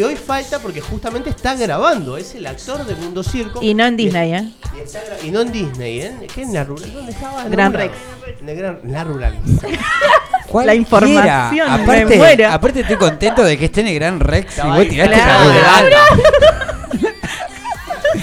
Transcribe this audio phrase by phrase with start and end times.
[0.00, 3.62] Y hoy falta porque justamente está grabando, es el actor de Mundo Circo.
[3.62, 4.48] Y no en Disney, ¿eh?
[4.74, 6.16] Y, está gra- y no en Disney, ¿eh?
[6.34, 6.90] ¿Qué en la rural?
[6.90, 7.42] ¿Dónde estaba?
[7.44, 7.90] En Gran rural.
[7.90, 8.40] Rex.
[8.40, 9.38] En la, gran, la rural.
[10.64, 12.48] La información, me Aparte, muero.
[12.50, 15.50] aparte estoy contento de que esté en el Gran Rex y vos tiraste Claro.
[15.50, 15.94] la rural.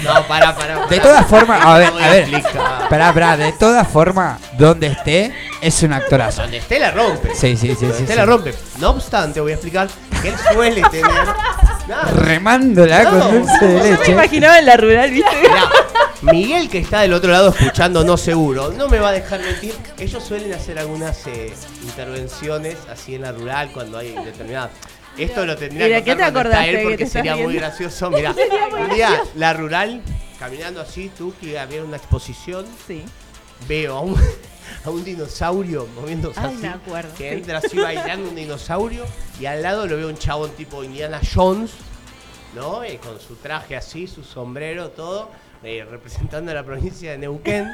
[0.02, 0.86] No, pará, pará.
[0.86, 2.24] De todas formas, a ver, a ver.
[2.34, 6.42] Esperá, esperá, de todas formas, donde esté, es un actorazo.
[6.42, 7.34] Donde esté la rompe.
[7.36, 8.02] Sí, sí, sí, Donde sí.
[8.02, 8.18] esté sí.
[8.18, 8.52] la rompe.
[8.80, 9.88] No obstante, voy a explicar
[10.20, 11.04] que él suele tener.
[12.14, 14.12] Remándola No, con dulce de Yo me leche.
[14.12, 15.30] imaginaba en la rural, ¿viste?
[15.40, 15.70] Mirá,
[16.22, 19.74] Miguel, que está del otro lado escuchando, no seguro, no me va a dejar mentir.
[19.98, 24.70] Ellos suelen hacer algunas eh, intervenciones así en la rural cuando hay determinadas.
[25.16, 27.06] Esto lo tendría ¿Y de que qué te contar cuando está él que porque te
[27.10, 28.10] sería muy gracioso.
[28.10, 28.34] Mirá,
[28.78, 30.02] un día la rural,
[30.38, 33.04] caminando así, tú que había una exposición, Sí.
[33.68, 34.16] veo a un,
[34.84, 36.56] a un dinosaurio moviéndose Ay, así.
[36.56, 39.04] me acuerdo, Que entra así bailando un dinosaurio
[39.40, 41.72] y al lado lo veo un chabón tipo Indiana Jones,
[42.54, 42.82] ¿no?
[42.84, 45.30] Eh, con su traje así, su sombrero, todo,
[45.62, 47.68] eh, representando a la provincia de Neuquén.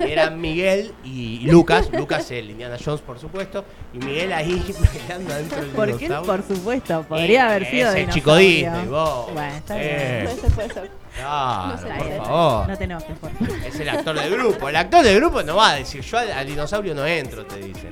[0.00, 3.64] Eran Miguel y Lucas, Lucas el Indiana Jones por supuesto,
[3.94, 4.62] y Miguel ahí
[5.08, 5.98] bailando adentro del ¿Por qué?
[6.08, 6.32] dinosaurio.
[6.44, 8.14] Por supuesto, podría haber Eh, sido ese dinosaurio.
[8.14, 9.32] chico Disney, vos.
[9.32, 10.20] Bueno, está Eh.
[10.22, 10.24] bien.
[10.24, 10.90] Puede ser, puede ser.
[11.16, 12.68] Claro, No sé, por no favor.
[12.68, 13.56] No te enojes, por favor.
[13.66, 14.68] Es el actor del grupo.
[14.68, 17.56] El actor del grupo no va a decir, yo al, al dinosaurio no entro, te
[17.58, 17.88] dice.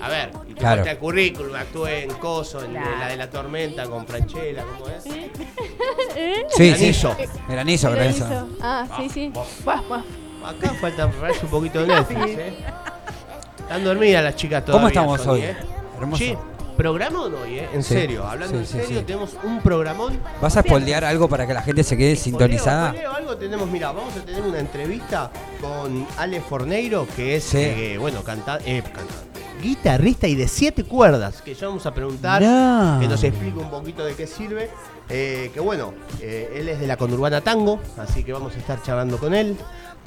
[0.00, 0.84] A ver, y tú Claro.
[0.84, 2.98] el currículum, actué en Coso, en Claro.
[2.98, 5.06] la de la tormenta con Franchella, ¿cómo es?
[5.06, 5.30] ¿Eh?
[6.50, 6.78] Sí, sí.
[6.78, 7.16] Granizo.
[7.48, 8.48] Granizo, granizo.
[8.60, 9.32] Ah, sí, sí.
[10.44, 12.52] Acá falta un poquito de Netflix, ¿eh?
[13.60, 14.80] Están dormidas las chicas todavía.
[15.00, 15.40] ¿Cómo estamos Sony, hoy?
[15.42, 15.56] ¿eh?
[15.98, 16.24] Hermoso.
[16.24, 16.34] Sí,
[16.76, 17.68] programón hoy, ¿eh?
[17.74, 19.04] En Sí, serio, hablando sí, en serio, sí.
[19.04, 20.18] tenemos un programón.
[20.40, 22.90] ¿Vas a espoldear algo para que la gente se quede sintonizada?
[22.92, 27.44] Poleo, poleo, algo tenemos, mira, vamos a tener una entrevista con Ale Forneiro, que es,
[27.44, 27.58] Sí.
[27.58, 29.27] eh, bueno, canta, eh, cantante,
[29.60, 32.40] guitarrista y de siete cuerdas, que ya vamos a preguntar,
[33.00, 34.70] que nos explique un poquito de qué sirve.
[35.10, 38.82] eh, que bueno, eh, él es de la conurbana tango, así que vamos a estar
[38.82, 39.56] charlando con él.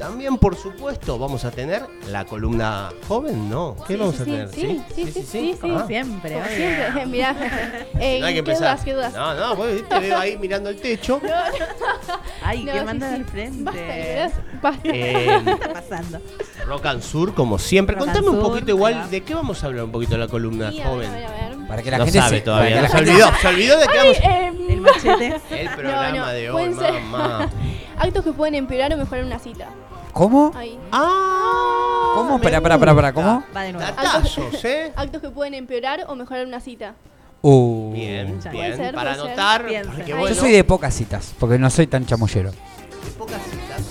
[0.02, 3.76] También, por supuesto, vamos a tener la columna joven, ¿no?
[3.88, 4.50] ¿Qué Sí, vamos sí, a tener?
[4.50, 4.62] sí,
[4.96, 5.56] sí, sí, sí, sí, sí.
[5.64, 5.86] Ah.
[5.88, 7.06] Siempre, Como siempre.
[7.06, 7.36] Mirá.
[8.00, 8.62] Eh, No hay que ¿Qué empezar.
[8.80, 8.84] dudas?
[8.84, 9.14] ¿Qué dudas?
[9.14, 11.22] No, no, pues, te veo ahí mirando el techo.
[12.42, 13.16] Ay, No, que sí, manda sí.
[13.16, 13.64] al frente.
[13.64, 14.90] Basta, basta.
[14.90, 16.20] Eh, ¿Qué está pasando?
[16.66, 17.96] Rock and Sur, como siempre.
[17.96, 19.08] Rock Contame un Sur, poquito igual, ahí va.
[19.08, 21.10] ¿de qué vamos a hablar un poquito de la columna Sí, a ver, joven?
[21.10, 21.68] a ver, a ver.
[21.68, 23.80] Para que la no gente sabe se, todavía, para que se la olvidó, se olvidó
[23.80, 24.18] de que vamos...
[24.18, 25.42] Eh, El machete.
[25.52, 27.50] El programa no, de hoy, mamá.
[27.98, 29.70] Actos que pueden empeorar o mejorar una cita.
[30.14, 30.52] ¿Cómo?
[30.56, 30.78] Ahí.
[30.92, 32.40] Ah, ¿Cómo?
[32.42, 33.14] pará, pará, gusta.
[33.14, 33.44] ¿cómo?
[33.56, 33.88] Va de nuevo.
[33.88, 34.92] Datazos, ¿eh?
[34.96, 36.94] Actos que pueden empeorar o mejorar una cita.
[37.42, 37.92] Uh.
[37.94, 41.70] Bien, bien, ser, para anotar, porque Yo bueno, Yo soy de pocas citas, porque no
[41.70, 42.52] soy tan chamullero.
[42.52, 43.82] de pocas citas.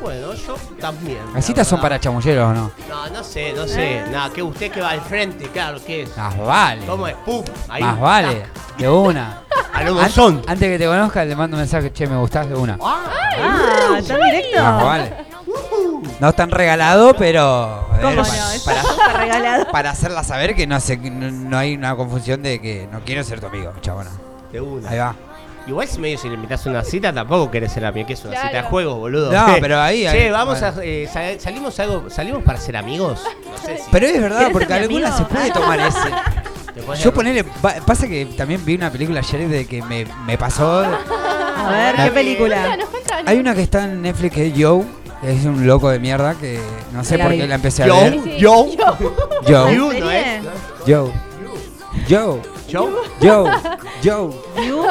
[0.00, 1.18] Bueno, yo también.
[1.28, 2.70] la ¿Las citas son para chamulleros o no?
[2.88, 4.02] No, no sé, no sé.
[4.12, 6.16] Nada, que usted que va al frente, claro, ¿qué es?
[6.16, 6.84] Más vale.
[6.86, 7.14] ¿Cómo es?
[7.24, 7.42] ¡Pum!
[7.70, 7.82] Ahí.
[7.82, 8.42] Más vale.
[8.76, 9.40] De una.
[9.72, 10.42] A lo An- monzón.
[10.46, 12.78] Antes que te conozca, le mando un mensaje, che, me gustás de una.
[12.82, 14.62] Ah, ¿tan directo?
[14.62, 15.16] Más vale.
[16.20, 17.86] No es tan regalado, pero.
[17.94, 18.22] eh, ¿Cómo no?
[18.22, 19.66] para, Eso para- está regalado.
[19.70, 23.24] para hacerla saber que no, se, no, no hay una confusión de que no quiero
[23.24, 24.10] ser tu amigo, chabona.
[24.52, 24.88] De una.
[24.90, 25.14] Ahí va.
[25.66, 28.20] Igual si medio si le invitas a una cita, tampoco querés ser amigo, que es
[28.24, 28.48] una Claro.
[28.48, 29.32] cita de juego, boludo.
[29.32, 30.76] No, pero ahí- Che, vamos bueno.
[30.78, 30.84] a.
[30.84, 32.10] eh, sal- salimos algo.
[32.10, 33.22] ¿Salimos para ser amigos?
[33.50, 33.84] No sé si.
[33.90, 37.02] Pero es verdad, ¿Querés porque algunas se puede tomar ese.
[37.02, 37.44] Yo ponele.
[37.44, 40.80] pa- Pasa que también vi una película ayer de que me, me pasó.
[40.84, 42.76] A ver, ¿qué película?
[43.26, 44.84] Hay una que está en Netflix que es Joe,
[45.26, 46.60] es un loco de mierda que
[46.92, 47.40] no sé La por vi.
[47.40, 48.20] qué la empecé a Yo, ver.
[48.24, 48.36] Sí.
[48.38, 48.66] yo,
[49.46, 50.42] Joe, you, ¿no es?
[50.86, 51.12] Joe,
[52.08, 52.90] Joe, Yo,
[53.22, 53.50] Joe,
[54.02, 54.30] Joe.
[54.66, 54.82] You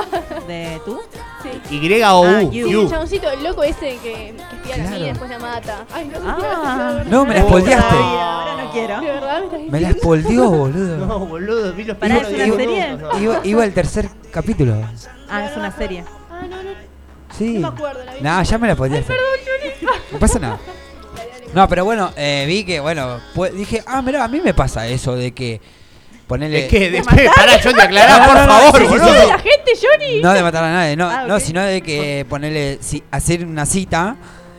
[0.47, 0.99] de tú.
[1.43, 1.75] Sí.
[1.75, 2.51] Y o Ah, U.
[2.51, 2.65] you.
[2.67, 2.81] Sí, you.
[2.83, 4.89] el chaboncito, el loco ese que, que espía a la Claro.
[4.91, 5.85] mina y después la mata.
[5.93, 7.03] Ay, no, Ah.
[7.05, 7.89] No, me la Oh, spoileaste.
[7.89, 8.99] todavía, Ahora no quiero.
[9.01, 10.97] ¿De verdad me estás Me la espoldeó, boludo.
[11.05, 12.87] No, boludo, vi los Pará, primeros ¿es una diez serie?
[12.87, 13.19] minutos, no.
[13.19, 14.75] Iba, iba el tercer capítulo.
[15.29, 16.05] Ah, es una serie.
[16.31, 16.69] Ah, no, no.
[17.37, 17.57] Sí.
[17.57, 18.21] No me acuerdo, la vi.
[18.21, 19.13] No, ya me la spoileaste.
[20.11, 20.59] No pasa nada.
[21.53, 24.87] No, pero bueno, eh, vi que, bueno, pues, dije, ah, mira, a mí me pasa
[24.87, 25.61] eso de que
[26.27, 26.63] ponerle...
[26.63, 26.89] ¿De qué?
[26.89, 27.29] ¿De qué?
[27.35, 29.21] Pará, Johnny, aclará, No, por favor, sí, sí, boludo.
[29.21, 29.27] sí.
[29.27, 30.21] La gente, Johnny.
[30.21, 33.67] No de matar a nadie, no, Ah, no sino de que ponerle, si, hacer una
[33.67, 34.15] cita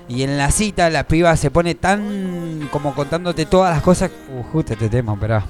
[0.08, 4.10] y en la cita la piba se pone tan como contándote todas las cosas.
[4.30, 5.42] Uh, justo este tema, pero.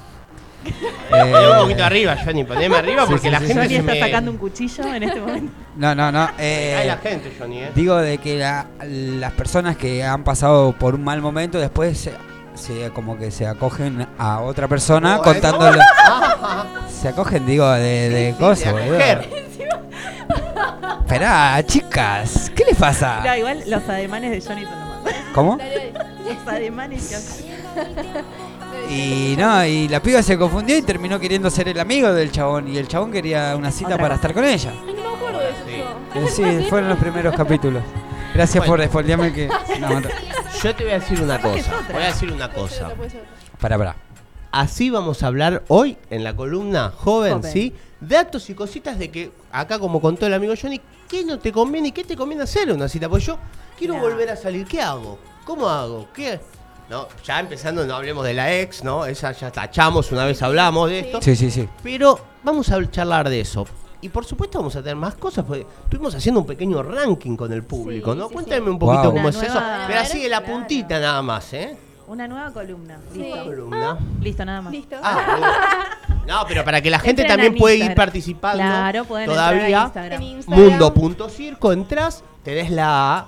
[1.09, 3.79] Poné un poquito arriba, Johnny, poneme arriba Sí, porque sí, la sí, gente Johnny se
[3.79, 3.99] está me...
[3.99, 5.51] sacando un cuchillo en este momento.
[5.77, 6.27] No, no, no.
[6.37, 7.71] Cae eh, la gente, Johnny, eh.
[7.75, 12.13] digo de que la- las personas que han pasado por un mal momento después se,
[12.55, 15.79] se- como que se acogen a otra persona Oh, contándole.
[16.89, 19.19] Se acogen, digo, de, de sí, cosas, de.
[21.01, 23.37] Esperá, chicas, ¿qué les pasa?
[23.37, 25.13] Igual los ademanes de Johnny son los más.
[25.33, 25.57] ¿Cómo?
[26.25, 27.45] Los ademanes que hace.
[28.89, 32.67] Y no, y la piba se confundió y terminó queriendo ser el amigo del chabón.
[32.67, 34.71] Y el chabón quería una cita Otra para estar con ella.
[34.85, 35.59] Ay, no me acuerdo de eso.
[36.15, 37.83] Eh, Sí, fueron los primeros capítulos.
[38.33, 38.71] Gracias Bueno.
[38.73, 39.47] por desfoldearme que.
[39.79, 40.09] No, no.
[40.63, 41.73] Yo te voy a decir una es cosa.
[41.91, 42.91] Voy a decir una cosa.
[43.59, 43.95] Para, para.
[44.51, 47.51] Así vamos a hablar hoy en la columna joven, Joven.
[47.51, 47.73] ¿sí?
[47.99, 50.79] Datos y cositas de que, acá como contó el amigo Johnny,
[51.09, 53.09] ¿qué no te conviene y qué te conviene hacer en una cita?
[53.09, 53.37] Pues yo
[53.77, 55.19] quiero volver a salir, ¿qué hago?
[55.43, 56.07] ¿Cómo hago?
[56.13, 56.39] ¿Qué?
[56.89, 59.05] No, ya empezando, no hablemos de la ex, ¿no?
[59.05, 61.21] Esa ya tachamos, una vez hablamos de esto.
[61.21, 61.67] Sí, sí, sí.
[61.81, 63.65] Pero vamos a charlar de eso.
[64.01, 67.51] Y por supuesto vamos a tener más cosas, porque estuvimos haciendo un pequeño ranking con
[67.51, 68.27] el público, Sí, ¿no?
[68.27, 68.69] sí, Cuéntame sí.
[68.69, 69.11] un poquito Wow.
[69.13, 69.59] cómo Una es eso.
[69.87, 70.53] Pero así de la Claro.
[70.53, 71.75] puntita nada más, ¿eh?
[72.07, 72.99] Una nueva columna.
[73.11, 73.17] Sí.
[73.19, 73.43] Listo.
[73.45, 73.97] Columna.
[74.21, 74.71] Listo, nada más.
[74.73, 74.95] Listo.
[75.01, 75.85] Ah.
[76.27, 79.91] No, pero para que la gente Entren también puede ir participando Claro, pueden todavía.
[79.93, 80.23] En Instagram.
[80.47, 83.27] Mundo.circo, entras, tenés la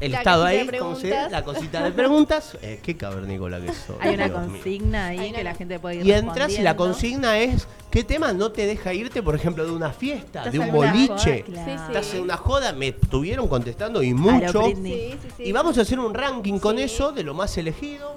[0.00, 1.32] el La estado ahí, de ¿cómo se preguntas.
[1.32, 2.58] La cosita de preguntas.
[2.62, 3.96] Eh, qué cavernícola que sos.
[4.00, 4.50] Hay una Dios mío.
[4.52, 8.32] consigna ahí que la gente puede ir Y entras y la consigna es ¿qué tema
[8.32, 11.44] no te deja irte, por ejemplo, de una fiesta, ¿Estás de un boliche?
[11.44, 11.44] joda?
[11.44, 11.70] Claro.
[11.72, 11.84] Sí, sí.
[11.86, 14.62] Estás en una joda, me estuvieron contestando y mucho.
[14.64, 15.12] Britney.
[15.12, 15.42] Sí, sí, sí.
[15.44, 16.82] Y vamos a hacer un ranking con Sí.
[16.82, 18.16] eso de lo más elegido.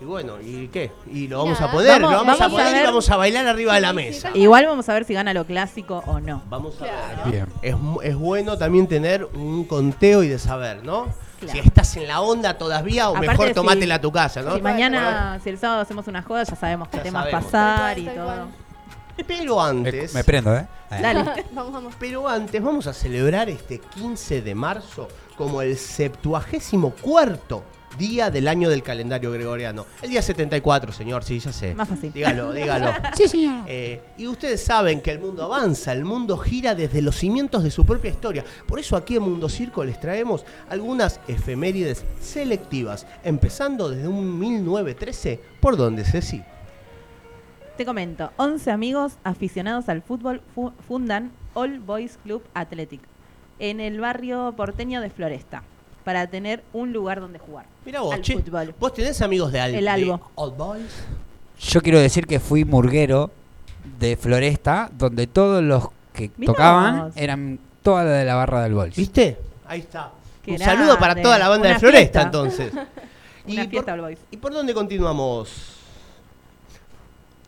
[0.00, 0.92] Y bueno, ¿y qué?
[1.10, 3.10] Y lo vamos a poder, Vamos- lo vamos, a vamos a poder y ver- vamos
[3.10, 4.30] a bailar arriba de la mesa.
[4.34, 6.42] Igual vamos a ver si gana lo clásico o no.
[6.50, 7.46] Vamos a ver.
[7.62, 11.06] Es, mu- es bueno también tener un conteo y de saber, ¿no?
[11.40, 11.52] Claro.
[11.52, 14.54] Si estás en la onda todavía o Aparte, mejor si- tomátela a tu casa, ¿no?
[14.54, 17.44] Si mañana, si el sábado hacemos una joda, ya sabemos qué Ya temas sabemos.
[17.44, 18.66] pasar Tal y cual, tal todo.
[19.26, 20.66] Pero antes, Me prendo, ¿eh?
[20.90, 20.98] Eh.
[21.02, 21.24] Dale.
[21.52, 21.94] Vamos, vamos.
[21.98, 25.08] pero antes vamos a celebrar este 15 de marzo
[25.38, 27.62] como el 74
[27.98, 29.86] día del año del calendario gregoriano.
[30.02, 31.74] El día 74, señor, sí, ya sé.
[31.74, 32.12] Más fácil.
[32.12, 32.92] Dígalo, dígalo.
[33.16, 33.64] Sí, señor.
[33.66, 37.70] Eh, y ustedes saben que el mundo avanza, el mundo gira desde los cimientos de
[37.70, 38.44] su propia historia.
[38.66, 45.40] Por eso aquí en Mundo Circo les traemos algunas efemérides selectivas, empezando desde un 1913,
[45.60, 46.42] por donde Ceci.
[47.76, 53.00] Te comento, 11 amigos aficionados al fútbol fu- fundan All Boys Club Athletic
[53.58, 55.62] en el barrio porteño de Floresta
[56.06, 57.66] para tener un lugar donde jugar.
[57.84, 58.72] Mira vos, Al che, fútbol.
[58.78, 60.20] vos tenés amigos de, Al El Albo.
[60.36, 60.92] Old Boys.
[61.58, 63.32] Yo quiero decir que fui murguero
[63.98, 67.16] de Floresta, donde todos los que Mirá tocaban vos.
[67.16, 68.94] eran toda la de la barra del Bols.
[68.94, 69.36] ¿Viste?
[69.66, 70.12] Ahí está.
[70.44, 72.22] Qué un saludo para toda la banda Una de Floresta, fiesta.
[72.22, 72.72] entonces.
[73.48, 74.18] Una fiesta Boys.
[74.30, 75.50] ¿Y por dónde continuamos?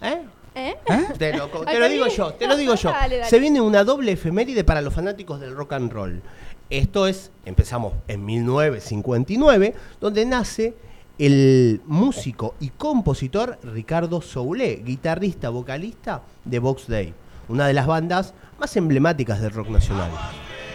[0.02, 0.22] ¿Eh?
[0.56, 0.74] ¿Eh?
[1.16, 2.90] Te lo, te lo ¿por digo yo, te lo digo yo.
[2.90, 3.30] Dale, dale.
[3.30, 6.20] Se viene una doble efeméride para los fanáticos del rock and roll.
[6.70, 10.74] Esto es, empezamos en 1959, donde nace
[11.18, 17.14] el músico y compositor Ricardo Soule, guitarrista, vocalista de Box Day,
[17.48, 20.10] una de las bandas más emblemáticas del rock nacional.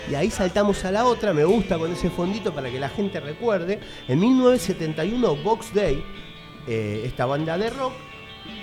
[0.09, 3.19] Y ahí saltamos a la otra, me gusta con ese fondito para que la gente
[3.19, 3.79] recuerde.
[4.07, 6.03] En 1971 Box Day,
[6.67, 7.93] eh, esta banda de rock,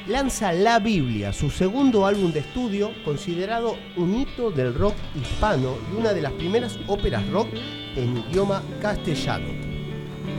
[0.07, 5.97] lanza La Biblia, su segundo álbum de estudio, considerado un hito del rock hispano y
[5.99, 7.49] una de las primeras óperas rock
[7.97, 9.47] en idioma castellano.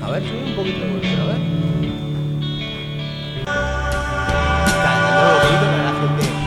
[0.01, 1.37] A ver, un poquito volumen, a ver.
[4.61, 6.41] De para la gente.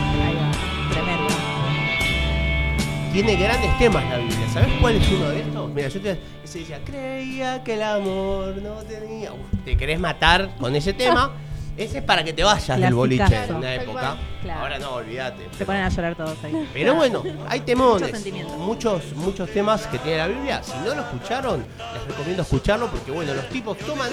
[3.13, 4.49] Tiene grandes temas la Biblia.
[4.51, 5.71] ¿Sabes cuál es uno de estos?
[5.71, 9.31] Mira, yo te ese decía, creía que el amor no tenía.
[9.31, 11.31] Uf, te querés matar con ese tema.
[11.77, 14.15] Ese es para que te vayas del boliche en una época.
[14.41, 14.61] Claro.
[14.61, 15.47] Ahora no, olvídate.
[15.57, 16.69] Se ponen a llorar todos ahí.
[16.73, 18.57] Pero bueno, hay temones, Muchos sentimientos.
[18.57, 20.63] muchos, muchos temas que tiene la Biblia.
[20.63, 24.09] Si no lo escucharon, les recomiendo escucharlo porque bueno, los tipos toman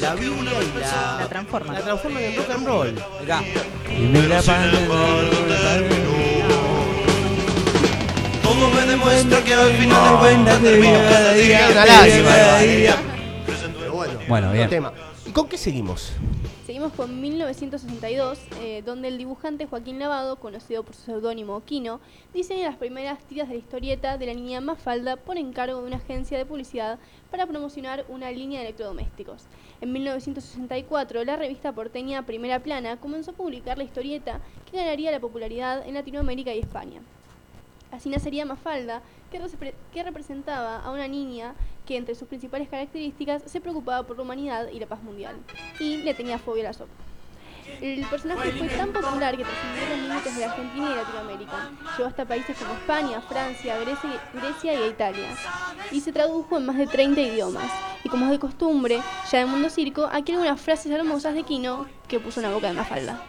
[0.00, 1.74] la Biblia y la, La transforman.
[1.76, 2.94] la transforman en rock and roll.
[3.22, 3.42] Mirá.
[3.88, 4.42] Y me la
[8.42, 12.96] Todo me demuestra que al final de cuentas cada día, cada día.
[13.78, 14.68] Pero bueno, Bueno, bien.
[14.68, 14.92] tema.
[15.26, 16.12] ¿Y con qué seguimos?
[16.68, 21.98] Seguimos con 1962, eh, donde el dibujante Joaquín Lavado, conocido por su seudónimo Quino,
[22.34, 25.96] diseña las primeras tiras de la historieta de la niña Mafalda por encargo de una
[25.96, 26.98] agencia de publicidad
[27.30, 29.46] para promocionar una línea de electrodomésticos.
[29.80, 35.20] En 1964, la revista porteña Primera Plana comenzó a publicar la historieta que ganaría la
[35.20, 37.00] popularidad en Latinoamérica y España.
[37.90, 39.40] Así nacería Mafalda, que,
[39.92, 41.54] que representaba a una niña
[41.86, 45.36] que entre sus principales características se preocupaba por la humanidad y la paz mundial,
[45.80, 46.92] y le tenía fobia a la sopa.
[47.80, 51.70] El personaje fue tan popular que trascendió los límites de la Argentina y de Latinoamérica.
[51.96, 55.28] Llegó hasta países como España, Francia, Grecia, Grecia y Italia.
[55.92, 57.70] Y se tradujo en más de 30 idiomas.
[58.02, 61.86] Y como es de costumbre, ya en Mundo Circo, aquí algunas frases hermosas de Kino
[62.08, 63.22] que puso en la boca de Mafalda.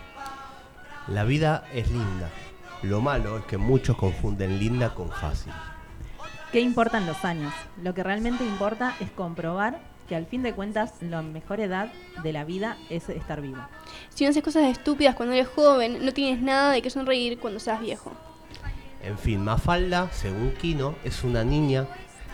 [1.07, 2.29] La vida es linda.
[2.83, 5.51] Lo malo es que muchos confunden linda con fácil.
[6.51, 7.53] ¿Qué importan los años?
[7.83, 11.91] Lo que realmente importa es comprobar que al fin de cuentas la mejor edad
[12.23, 13.59] de la vida es estar vivo.
[14.09, 17.59] Si no haces cosas estúpidas cuando eres joven, no tienes nada de qué sonreír cuando
[17.59, 18.13] seas viejo.
[19.03, 21.85] En fin, Mafalda, según Kino, es una niña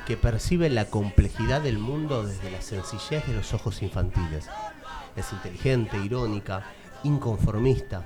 [0.05, 4.47] que percibe la complejidad del mundo desde la sencillez de los ojos infantiles.
[5.15, 6.63] Es inteligente, irónica,
[7.03, 8.05] inconformista,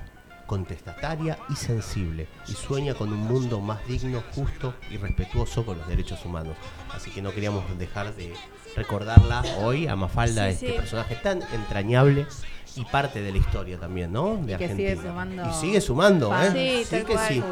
[0.50, 5.86] contestataria y sensible, y sueña con un mundo más digno, justo y respetuoso con los
[5.86, 6.56] derechos humanos.
[6.92, 8.34] Así que no queríamos dejar de
[8.74, 10.72] recordarla hoy a Mafalda, Sí, este sí.
[10.72, 12.26] personaje tan entrañable
[12.74, 14.38] y parte de la historia también, ¿no?
[14.38, 14.90] De Y que Argentina.
[14.90, 16.32] sigue sumando Y sigue sumando.
[16.42, 16.82] ¿eh?
[16.84, 17.28] Sí, tal que cual.
[17.28, 17.42] sí.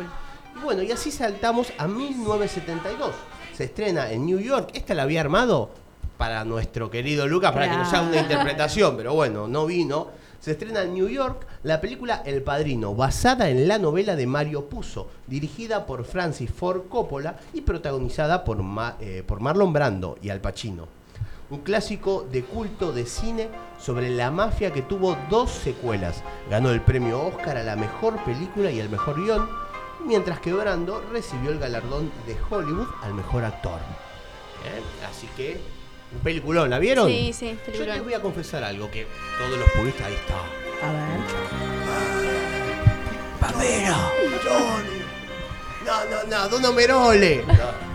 [0.65, 3.13] Bueno, y así saltamos a 1972.
[3.55, 4.71] Se estrena en New York.
[4.75, 5.71] Esta la había armado
[6.17, 10.09] para nuestro querido Lucas, para que nos haga una interpretación, pero bueno, no vino.
[10.41, 14.69] Se estrena en New York la película El Padrino, basada en la novela de Mario
[14.69, 18.63] Puzo, dirigida por Francis Ford Coppola y protagonizada por,
[19.01, 20.87] eh, por Marlon Brando y Al Pacino.
[21.51, 23.49] Un clásico de culto de cine
[23.81, 26.23] sobre la mafia que tuvo dos secuelas.
[26.49, 29.49] Ganó el premio Oscar a la mejor película y al mejor guion,
[30.07, 33.81] mientras que Brando recibió el galardón de Hollywood al mejor actor.
[34.65, 34.83] ¿Eh?
[35.11, 35.61] Así que,
[36.13, 37.09] un peliculón, ¿la vieron?
[37.09, 38.05] Sí, sí, Yo les peliculón.
[38.05, 39.07] voy a confesar algo que
[39.39, 40.35] todos los puristas, ahí está.
[40.87, 42.29] A ver.
[43.41, 44.11] ¡Pamela!
[44.45, 44.99] ¡Johnny!
[45.85, 47.45] No, no, no, Don Omerole.
[47.47, 47.89] No.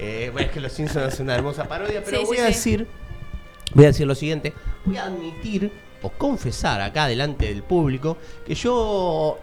[0.00, 2.46] Eh, bueno, es que Los Simpsons es una hermosa parodia, pero Sí, voy sí, a
[2.46, 2.52] sí.
[2.52, 2.86] decir,
[3.74, 4.52] voy a decir lo siguiente,
[4.84, 9.40] voy a admitir o confesar acá delante del público que yo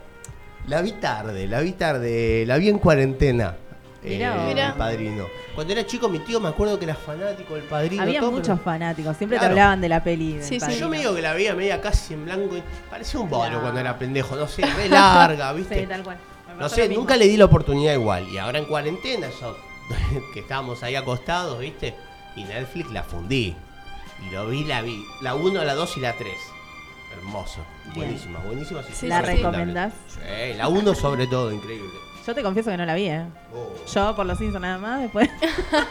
[0.68, 3.58] la vi tarde, la vi tarde, la vi en cuarentena.
[4.06, 5.28] Mirá el padrino.
[5.56, 8.04] Cuando era chico, mi tío me acuerdo que era fanático del padrino.
[8.04, 9.54] Había todo, muchos pero- fanáticos, siempre Claro.
[9.54, 10.34] te hablaban de la peli.
[10.34, 10.60] del Sí, sí.
[10.60, 10.80] Padrino.
[10.80, 13.38] Yo me digo que la veía media casi en blanco y parecía un No.
[13.62, 15.80] cuando era pendejo, no sé, re larga, ¿viste?
[15.82, 16.18] Sí, tal cual.
[16.48, 17.02] Me No pasó sé, lo mismo.
[17.04, 18.28] nunca le di la oportunidad igual.
[18.30, 19.58] Y ahora en cuarentena, yo,
[20.34, 21.96] que estábamos ahí acostados, ¿viste?
[22.36, 23.56] Y Netflix la fundí.
[24.28, 25.04] Y lo vi, la vi.
[25.22, 26.34] La 1, la 2 y la 3.
[27.18, 27.60] Hermoso.
[27.94, 27.96] Bien.
[28.08, 28.84] Buenísima, buenísima.
[28.84, 29.94] sí, Sí, ¿La recomendás?
[30.08, 31.90] Sí, la 1 sobre todo, increíble.
[32.26, 33.26] Yo te confieso que no la vi, ¿eh?
[33.54, 33.86] Oh.
[33.86, 35.30] Yo por los Simpsons nada más, después.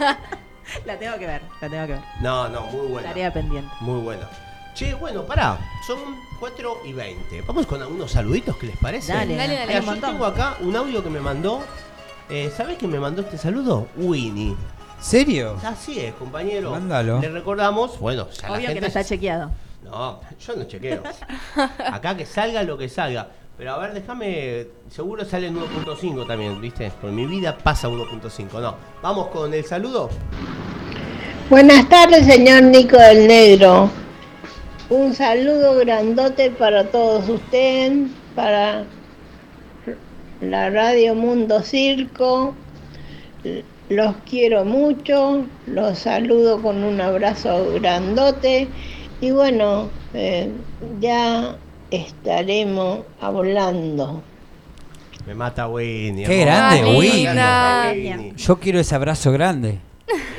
[0.87, 2.03] la tengo que ver, la tengo que ver.
[2.21, 3.09] No, no, muy buena.
[3.09, 3.71] Tarea pendiente.
[3.81, 4.29] Muy buena.
[4.75, 5.57] Che, bueno, pará.
[5.87, 5.99] Son
[6.41, 7.43] 4 y 20.
[7.43, 9.13] Vamos con algunos saluditos, ¿qué les parece?
[9.13, 9.67] Dale, Dale, dale.
[9.69, 10.11] Mira, yo montón.
[10.11, 11.63] tengo acá un audio que me mandó.
[12.29, 13.87] Eh, ¿Sabes quién me mandó este saludo?
[13.97, 14.57] Winnie.
[15.01, 15.57] ¿Serio?
[15.63, 16.73] Así es, compañero.
[16.73, 17.21] Mándalo.
[17.21, 19.51] Le recordamos, bueno, ya la Obvio que no está chequeado.
[19.85, 21.03] No, yo no chequeo.
[21.93, 23.29] Acá que salga lo que salga.
[23.57, 24.67] Pero a ver, déjame.
[24.91, 26.91] Seguro sale en 1.5 también, ¿viste?
[27.01, 28.61] Por mi vida pasa 1.5.
[28.61, 28.77] No.
[29.03, 30.11] Vamos con el saludo.
[31.51, 33.91] Buenas tardes, señor Nico del Negro.
[34.91, 38.85] Un saludo grandote para todos ustedes, para
[40.41, 42.55] la Radio Mundo Circo.
[43.89, 48.69] Los quiero mucho, los saludo con un abrazo grandote
[49.21, 50.51] y bueno, eh,
[51.01, 51.57] ya
[51.97, 54.23] estaremos hablando.
[55.27, 56.27] Me mata Winnie.
[56.27, 58.35] Qué grande, Winnie.
[58.37, 59.79] Yo quiero ese abrazo grande.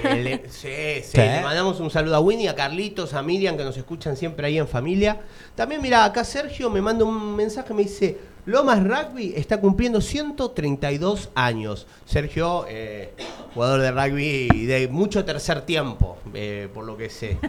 [0.04, 1.18] Eh, le- sí, sí, Sí.
[1.18, 4.60] le mandamos un saludo a Winnie, a Carlitos, a Miriam, que nos escuchan siempre ahí
[4.60, 5.22] en familia.
[5.56, 11.30] También, mira, acá Sergio me manda un mensaje, me dice, Lomas Rugby está cumpliendo 132
[11.34, 11.88] años.
[12.06, 13.14] Sergio, eh,
[13.56, 17.40] jugador de rugby de mucho tercer tiempo, eh, por lo que sé.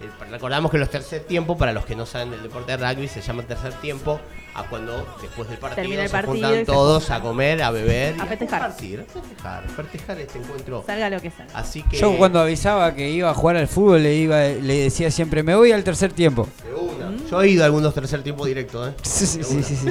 [0.00, 3.06] Eh, recordamos que los tercer tiempos, para los que no saben del deporte de rugby,
[3.08, 4.18] se llama tercer tiempo
[4.54, 7.70] a cuando después del partido Termina el se partido y juntan todos a comer, a
[7.70, 8.60] beber y A festejar.
[8.62, 10.82] compartir, a festejar, festejar este encuentro.
[10.86, 11.52] Salga lo que salga.
[11.54, 15.10] Así que Yo cuando avisaba que iba a jugar al fútbol le iba le decía
[15.10, 16.48] siempre, me voy al tercer tiempo.
[16.64, 17.16] De una.
[17.30, 18.94] Yo he ido a algunos tercer tiempo directo, ¿eh?
[19.02, 19.88] Sí, sí, sí, sí.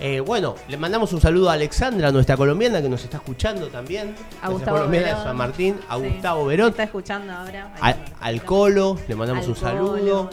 [0.00, 4.14] Eh, bueno, le mandamos un saludo a Alexandra, nuestra colombiana, que nos está escuchando también.
[4.42, 5.24] A Nuestra Gustavo colombiana de.
[5.24, 6.08] San Martín, a Sí.
[6.08, 7.72] Gustavo Verón, Está escuchando ahora.
[8.20, 10.30] al Colo, le mandamos Al un saludo.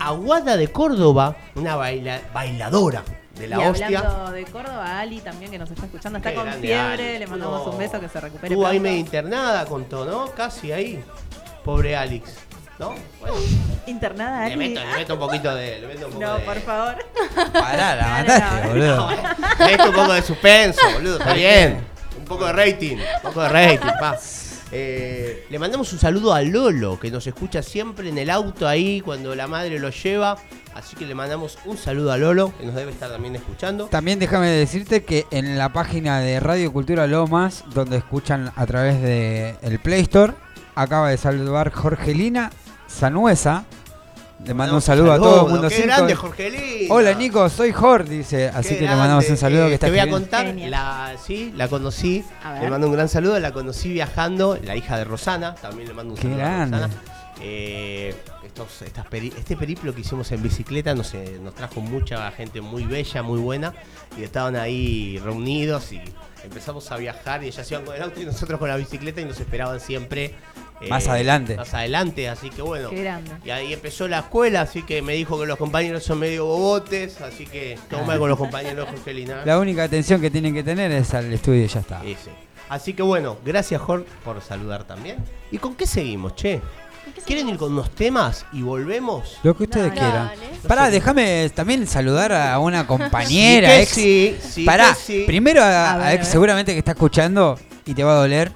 [0.00, 3.02] A Guada de Córdoba, una baila- bailadora
[3.38, 3.86] de la y hostia.
[4.00, 7.18] hablando de Córdoba, Ali también que nos está escuchando, está Qué con fiebre, Ali.
[7.20, 7.72] le mandamos No.
[7.72, 8.48] un beso que se recupere.
[8.52, 10.26] Estuvo ahí medio internada, contó, ¿no?
[10.32, 11.02] Casi ahí.
[11.64, 12.32] Pobre Alex.
[12.78, 12.94] ¿No?
[13.20, 13.34] Bueno,
[13.86, 14.56] Internada le Ali.
[14.68, 15.80] meto, le meto un poquito de.
[15.80, 16.96] Le meto un poco No, de- por favor.
[17.52, 19.10] Pará, la No, mataste, no, boludo.
[19.58, 21.18] Le meto un poco de suspenso, boludo.
[21.18, 21.80] Está bien.
[22.18, 22.96] Un poco de rating.
[22.96, 24.16] Un poco de rating, pa.
[24.70, 29.00] Eh, le mandamos un saludo a Lolo, que nos escucha siempre en el auto ahí
[29.00, 30.36] cuando la madre lo lleva.
[30.74, 33.86] Así que le mandamos un saludo a Lolo, que nos debe estar también escuchando.
[33.86, 39.00] También déjame decirte que en la página de Radio Cultura Lomas, donde escuchan a través
[39.00, 40.34] de el Play Store,
[40.74, 42.50] acaba de saludar Jorgelina
[42.88, 43.64] Sanuesa.
[44.44, 45.68] Le mando un saludo a todo el mundo.
[45.68, 46.94] Qué grande, Jorgelina.
[46.94, 48.48] Hola Nico, soy Jor, dice.
[48.48, 50.70] Así Qué que le mandamos un saludo Eh, que está Te voy a contar, Genial.
[50.70, 52.24] la, sí, la conocí.
[52.60, 53.38] Le mando un gran saludo.
[53.40, 55.54] La conocí viajando, la hija de Rosana.
[55.56, 56.76] También le mando un Qué saludo grande.
[56.76, 57.02] a Rosana.
[57.40, 58.14] Eh,
[58.44, 62.60] estos- estas peri- este periplo que hicimos en bicicleta nos, eh, nos trajo mucha gente
[62.60, 63.74] muy bella, muy buena,
[64.16, 66.00] y estaban ahí reunidos y
[66.42, 69.24] empezamos a viajar y ellas iban con el auto y nosotros con la bicicleta y
[69.24, 70.34] nos esperaban siempre.
[70.80, 71.56] Eh, Más adelante.
[71.56, 72.90] Más adelante, así que bueno.
[72.90, 73.30] Qué grande.
[73.44, 77.20] Y ahí empezó la escuela, así que me dijo que los compañeros son medio bobotes,
[77.20, 79.42] así que todo mal con los compañeros, Jorgelina.
[79.44, 82.00] La única atención que tienen que tener es al estudio y ya está.
[82.02, 82.30] Sí, sí.
[82.68, 85.16] Así que bueno, gracias Jorge por saludar también.
[85.50, 86.60] ¿Y con qué seguimos, che?
[87.26, 89.38] ¿Quieren ir con unos temas y volvemos?
[89.42, 90.00] Lo que ustedes Dale.
[90.00, 90.30] quieran.
[90.66, 93.90] Pará, déjame también saludar a una compañera, Sí ex.
[93.90, 95.24] sí, sí Pará, sí.
[95.26, 98.16] primero a, A a ver, a ex seguramente que está escuchando y te va a
[98.16, 98.52] doler.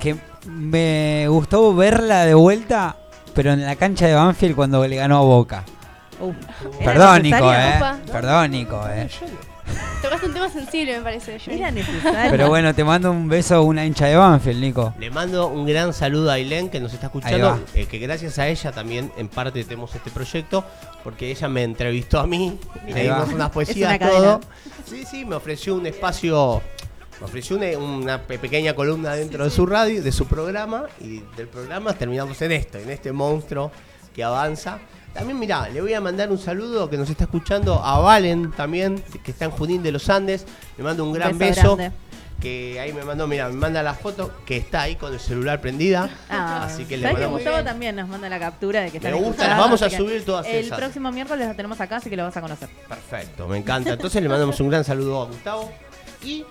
[0.00, 2.96] Que me gustó verla de vuelta,
[3.34, 5.64] pero en la cancha de Banfield cuando le ganó a Boca.
[6.20, 6.34] Uf.
[6.80, 7.72] ¿Era Perdón, Nico, eh.
[7.76, 7.98] Opa.
[8.10, 9.08] Perdón, Nico, eh.
[10.02, 11.38] Tocaste un tema sensible, me parece.
[11.48, 12.30] Era necesario.
[12.30, 14.94] Pero bueno, te mando un beso a una hincha de Banfield, Nico.
[14.98, 18.46] Le mando un gran saludo a Ailén que nos está escuchando, eh, que gracias a
[18.46, 20.64] ella también en parte tenemos este proyecto,
[21.02, 23.34] porque ella me entrevistó a mí, Ahí leímos va.
[23.34, 24.18] unas poesías, Es una cadena.
[24.18, 24.40] todo.
[24.86, 26.60] Sí, sí, me ofreció un espacio,
[27.20, 31.48] ofreció una, una pe- pequeña columna dentro de su radio, de su programa, y del
[31.48, 33.70] programa terminamos en esto, en este monstruo
[34.14, 34.78] que avanza.
[35.12, 39.02] También, mirá, le voy a mandar un saludo que nos está escuchando a Valen también,
[39.22, 40.44] que está en Junín de los Andes.
[40.76, 41.78] Le mando un gran beso.
[42.40, 45.60] que ahí me mandó, mira, me manda la foto que está ahí con el celular
[45.60, 46.10] prendida.
[46.28, 47.40] Ah, Así que le ¿sabés que mandamos.
[47.42, 50.24] Gustavo también nos manda la captura de que Me están gusta, las vamos a subir
[50.24, 50.78] todas El esas.
[50.78, 52.68] próximo miércoles la tenemos acá, así que lo vas a conocer.
[52.88, 53.92] Perfecto, me encanta.
[53.92, 55.70] Entonces le mandamos un gran saludo a Gustavo
[56.24, 56.44] y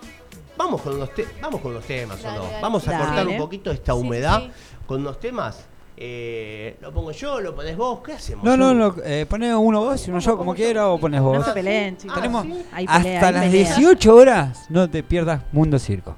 [0.56, 2.42] vamos con unos te- vamos con los temas, ¿o no?
[2.44, 2.60] dale.
[2.60, 3.04] Vamos a Dale.
[3.04, 4.50] cortar un poquito esta humedad sí.
[4.86, 5.66] con unos temas.
[5.96, 8.44] Eh, lo pongo yo, lo pones vos, ¿qué hacemos?
[8.44, 11.38] No, no, no, eh, poné uno vos y uno yo, como quiera, o pones vos.
[11.38, 12.16] No se peleen, chicos.
[12.16, 13.76] Tenemos Hay pelea, hasta hay las pelea.
[13.76, 16.16] 18 horas, no te pierdas Mundo Circo.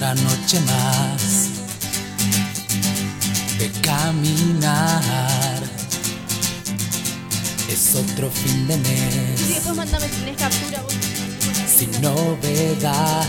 [0.00, 1.50] Otra noche más
[3.58, 5.62] de caminar.
[7.68, 10.94] Es otro fin de Y mes después mandame si tenés captura vos.
[11.76, 13.26] sin novedad.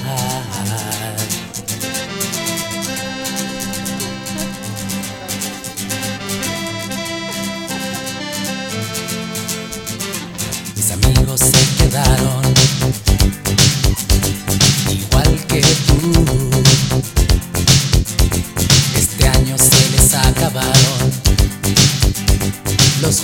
[10.77, 12.41] Mis amigos se quedaron
[14.89, 16.40] igual que tú.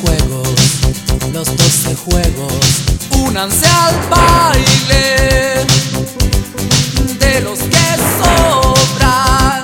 [0.01, 0.49] Juegos,
[1.33, 2.53] los 12 juegos.
[3.11, 5.65] Únanse al baile
[7.19, 7.87] de los que
[8.19, 9.63] sobran.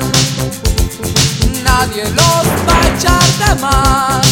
[1.63, 4.28] Nadie los va a echar de más.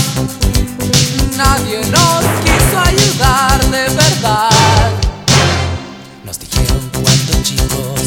[1.38, 4.92] Nadie nos quiso ayudar de verdad.
[6.26, 8.02] Nos dijeron cuando chicos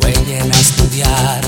[0.00, 1.47] jueguen a estudiar.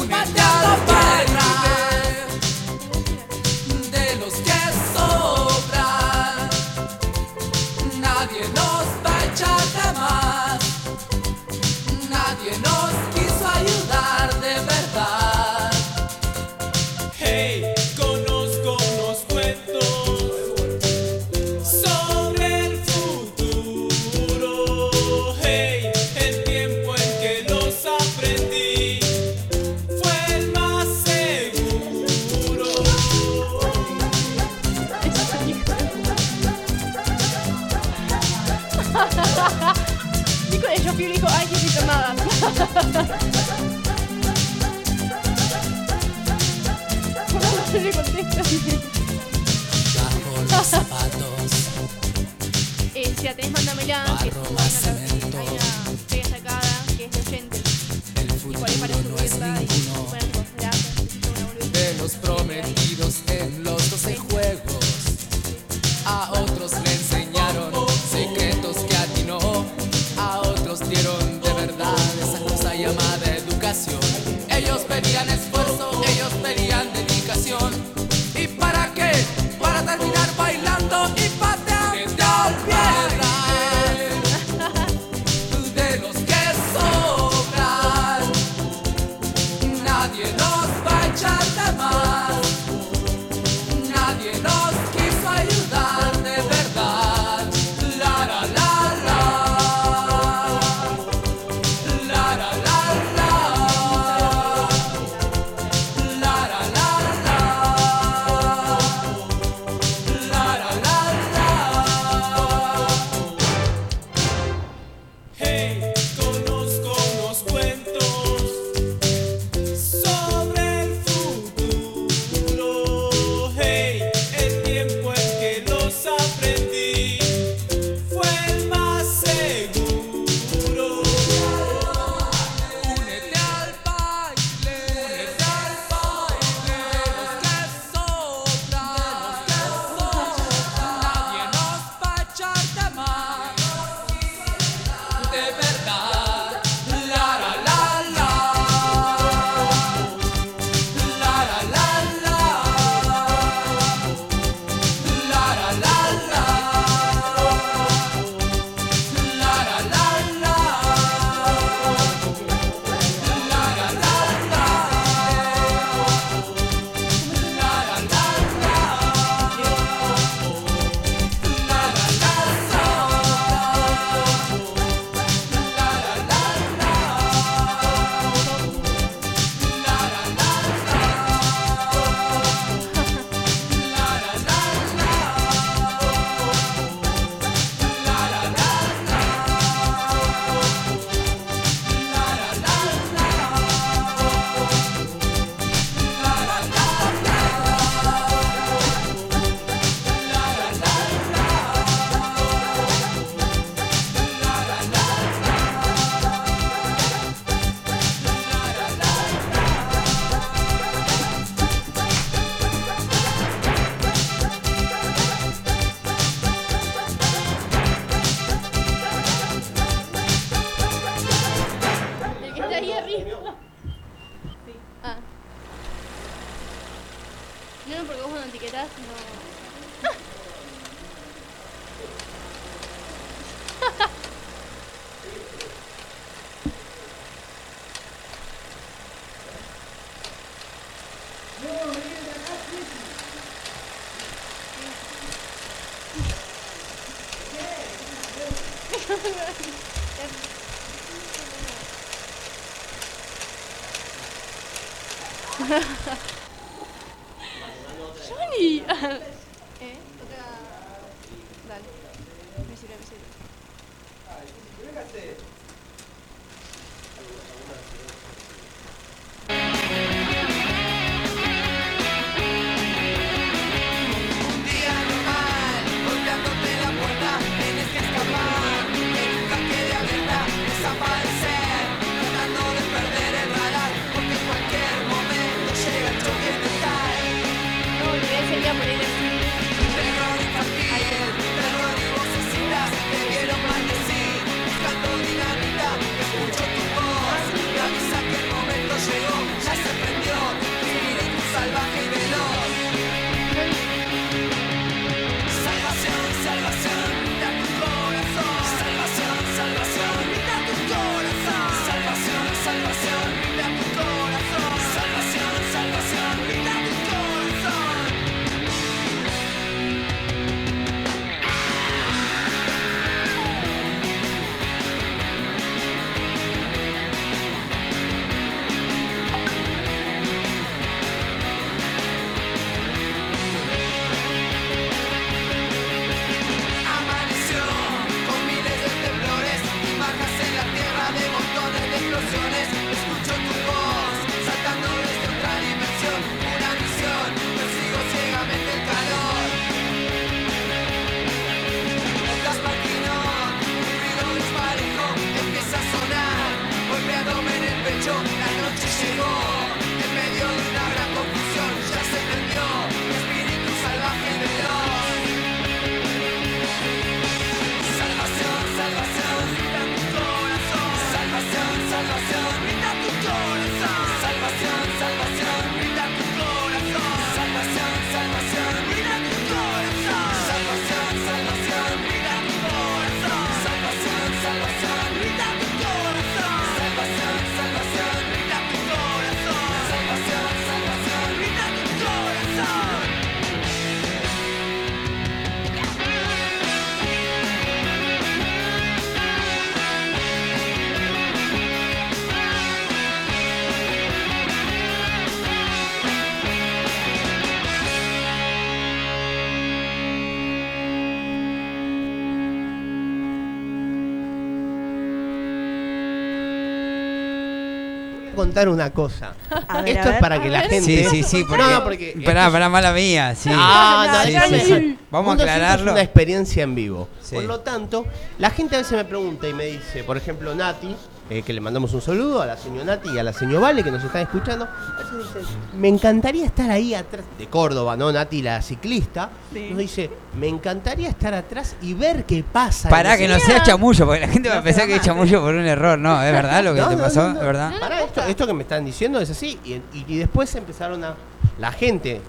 [418.51, 419.33] contar una cosa.
[419.67, 420.81] A ver, Esto a es para que la gente.
[420.81, 421.63] Sí, sí, sí, porque.
[421.63, 422.21] No, porque.
[422.25, 423.49] Pará, pará, mala mía, sí.
[423.53, 424.77] Ah, no, Sí, déjame sí, decir.
[424.77, 424.99] sí.
[425.09, 425.87] Vamos a aclararlo.
[425.87, 427.07] Es una experiencia en vivo.
[427.21, 427.35] Sí.
[427.35, 428.05] Por lo tanto,
[428.39, 430.93] la gente a veces me pregunta y me dice, por ejemplo, Nati,
[431.31, 433.83] eh, que le mandamos un saludo a la señora Nati y a la señora Vale
[433.83, 434.65] que nos están escuchando.
[434.65, 438.11] A veces dicen, me encantaría estar ahí atrás, de Córdoba, ¿no?
[438.11, 439.67] Nati, la ciclista, Sí.
[439.69, 442.89] nos dice, me encantaría estar atrás y ver qué pasa.
[442.89, 445.41] Pará, que no sea chamullo, porque la gente va a pensar que es más, chamullo
[445.41, 445.97] por un error.
[445.97, 447.39] No, es verdad lo que No, te no, pasó, no, no.
[447.39, 447.71] es verdad.
[447.79, 449.57] Pará, esto, esto que me están diciendo es así.
[449.63, 451.15] Y, y- y después empezaron a.
[451.59, 452.19] La gente.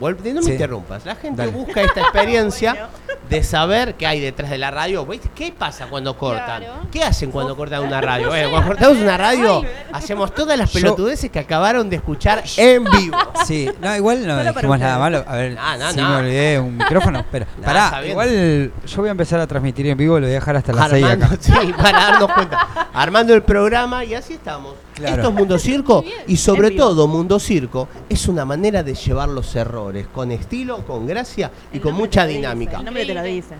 [0.00, 0.52] No me Sí.
[0.52, 1.04] interrumpas.
[1.06, 1.52] La gente Dale.
[1.52, 2.88] busca esta experiencia
[3.30, 5.06] de saber qué hay detrás de la radio.
[5.34, 6.62] ¿Qué pasa cuando cortan?
[6.62, 6.80] Claro.
[6.92, 8.34] ¿Qué hacen cuando cortan una radio?
[8.34, 12.84] Eh, cuando cortamos una radio, hacemos todas las Yo- pelotudeces que acabaron de escuchar en
[12.84, 13.16] vivo.
[13.46, 15.24] Sí, no, igual no dijimos nada malo.
[15.26, 16.08] A ver, No, no, si no.
[16.10, 20.14] me olvidé un micrófono, pero pará, igual yo voy a empezar a transmitir en vivo,
[20.18, 21.36] lo voy a dejar hasta las 6 Armando, acá.
[21.40, 22.88] sí, para darnos cuenta.
[22.92, 24.74] Armando el programa y así estamos.
[24.96, 25.16] Claro.
[25.16, 29.54] Esto es Mundo Circo y sobre todo Mundo Circo es una manera de llevar los
[29.54, 32.78] errores con estilo, con gracia y El con mucha te lo dice, dinámica.
[32.78, 33.54] El nombre te lo dice.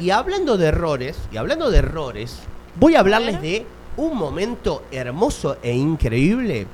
[0.00, 2.36] Y, hablando de errores, y hablando de errores,
[2.78, 6.68] voy a hablarles de un momento hermoso e increíble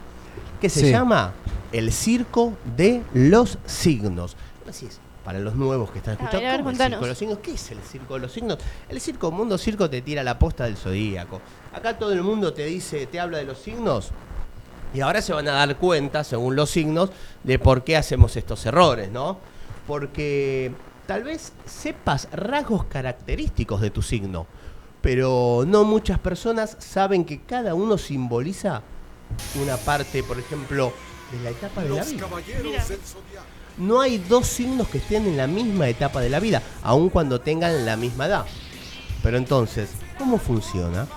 [0.61, 0.91] que se Sí.
[0.91, 1.33] llama
[1.73, 4.37] el circo de los signos.
[4.69, 7.39] Así es, para los nuevos que están escuchando, ver, ¿cómo el circo de los signos?
[7.39, 8.59] ¿Qué es el circo de los signos?
[8.91, 11.41] El circo Mundo Circo te tira la posta del zodíaco.
[11.75, 14.11] Acá todo el mundo te dice, te habla de los signos.
[14.95, 17.11] Y ahora se van a dar cuenta, según los signos,
[17.43, 19.39] de por qué hacemos estos errores, ¿no?
[19.89, 20.73] Porque
[21.07, 24.47] tal vez sepas rasgos característicos de tu signo,
[25.01, 28.83] pero no muchas personas saben que cada uno simboliza
[29.61, 30.93] una parte, por ejemplo,
[31.33, 32.27] de la etapa de la vida.
[33.79, 37.41] No hay dos signos que estén en la misma etapa de la vida, aun cuando
[37.41, 38.47] tengan la misma edad.
[39.25, 41.09] Pero entonces, ¿cómo funciona?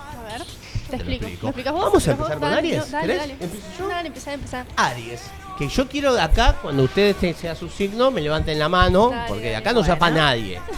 [0.90, 1.26] Te, lo explico.
[1.44, 1.86] ¿Me explicas vos?
[1.86, 2.92] Vamos a ¿Me explicas empezar con Aries.
[2.92, 3.34] Dale, dale.
[3.40, 3.88] ¿Empiezo yo?
[3.88, 4.66] Dale, empezá, empezá.
[4.76, 5.22] Aries.
[5.58, 9.28] Que yo quiero acá, cuando ustedes te- sea su signo, me levanten la mano, Dale,
[9.28, 10.24] porque de acá no zapa Bueno.
[10.26, 10.60] nadie.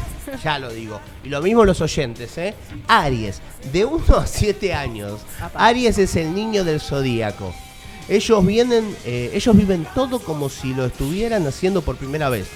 [0.43, 0.99] Ya lo digo.
[1.23, 2.53] Y lo mismo los oyentes, ¿eh?
[2.87, 3.41] Aries,
[3.73, 5.21] de 1 a 7 años.
[5.55, 7.51] Aries es el niño del zodíaco.
[8.07, 12.47] Ellos vienen, eh, ellos viven todo como si lo estuvieran haciendo por primera vez.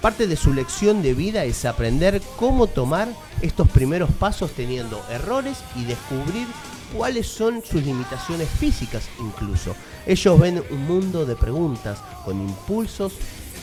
[0.00, 3.08] Parte de su lección de vida es aprender cómo tomar
[3.42, 6.46] estos primeros pasos teniendo errores y descubrir
[6.92, 9.74] cuáles son sus limitaciones físicas incluso.
[10.06, 13.12] Ellos ven un mundo de preguntas con impulsos,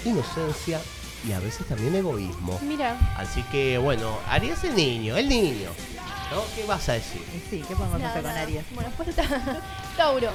[0.05, 0.79] inocencia
[1.27, 2.59] y a veces también egoísmo.
[2.61, 5.69] Mira, Así que bueno, Aries es el niño, el niño.
[6.31, 6.41] ¿no?
[6.55, 7.21] ¿Qué vas a decir?
[7.35, 8.41] Y Sí, ¿qué podemos nada, hacer con nada.
[8.43, 8.63] Aries?
[8.73, 9.61] Bueno, está
[9.97, 10.29] Tauro.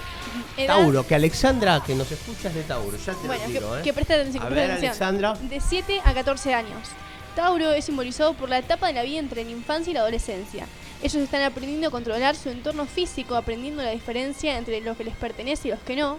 [0.56, 3.52] Edad- Tauro, que Alexandra que nos escucha es de Tauro, ya te Bueno, lo que,
[3.52, 3.82] digo, ¿eh?
[3.82, 4.44] que preste atención.
[4.44, 4.88] A que ver, atención.
[4.90, 5.34] Alexandra.
[5.48, 6.88] De 7 a 14 años.
[7.36, 10.66] Tauro es simbolizado por la etapa de la vida entre la infancia y la adolescencia.
[11.02, 15.16] Ellos están aprendiendo a controlar su entorno físico, aprendiendo la diferencia entre lo que les
[15.16, 16.18] pertenece y los que no.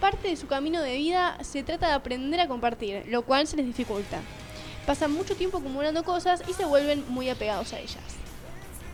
[0.00, 3.56] Parte de su camino de vida se trata de aprender a compartir, lo cual se
[3.56, 4.18] les dificulta.
[4.86, 7.98] Pasan mucho tiempo acumulando cosas y se vuelven muy apegados a ellas.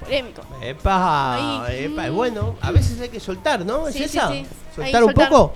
[0.01, 0.43] Polémico.
[0.61, 1.85] Epa, Ahí.
[1.85, 2.15] epa, Mm.
[2.15, 3.87] bueno, a veces hay que soltar, ¿no?
[3.89, 4.29] ¿Es Sí, sí, esa?
[4.31, 4.47] sí.
[4.75, 5.29] ¿Soltar Ahí, un soltar.
[5.31, 5.55] poco?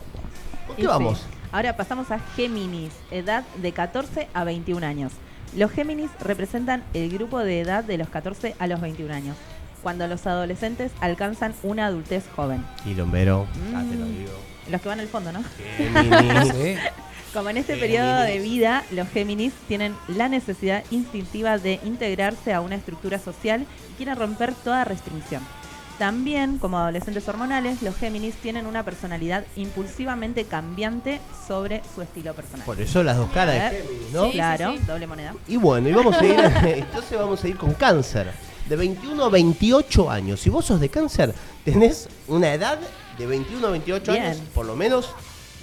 [0.66, 0.88] ¿Con Y qué sí.
[0.88, 1.20] vamos?
[1.52, 5.12] Ahora pasamos a Géminis, edad de 14 a 21 años.
[5.57, 9.37] Los Géminis representan el grupo de edad de los 14 a los 21 años,
[9.83, 12.64] cuando los adolescentes alcanzan una adultez joven.
[12.85, 14.19] Quilombero, ya te lo Mm.
[14.19, 14.33] digo.
[14.71, 15.43] Los que van al fondo, ¿no?
[15.77, 16.53] Géminis.
[16.55, 16.75] Sí.
[17.35, 17.97] Como en este Géminis.
[17.99, 23.67] periodo de vida, los Géminis tienen la necesidad instintiva de integrarse a una estructura social
[23.93, 25.43] y quieren romper toda restricción.
[25.99, 32.64] También, como adolescentes hormonales, los Géminis tienen una personalidad impulsivamente cambiante sobre su estilo personal.
[32.64, 33.79] Por eso las dos caras de.
[33.83, 34.25] Géminis, ¿no?
[34.27, 34.33] Sí.
[34.33, 35.35] claro, doble moneda.
[35.49, 38.31] Y bueno, y vamos a ir, entonces vamos a ir con cáncer.
[38.68, 40.40] De 21 a 28 años.
[40.40, 42.78] Si vos sos de cáncer, tenés una edad
[43.18, 44.24] de 21 a 28 Bien.
[44.26, 45.11] años, por lo menos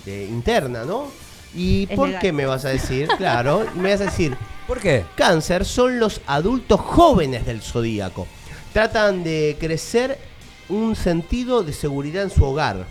[0.06, 1.08] de interna, ¿no?
[1.54, 2.22] ¿Y Es por legal.
[2.22, 3.08] qué me vas a decir?
[3.18, 4.36] Claro, me vas a decir,
[4.68, 5.06] ¿Por qué?
[5.16, 8.26] Cáncer son los adultos jóvenes del zodíaco.
[8.74, 10.18] Tratan de crecer
[10.70, 12.88] un sentido de seguridad en su hogar.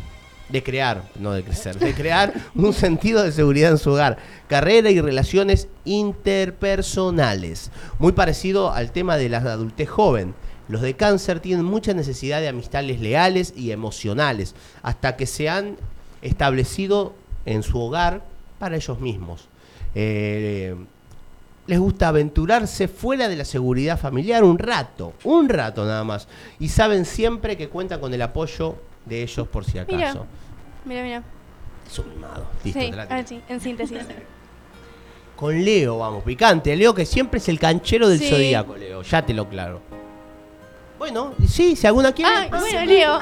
[0.48, 4.18] De crear, no de crecer, de crear un sentido de seguridad en su hogar.
[4.46, 7.70] Carrera y relaciones interpersonales.
[7.98, 10.34] Muy parecido al tema de la adultez joven.
[10.68, 15.76] Los de cáncer tienen mucha necesidad de amistades leales y emocionales, hasta que se han
[16.22, 18.24] establecido en su hogar
[18.58, 19.48] para ellos mismos.
[19.94, 20.74] Eh,
[21.66, 26.28] les gusta aventurarse fuera de la seguridad familiar un rato, un rato nada más.
[26.58, 29.96] Y saben siempre que cuentan con el apoyo de ellos por si acaso.
[29.96, 30.24] Mira.
[30.84, 31.22] Mira, mira.
[31.86, 32.46] Es un mimado.
[32.64, 33.16] Listo, Sí, te la a tiro.
[33.16, 33.98] ver, sí, en síntesis.
[35.36, 36.74] Con Leo, vamos, picante.
[36.76, 38.30] Leo que siempre es el canchero del Sí.
[38.30, 39.02] zodíaco, Leo.
[39.02, 39.80] Ya te lo claro.
[40.98, 42.30] Bueno, sí, si alguna quiere.
[42.32, 43.18] Ah, bueno, Leo.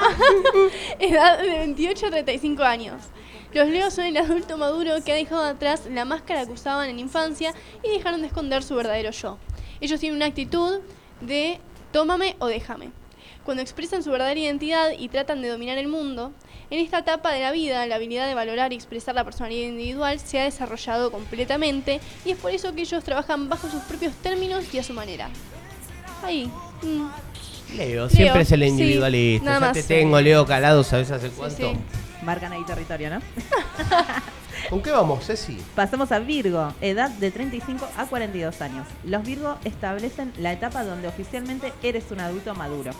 [0.99, 3.01] Edad de 28 a 35 años.
[3.51, 6.99] Los Leos son el adulto maduro que ha dejado atrás la máscara que usaban en
[6.99, 9.37] infancia y dejaron de esconder su verdadero yo.
[9.81, 10.79] Ellos tienen una actitud
[11.21, 11.59] de
[11.91, 12.89] tómame o déjame.
[13.45, 16.31] Cuando expresan su verdadera identidad y tratan de dominar el mundo,
[16.69, 20.19] en esta etapa de la vida la habilidad de valorar y expresar la personalidad individual
[20.19, 24.63] se ha desarrollado completamente y es por eso que ellos trabajan bajo sus propios términos
[24.73, 25.29] y a su manera.
[26.23, 26.49] Ahí.
[26.81, 27.07] mm.
[27.77, 29.53] Leo, siempre es el sí, individualista.
[29.53, 29.73] ya más.
[29.73, 31.71] te tengo, Leo, calado, ¿sabes hace Sí, cuánto?
[31.71, 31.77] sí.
[32.23, 33.19] Marcan ahí territorio, ¿no?
[34.69, 35.57] ¿Con qué vamos, Ceci?
[35.75, 38.87] Pasamos a Virgo, edad de 35 a 42 años.
[39.03, 42.91] Los Virgo establecen la etapa donde oficialmente eres un adulto maduro.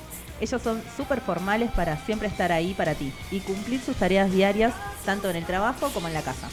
[0.44, 4.74] Ellos son súper formales para siempre estar ahí para ti y cumplir sus tareas diarias
[5.06, 6.50] tanto en el trabajo como en la casa.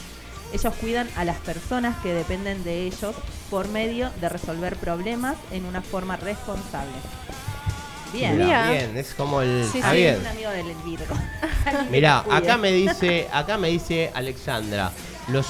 [0.53, 3.13] Ellos cuidan a las personas que dependen de ellos
[3.49, 6.93] por medio de resolver problemas en una forma responsable.
[8.13, 8.37] Bien.
[8.37, 9.67] Mirá, bien, es como el.
[9.69, 9.95] Sí, sí.
[9.97, 10.21] bien.
[10.21, 11.15] Un amigo del Virgo.
[11.91, 14.93] Mirá, acá me dice, acá me dice Alexandra,
[15.27, 15.47] los,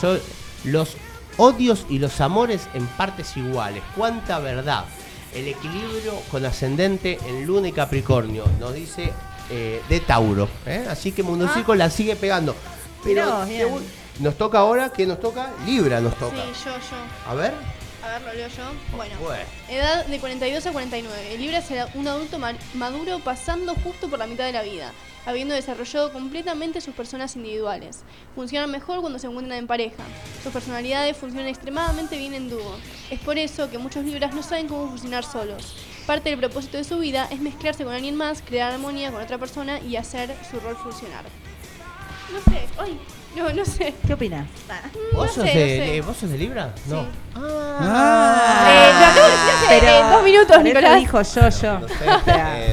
[0.64, 0.98] los
[1.38, 3.84] odios y los amores en partes iguales.
[3.96, 4.86] Cuánta verdad.
[5.34, 9.12] El equilibrio con ascendente en Luna y Capricornio, nos dice
[9.50, 10.50] eh, de Tauro.
[10.66, 10.86] ¿eh?
[10.90, 12.56] Así que Mundocico la sigue pegando.
[13.04, 13.86] Pero Mirá según-
[14.20, 15.52] nos toca ahora, ¿qué nos toca?
[15.66, 16.36] Libra nos toca.
[16.36, 17.30] Sí, yo, yo.
[17.32, 17.54] A ver.
[18.04, 18.64] A ver, lo leo yo.
[18.98, 19.16] Bueno.
[19.22, 19.44] Bueno.
[19.70, 21.34] Edad de 42 a 49.
[21.34, 24.92] El Libra será un adulto ma- maduro pasando justo por la mitad de la vida,
[25.26, 28.00] habiendo desarrollado completamente sus personas individuales.
[28.36, 30.04] Funcionan mejor cuando se encuentran en pareja.
[30.44, 32.76] Sus personalidades funcionan extremadamente bien en dúo.
[33.10, 35.76] Es por eso que muchos Libras no saben cómo funcionar solos.
[36.08, 39.38] Parte del propósito de su vida es mezclarse con alguien más, crear armonía con otra
[39.38, 41.26] persona y hacer su rol funcionar.
[42.32, 43.00] No sé, ay,
[43.36, 43.94] no, no sé.
[44.06, 44.46] ¿Qué opinas?
[45.14, 45.96] ¿Vos, No sos sé, de, no sé.
[45.98, 46.74] eh, ¿Vos sos de Libra?
[46.88, 47.02] No.
[47.02, 47.08] Sí.
[47.36, 48.68] Ah.
[48.70, 51.00] Eh, lo acabo de decir hace Pero eh, dos minutos, por eso Nicolás.
[51.00, 51.80] dijo yo, yo.
[51.80, 51.96] No sé,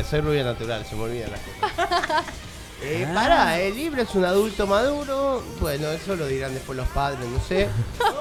[0.01, 2.25] eh, soy rubia natural, se me olvidan las cosas.
[2.81, 5.43] Eh, pará, el Libra es un adulto maduro.
[5.59, 7.67] Bueno, eso lo dirán después los padres, no sé.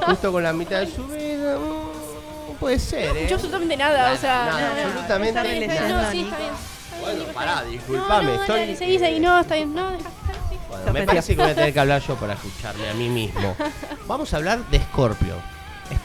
[0.08, 1.58] Justo con la mitad de su vida.
[1.60, 3.28] mm, puede ser, ¿eh?
[3.30, 4.46] Yo absolutamente nada, Nada, o sea.
[4.46, 6.04] nada, no, no, absolutamente está bien, está bien, nada.
[6.06, 6.52] No, sí, está bien.
[7.02, 8.24] Bueno, pará, No, disculpame.
[8.34, 10.47] no, estoy, dale, seguí, seguí, no, está bien, no, deja, sí.
[10.70, 13.56] Bueno, me parece que voy a tener que hablar yo para escucharme a mí mismo.
[14.08, 15.38] Vamos a hablar de Scorpion.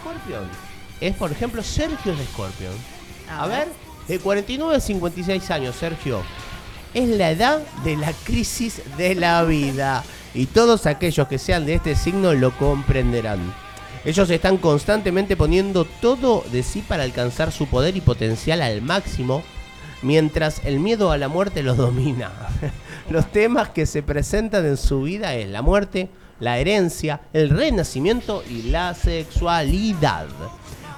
[0.01, 0.49] Scorpion
[1.01, 2.73] es, por ejemplo, Sergio de Scorpion.
[3.29, 3.69] A ver,
[4.07, 6.23] de 49 a 56 años, Sergio.
[6.95, 10.05] Es la edad de la crisis de la vida.
[10.35, 13.53] Y todos aquellos que sean de este signo lo comprenderán.
[14.05, 19.43] Ellos están constantemente poniendo todo de sí para alcanzar su poder y potencial al máximo,
[20.03, 22.33] mientras el miedo a la muerte los domina.
[23.13, 26.09] Los temas que se presentan en su vida es la muerte,
[26.41, 30.25] la herencia, el renacimiento y la sexualidad.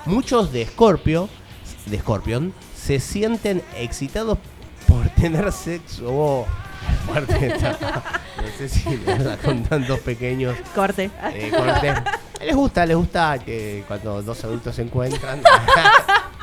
[0.07, 1.29] Muchos de Scorpio,
[1.87, 4.39] de Scorpion, se sienten excitados
[4.87, 6.05] por tener sexo.
[6.07, 6.47] Oh,
[7.07, 7.77] fuerte está.
[8.37, 8.85] No sé si
[9.45, 11.11] con tantos pequeños corte.
[11.33, 11.95] eh, cortes.
[12.45, 15.43] Les gusta, les gusta que cuando dos adultos se encuentran.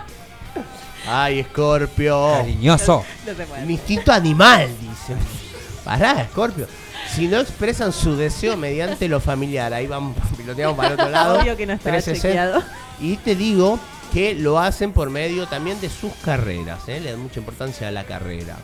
[1.08, 2.32] Ay, Scorpio.
[2.40, 3.06] Cariñoso.
[3.26, 3.64] No se puede.
[3.64, 5.51] Un instinto animal, dicen.
[5.84, 6.68] Pará, Scorpio.
[7.14, 11.40] Si no expresan su deseo mediante lo familiar, ahí vamos, piloteamos para el otro lado.
[11.40, 12.28] Obvio que no estaba 360.
[12.28, 12.64] chequeado.
[13.00, 13.80] Y te digo
[14.14, 17.00] que lo hacen por medio también de sus carreras, ¿eh?
[17.00, 18.58] le dan mucha importancia a la carrera.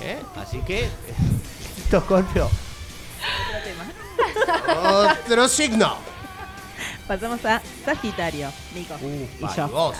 [0.00, 0.18] ¿eh?
[0.36, 0.88] Así que,
[1.84, 2.50] esto Scorpio.
[4.84, 5.96] Otro signo.
[7.06, 8.94] Pasamos a Sagitario, Nico.
[8.94, 9.68] Ufa, y yo.
[9.68, 9.96] vos.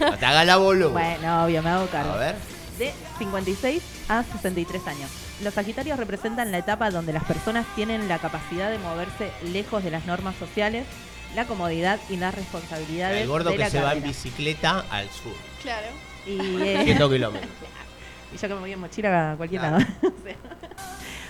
[0.00, 0.88] No te hagas la boluda.
[0.90, 2.12] Bueno, obvio, me hago cargo.
[2.12, 2.36] A ver.
[2.78, 5.10] De 56 a 63 años.
[5.42, 9.90] Los Sagitarios representan la etapa donde las personas tienen la capacidad de moverse lejos de
[9.90, 10.84] las normas sociales,
[11.34, 15.08] la comodidad y las responsabilidades El gordo de que la se va en bicicleta al
[15.08, 15.32] sur.
[15.62, 15.86] Claro.
[16.26, 17.50] Y, eh, 100 kilómetros.
[18.34, 19.78] y yo que me voy en mochila a cualquier Claro.
[19.78, 19.90] lado.
[20.02, 20.36] O sea,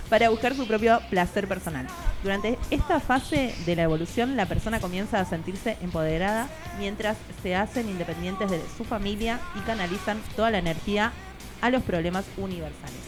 [0.08, 1.86] para buscar su propio placer personal.
[2.24, 6.48] Durante esta fase de la evolución, la persona comienza a sentirse empoderada
[6.80, 11.12] mientras se hacen independientes de su familia y canalizan toda la energía
[11.60, 12.98] a los problemas universales.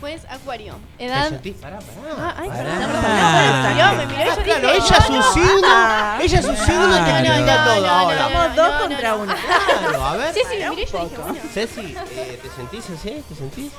[0.00, 0.74] Después, Acuario.
[0.96, 1.40] ¿Te Edad.
[1.60, 2.14] Pará, pará.
[2.18, 2.62] Ah, ay, Pará.
[2.62, 3.02] perdón, Pará.
[3.02, 5.32] perdón, perdón, salió, me miró y yo Ah, claro, dije, ella es un no.
[5.32, 6.20] signo.
[6.20, 8.16] Ella es un signo y te no, no, todo no, ahora.
[8.16, 9.16] no, Somos dos no, contra no.
[9.18, 9.34] uno.
[9.88, 10.34] Claro, a ver.
[10.34, 11.38] Sí, sí, me miré y yo dije, bueno.
[11.52, 11.80] Ceci,
[12.12, 13.24] eh, ¿te sentís así?
[13.28, 13.72] ¿Te sentís?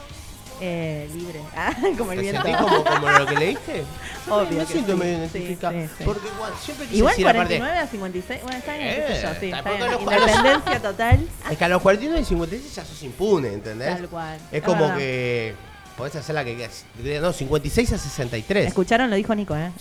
[0.62, 1.40] Eh, libre.
[1.56, 2.42] Ah, como el ¿Te viento.
[2.42, 3.84] sentís como, como lo que leíste?
[4.30, 4.98] Obvio Me que siento sí.
[4.98, 6.04] medio sí, sí.
[6.04, 7.58] Porque igual, siempre quise Igual decir aparte.
[7.60, 8.42] 49 a 56.
[8.44, 9.52] Bueno, está bien, Eh, qué sé yo, sí.
[9.52, 9.92] está- bien.
[9.92, 11.28] los- Independencia total.
[11.50, 13.96] Es que a los 49 y 56 ya sos impune, ¿entendés?
[13.96, 14.38] Tal cual.
[14.52, 14.98] Es como verdad.
[14.98, 15.56] que
[16.00, 16.86] podés hacer la que quieras.
[17.22, 18.68] No, 56 a 63.
[18.68, 19.10] ¿Escucharon?
[19.10, 19.72] Lo dijo Nico, ¿eh?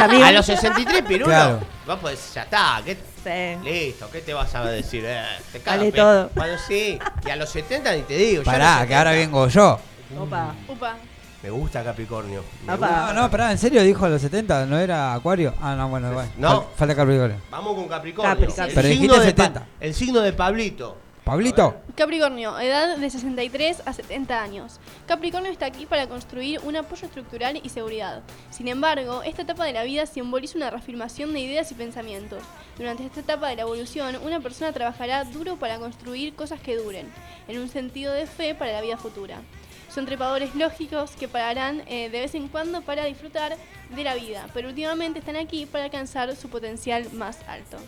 [0.00, 0.24] Amigo.
[0.24, 1.60] a los 63 pirulo, Claro.
[1.86, 3.64] vos podés, ya está, ¿qué- Sí.
[3.68, 5.02] listo, ¿qué te vas a decir?
[5.06, 6.30] Eh, te cagas, Vale pe- todo.
[6.34, 8.42] Bueno, sí, y a los 70 ni te digo.
[8.42, 9.26] ya a Pará, los que ahora 70.
[9.30, 9.80] vengo yo.
[10.20, 10.54] Opa.
[10.68, 10.96] Upa.
[11.42, 12.44] Me gusta Capricornio.
[12.66, 12.86] me Apa.
[12.86, 13.12] gusta.
[13.14, 14.66] No, no, pará, ¿en serio dijo a los 70?
[14.66, 15.54] ¿No era Acuario?
[15.60, 16.30] Ah, no, bueno, bueno.
[16.38, 16.48] No.
[16.62, 17.38] Fal- falta Capricornio.
[17.50, 18.30] Vamos con Capricornio.
[18.30, 18.74] Capri, El Capri.
[18.74, 19.66] Pero signo dijiste de Pa- 70.
[19.80, 20.98] el signo de Pablito.
[21.24, 21.74] ¿Pablito?
[21.96, 24.78] Capricornio, edad de 63 a 70 años.
[25.06, 28.22] Capricornio está aquí para construir un apoyo estructural y seguridad.
[28.50, 32.42] Sin embargo, esta etapa de la vida simboliza una reafirmación de ideas y pensamientos.
[32.76, 37.10] Durante esta etapa de la evolución, una persona trabajará duro para construir cosas que duren,
[37.48, 39.40] en un sentido de fe para la vida futura.
[39.88, 43.56] Son trepadores lógicos que pararán eh, de vez en cuando para disfrutar
[43.88, 47.78] de la vida, pero últimamente están aquí para alcanzar su potencial más alto.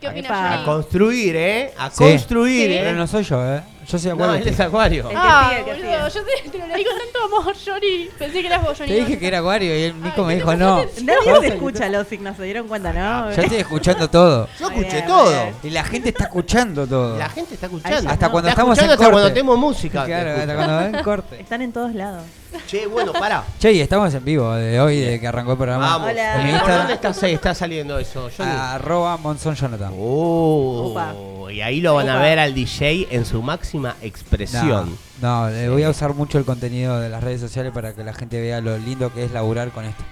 [0.00, 0.30] ¿Qué opinas.
[0.30, 0.64] A Johnny?
[0.64, 1.72] construir, ¿eh?
[1.78, 1.96] A Sí.
[1.98, 2.72] construir, Sí.
[2.74, 2.80] ¿eh?
[2.84, 3.62] Pero no soy yo, ¿eh?
[3.88, 4.42] Yo soy No, Acuario.
[4.42, 5.02] él es Acuario.
[5.04, 8.08] El que Ah, sigue, el que boludo, yo te, te lo con tanto amor, Johnny.
[8.18, 8.90] Pensé que eras vos, Johnny.
[8.90, 10.84] Te dije que era Acuario y el Nico me ¿qué dijo no.
[11.02, 13.32] Nadie se escucha los signos, ¿se dieron cuenta, no?
[13.32, 14.48] Yo estoy escuchando todo.
[14.58, 15.30] Yo Muy escuché bien, todo.
[15.30, 15.54] bien.
[15.62, 17.16] Y la gente está escuchando todo.
[17.18, 18.10] La gente está escuchando.
[18.10, 18.32] Hasta no.
[18.32, 19.04] cuando Está estamos en escuchando corte.
[19.04, 20.04] hasta cuando tenemos música.
[20.06, 21.40] Claro, hasta cuando ven corte.
[21.40, 22.22] Están en todos lados.
[22.66, 23.44] Che, bueno, pará.
[23.58, 25.86] Che, y estamos en vivo de hoy, de que arrancó el programa.
[25.98, 26.10] Vamos.
[26.10, 26.36] Hola.
[26.36, 26.78] En mi ¿Por Instagram.
[26.78, 28.30] dónde está, está saliendo eso?
[28.36, 28.50] Johnny?
[28.50, 29.92] Arroba Monzón Jonathan.
[29.98, 31.52] Oh, Opa.
[31.52, 32.22] y ahí lo van a Opa.
[32.22, 33.42] ver al DJ en su
[33.82, 34.96] máxima expresión.
[35.20, 38.02] No, no, le voy a usar mucho el contenido de las redes sociales para que
[38.04, 40.02] la gente vea lo lindo que es laburar con esto.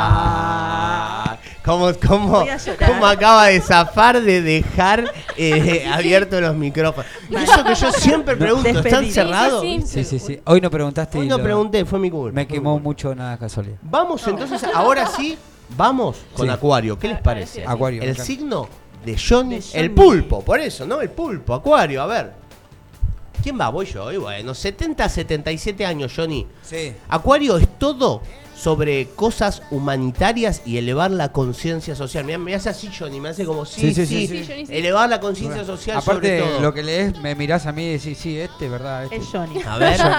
[0.00, 1.38] Espera.
[1.64, 2.44] ¿Cómo, cómo,
[3.06, 5.04] acaba de zafar de dejar
[5.36, 7.08] eh, abiertos los micrófonos?
[7.28, 9.60] Y eso que yo siempre pregunto, ¿están cerrados?
[9.62, 10.40] Sí, Sí, sí, sí.
[10.46, 12.34] Hoy no preguntaste Hoy no lo- pregunté, fue mi culpa.
[12.34, 13.76] Me quemó mucho nada casualidad.
[13.82, 15.36] Vamos entonces, ahora sí,
[15.76, 16.52] vamos con Sí.
[16.52, 16.98] Acuario.
[16.98, 17.64] ¿Qué les parece?
[17.66, 18.68] Acuario, El signo
[19.04, 19.80] de Johnny, De Johnny.
[19.84, 21.00] el pulpo, por eso, ¿no?
[21.00, 22.39] El pulpo, Acuario, a ver.
[23.42, 23.68] ¿Quién va?
[23.68, 26.46] Voy yo, y bueno, 70 a 77 años, Johnny.
[26.62, 26.92] Sí.
[27.08, 28.22] Acuario es todo
[28.56, 32.24] sobre cosas humanitarias y elevar la conciencia social.
[32.24, 34.44] Me hace así, Johnny, me hace como sí, Sí, sí, sí, sí, sí.
[34.46, 34.76] Johnny, sí.
[34.76, 36.60] Elevar la conciencia social sobre Aparte, todo.
[36.60, 39.04] lo que lees, me mirás a mí y decís, sí, este, ¿verdad?
[39.04, 39.16] Este.
[39.16, 39.62] Es Johnny.
[39.66, 40.00] A ver.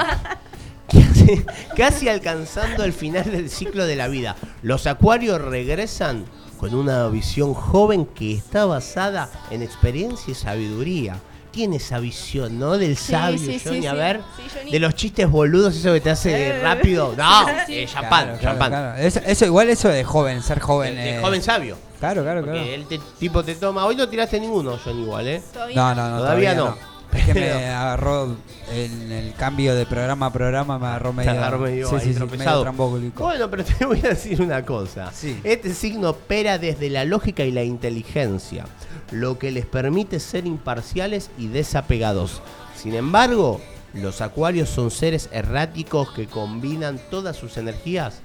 [0.92, 1.46] Casi,
[1.78, 4.36] casi alcanzando el final del ciclo de la vida.
[4.62, 6.26] Los acuarios regresan
[6.58, 11.16] con una visión joven que está basada en experiencia y sabiduría.
[11.52, 12.78] Tiene esa visión, ¿no?
[12.78, 13.88] Del sabio, sí, sí, Johnny.
[13.88, 13.98] A sí.
[13.98, 14.72] ver, Sí, Johnny.
[14.72, 16.62] de los chistes boludos, eso que te hace Eh.
[16.62, 17.14] rápido.
[17.18, 17.74] No, Sí, sí.
[17.80, 18.70] eh, champán, claro, champán.
[18.72, 18.98] claro.
[19.02, 20.96] Eso, eso igual eso de joven, ser joven.
[20.96, 21.78] De- de eh, joven sabio.
[22.00, 22.74] Claro, claro, Porque claro.
[22.74, 23.86] el te- tipo te toma.
[23.86, 25.42] Hoy no tiraste ninguno, Johnny, igual, ¿eh?
[25.54, 26.18] Todavía No, no, no.
[26.20, 26.78] Todavía no.
[27.14, 28.38] Es que me agarró
[28.74, 31.32] en el cambio de programa a programa, me agarró medio.
[31.32, 32.50] agarró medio sí, sí, sí, tropezado.
[32.52, 33.24] medio trambólico.
[33.26, 35.12] Bueno, pero te voy a decir una cosa.
[35.14, 35.38] Sí.
[35.44, 38.64] Este signo opera desde la lógica y la inteligencia,
[39.12, 42.42] lo que les permite ser imparciales y desapegados.
[42.76, 43.62] Sin embargo,
[43.94, 48.22] los acuarios son seres erráticos que combinan todas sus energías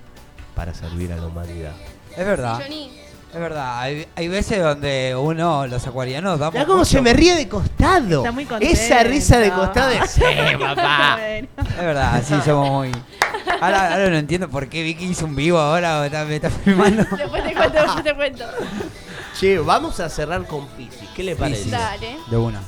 [0.55, 1.73] para servir a la humanidad.
[2.17, 3.81] Es verdad, es verdad.
[3.81, 6.65] Hay, hay veces donde uno, los acuarianos, damos.
[6.65, 8.21] Cómo mucho- se me ríe de costado.
[8.21, 8.73] Está muy contento.
[8.75, 10.11] Esa risa de costado es...
[10.13, 10.23] Sí,
[10.59, 11.19] papá.
[11.21, 11.49] Bueno.
[11.59, 12.93] Es verdad, así somos muy.
[13.61, 17.05] Ahora, ahora no entiendo por qué Vicky hizo un vivo ahora me está filmando.
[17.17, 18.45] Después te cuento, después te cuento.
[19.39, 21.11] Che, vamos a cerrar con Pisces.
[21.15, 21.65] ¿Qué le parece?
[21.65, 21.73] Piscis.
[21.73, 22.17] Dale.
[22.31, 22.63] De una.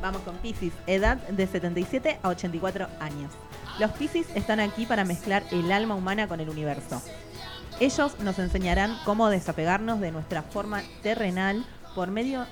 [0.00, 3.32] Vamos con Pisces, edad de 77 a 84 años.
[3.80, 7.02] Los Pisces están aquí para mezclar el alma humana con el universo.
[7.80, 11.66] Ellos nos enseñarán cómo desapegarnos de nuestra forma terrenal
[11.96, 12.46] por medio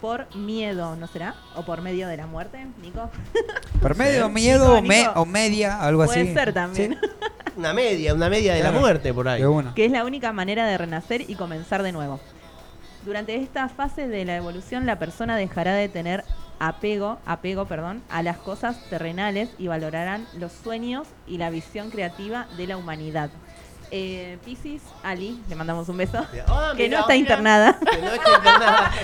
[0.00, 1.34] por miedo, ¿no será?
[1.56, 3.10] ¿O por medio de la muerte, Nico?
[3.82, 4.32] Por medio, Sí.
[4.32, 5.12] miedo Nico, me- Nico.
[5.20, 6.34] o media, algo Puede así.
[6.34, 6.98] ser también.
[7.00, 7.08] Sí,
[7.56, 9.42] Una media, una media de la muerte por ahí.
[9.74, 12.20] Que es la única manera de renacer y comenzar de nuevo.
[13.04, 16.24] Durante esta fase de la evolución, la persona dejará de tener
[16.58, 22.46] apego, apego, perdón, a las cosas terrenales y valorarán los sueños y la visión creativa
[22.56, 23.30] de la humanidad.
[23.90, 26.24] Eh, Piscis, Ali, le mandamos un beso.
[26.46, 27.78] Ah, que no está internada.
[27.90, 28.90] Que no está internada.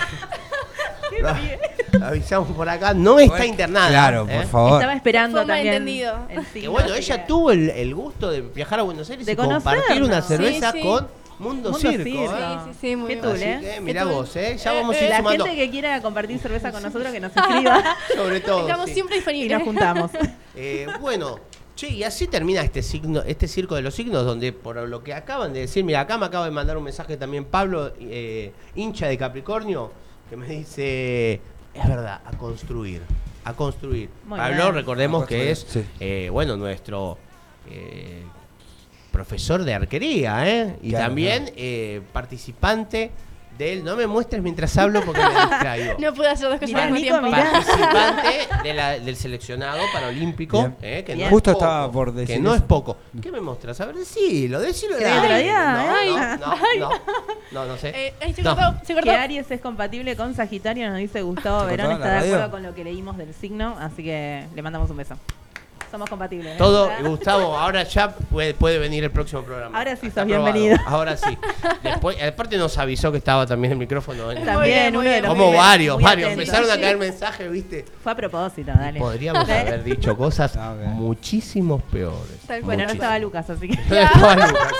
[1.20, 3.88] Lo Avisamos por acá, no está Bueno, internada.
[3.88, 4.36] Claro, ¿eh?
[4.36, 4.72] por favor.
[4.74, 5.66] Estaba esperando Fue también.
[5.66, 6.18] malentendido.
[6.28, 9.32] el Que bueno, ella que- tuvo el, el gusto de viajar a Buenos Aires De
[9.32, 10.84] y compartir una cerveza Sí, sí.
[10.86, 12.04] con Mundo, Mundo Circo.
[12.04, 12.22] Circo.
[12.24, 12.28] ¿eh?
[12.64, 13.24] Sí, sí, sí, muy Qué bien.
[13.26, 13.60] tul, Así ¿eh?
[13.74, 14.56] que mirá Qué vos, ¿eh?
[14.62, 15.44] Ya Eh, vamos a eh, ir La sumando.
[15.44, 17.82] gente que quiera compartir cerveza con nosotros que nos escriba
[18.16, 18.60] Sobre todo.
[18.60, 18.94] Estamos sí.
[18.94, 19.58] siempre y disponibles.
[19.58, 20.10] nos juntamos.
[20.58, 21.38] Eh, bueno,
[21.74, 25.12] che, y así termina este signo, este circo de los signos, donde por lo que
[25.12, 29.06] acaban de decir, mira, acá me acaba de mandar un mensaje también Pablo, eh, hincha
[29.06, 29.92] de Capricornio,
[30.28, 31.40] que me dice,
[31.74, 33.02] es verdad, a construir,
[33.44, 34.08] a construir.
[34.26, 34.74] Muy Pablo, bien.
[34.74, 35.84] recordemos que es, sí.
[36.00, 37.18] eh, bueno, nuestro
[37.70, 38.22] eh,
[39.12, 40.76] profesor de arquería, ¿eh?
[40.82, 43.10] Y Claro, también eh, participante
[43.58, 43.84] del.
[43.84, 45.94] No me muestres mientras hablo porque me distraigo.
[45.98, 47.30] No pude hacer dos cosas al mismo tiempo.
[47.30, 50.58] Participante de la- del seleccionado paralímpico.
[50.58, 50.76] Bien.
[50.82, 51.26] eh, que no Bien.
[51.28, 52.56] es Justo poco, estaba por Que decir no eso.
[52.56, 52.96] es poco.
[53.20, 53.80] ¿Qué me mostras?
[53.80, 54.96] A ver, decilo, decilo.
[54.98, 55.82] ¿Querés que diga?
[55.82, 56.08] No, Ay.
[56.10, 56.90] no, no, no,
[57.52, 58.14] no, no sé.
[58.20, 58.54] Eh, se No.
[58.56, 59.10] cortó, se cortó.
[59.10, 62.62] Que Aries es compatible con Sagitario, nos dice Gustavo ¿Se Verón, está de acuerdo con
[62.62, 65.16] lo que leímos del signo, así que le mandamos un beso.
[65.90, 66.54] Somos compatibles.
[66.54, 66.58] ¿eh?
[66.58, 66.90] Todo.
[67.02, 69.76] Gustavo, ahora ya puede, puede venir el próximo programa.
[69.78, 70.44] Ahora sí sos aprobado.
[70.52, 70.76] bienvenido.
[70.86, 71.36] Ahora sí.
[71.82, 74.30] Después, aparte nos avisó que estaba también el micrófono.
[74.32, 76.26] en- Muy También uno de los Como varios, muy varios.
[76.30, 76.42] atento.
[76.42, 77.84] Empezaron a caer mensajes, ¿viste?
[78.02, 78.98] Fue a propósito, dale.
[78.98, 79.52] Podríamos ¿Eh?
[79.58, 80.86] haber dicho cosas Ah, ok.
[80.94, 82.38] muchísimos peores.
[82.46, 82.76] Tal cual.
[82.76, 83.76] Bueno, no estaba Lucas, así que.
[83.76, 84.72] No estaba Lucas.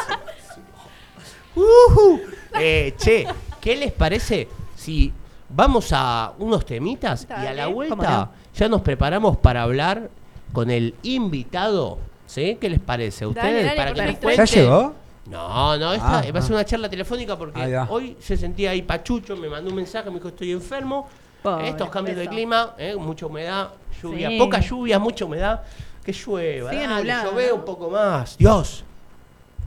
[2.59, 3.27] Eh, che,
[3.61, 5.13] ¿qué les parece si
[5.49, 8.31] vamos a unos temitas y a la ¿Cómo vuelta no?
[8.55, 10.09] ya nos preparamos para hablar
[10.53, 11.99] con el invitado?
[12.27, 12.57] ¿Sí?
[12.61, 13.65] ¿Qué les parece a ustedes?
[13.65, 14.37] Dale, dale, para que nos.
[14.37, 14.95] ¿Ya llegó?
[15.27, 16.57] No, no, esta Ah, va a ser ah.
[16.57, 20.29] una charla telefónica porque hoy se sentía ahí pachucho, me mandó un mensaje, me dijo
[20.29, 21.09] estoy enfermo.
[21.43, 23.71] Pobre, Estos cambios de clima, eh, mucha humedad,
[24.03, 24.39] lluvia, Sí.
[24.39, 25.63] poca lluvia, mucha humedad,
[26.05, 28.85] que llueva, nublado, llueve un poco más, Dios.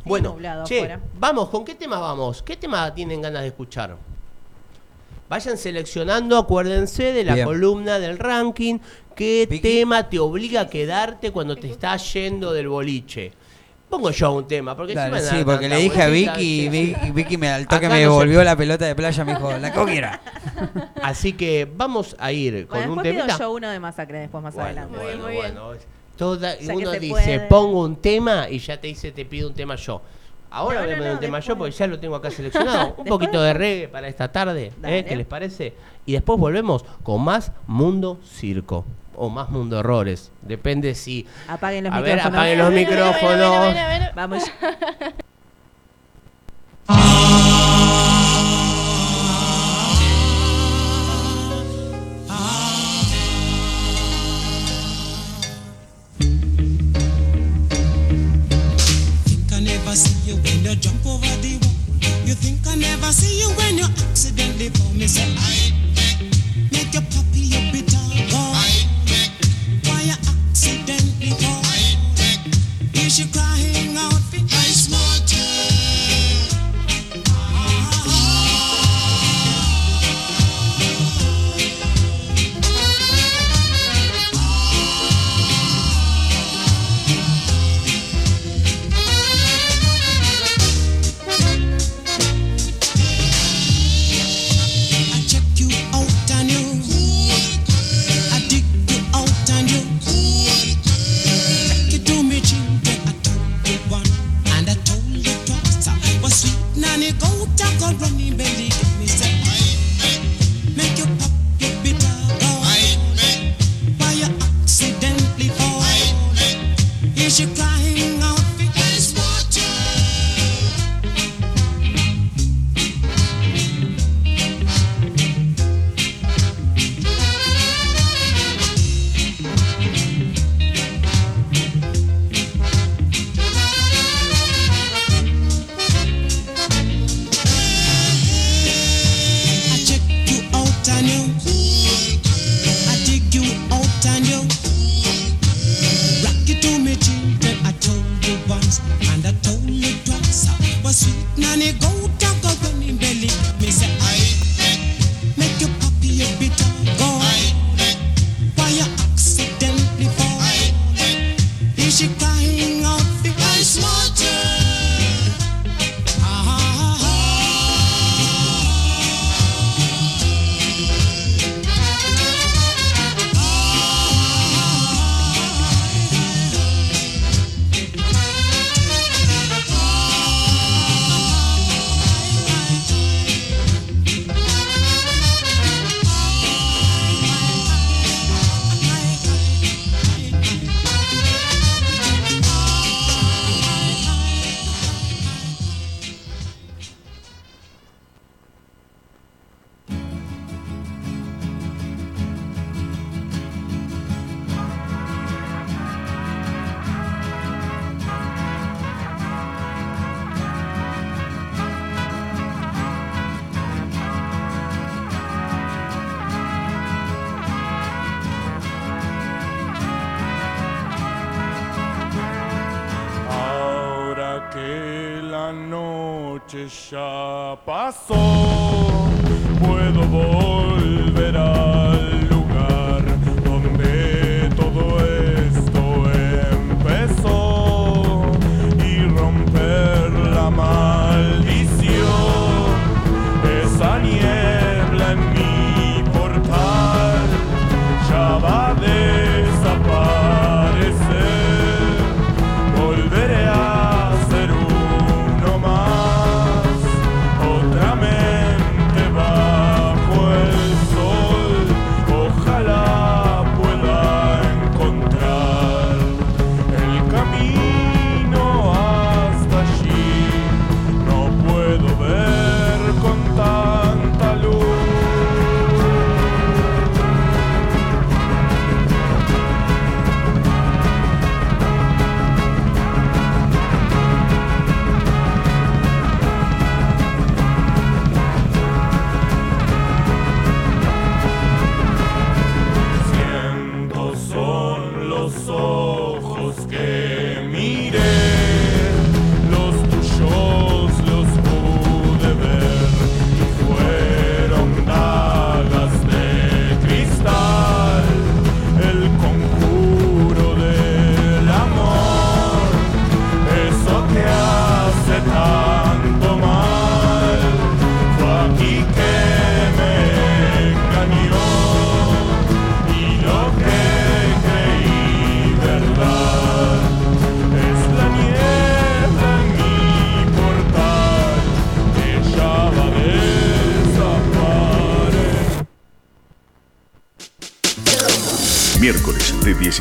[0.05, 0.99] Bueno, nublado che, afuera.
[1.17, 2.41] vamos, ¿con qué tema vamos?
[2.41, 3.95] ¿Qué tema tienen ganas de escuchar?
[5.29, 7.45] Vayan seleccionando, acuérdense de la Bien.
[7.45, 8.79] columna del ranking,
[9.19, 9.61] qué Vicky.
[9.61, 13.31] tema te obliga a quedarte cuando te estás yendo del boliche.
[13.89, 16.69] Pongo yo un tema, porque Dale, si me sí, porque le dije a Vicky, sí.
[16.69, 19.33] Vicky, Vicky me, al toque Acá me no se- devolvió la pelota de playa, me
[19.33, 20.21] dijo, la coquiera.
[21.01, 23.43] Así que vamos a ir con Bueno, un después pido temita.
[23.43, 24.97] yo uno de masacre después más Bueno, adelante.
[24.97, 25.79] Muy bien, bueno, muy bueno,
[26.17, 27.39] que uno se dice, puede.
[27.41, 30.01] pongo un tema y ya te dice, te pido un tema yo.
[30.51, 31.57] Ahora No, voy a no, poner no, un tema yo después.
[31.57, 32.79] porque ya lo tengo acá seleccionado.
[32.89, 33.09] Un Después.
[33.09, 34.99] poquito de reggae para esta tarde, Dale.
[34.99, 35.05] ¿eh?
[35.05, 35.73] ¿qué les parece?
[36.07, 38.83] Y después volvemos con más Mundo Circo
[39.19, 40.31] o más Mundo Errores.
[40.41, 41.27] Depende si...
[41.47, 42.39] Apaguen los A ver, micrófonos.
[42.39, 44.15] apaguen los ver, ver, micrófonos.
[44.15, 44.43] Vamos.
[59.25, 61.75] think I never see you when you jump over the wall.
[62.25, 64.93] You think I never see you when you accidentally fall.
[64.93, 65.88] Me say I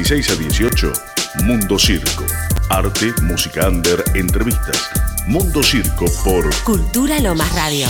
[0.08, 0.92] 16 a 18,
[1.44, 2.24] Mundo Circo.
[2.70, 4.88] Arte, música under, entrevistas.
[5.26, 7.86] Mundo Circo por Cultura Lomas Radio.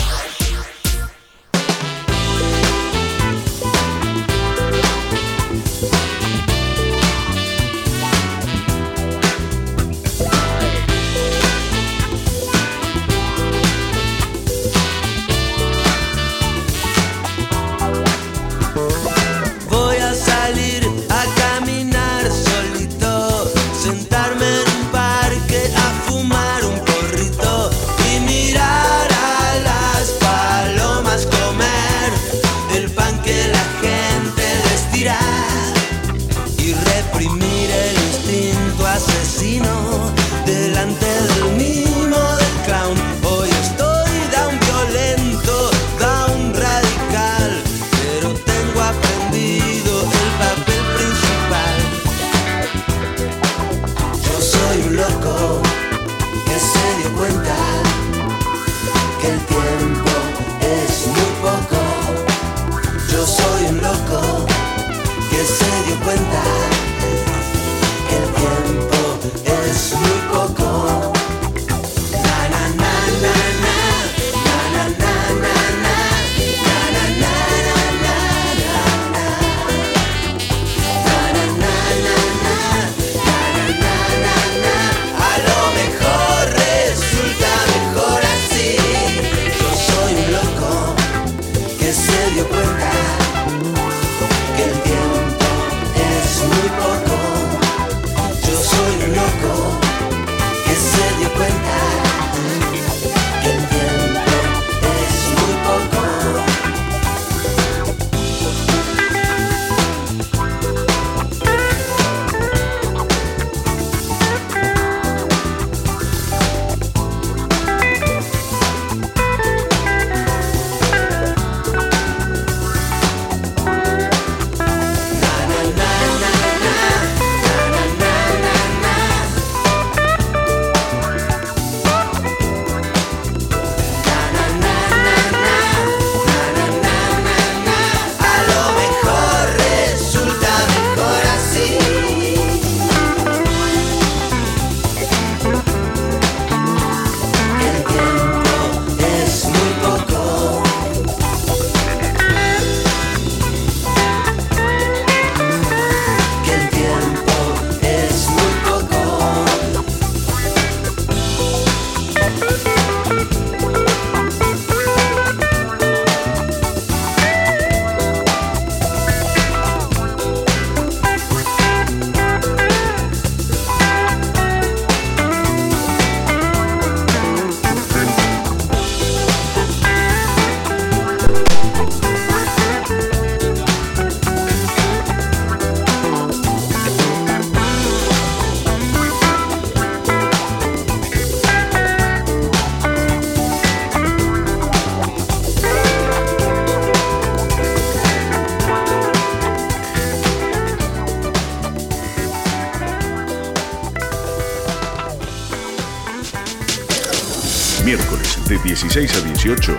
[208.99, 209.79] 16 a 18,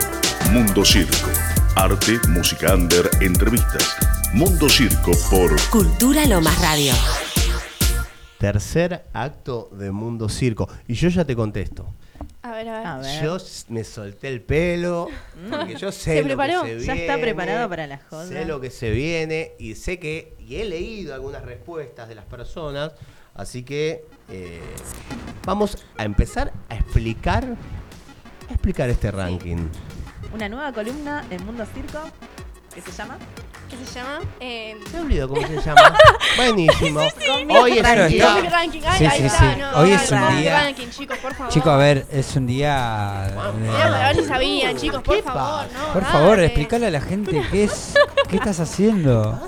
[0.54, 1.30] Mundo Circo.
[1.76, 3.98] Arte, música under, entrevistas.
[4.34, 6.94] Mundo Circo por Cultura Lomas Radio.
[8.38, 10.70] Tercer acto de Mundo Circo.
[10.88, 11.94] Y yo ya te contesto.
[12.44, 12.88] A ver, a ver.
[12.88, 13.22] A ver.
[13.22, 15.10] Yo me solté el pelo,
[15.50, 16.64] porque yo sé ¿Se lo preparó?
[16.64, 18.26] que se Ya está viene, preparado para la joda.
[18.26, 22.24] Sé lo que se viene y sé que, y he leído algunas respuestas de las
[22.24, 22.94] personas,
[23.36, 24.62] así que eh,
[25.46, 27.58] vamos a empezar a explicar,
[28.70, 29.68] explicar este ranking.
[30.34, 32.00] Una nueva columna en Mundo Circo
[32.74, 33.18] que se llama
[33.68, 34.20] ¿Qué se llama?
[34.40, 35.96] Eh, Me olvido cómo se llama.
[36.38, 37.00] Buenísimo.
[37.62, 38.50] Hoy es Claro, un día.
[38.50, 38.82] Ranking.
[38.86, 39.60] Ay, Sí, ahí sí, está, sí.
[39.60, 41.54] no, Hoy es un día- Ranking, chicos, por favor.
[41.54, 43.28] Chicos, a ver, es un día.
[43.28, 45.94] Eh, a ver si sabían, chicos, por ¿Qué favor, no.
[45.94, 46.14] Por dale.
[46.14, 47.94] favor, explícale a la gente qué es.
[48.28, 49.40] ¿Qué estás haciendo?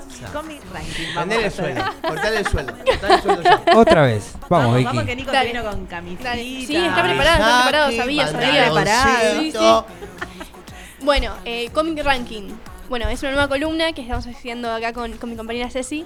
[1.16, 1.84] A el sueldo.
[2.02, 2.74] Cortale el sueldo.
[2.84, 3.62] Cortale el sueldo ya.
[3.76, 4.32] Otra vez.
[4.48, 4.86] Vamos, Vamos, Vicky.
[4.86, 5.48] vamos que Nico Dale.
[5.50, 6.28] se vino con camisita.
[6.30, 6.42] Dale.
[6.42, 8.70] Sí, está preparado, está preparado, sabía, sabía.
[8.72, 9.86] pantaloncito.
[9.88, 11.04] Sí, sí.
[11.04, 12.50] Bueno, eh, Comic Ranking.
[12.88, 16.04] Bueno, es una nueva columna que estamos haciendo acá con, con mi compañera Ceci.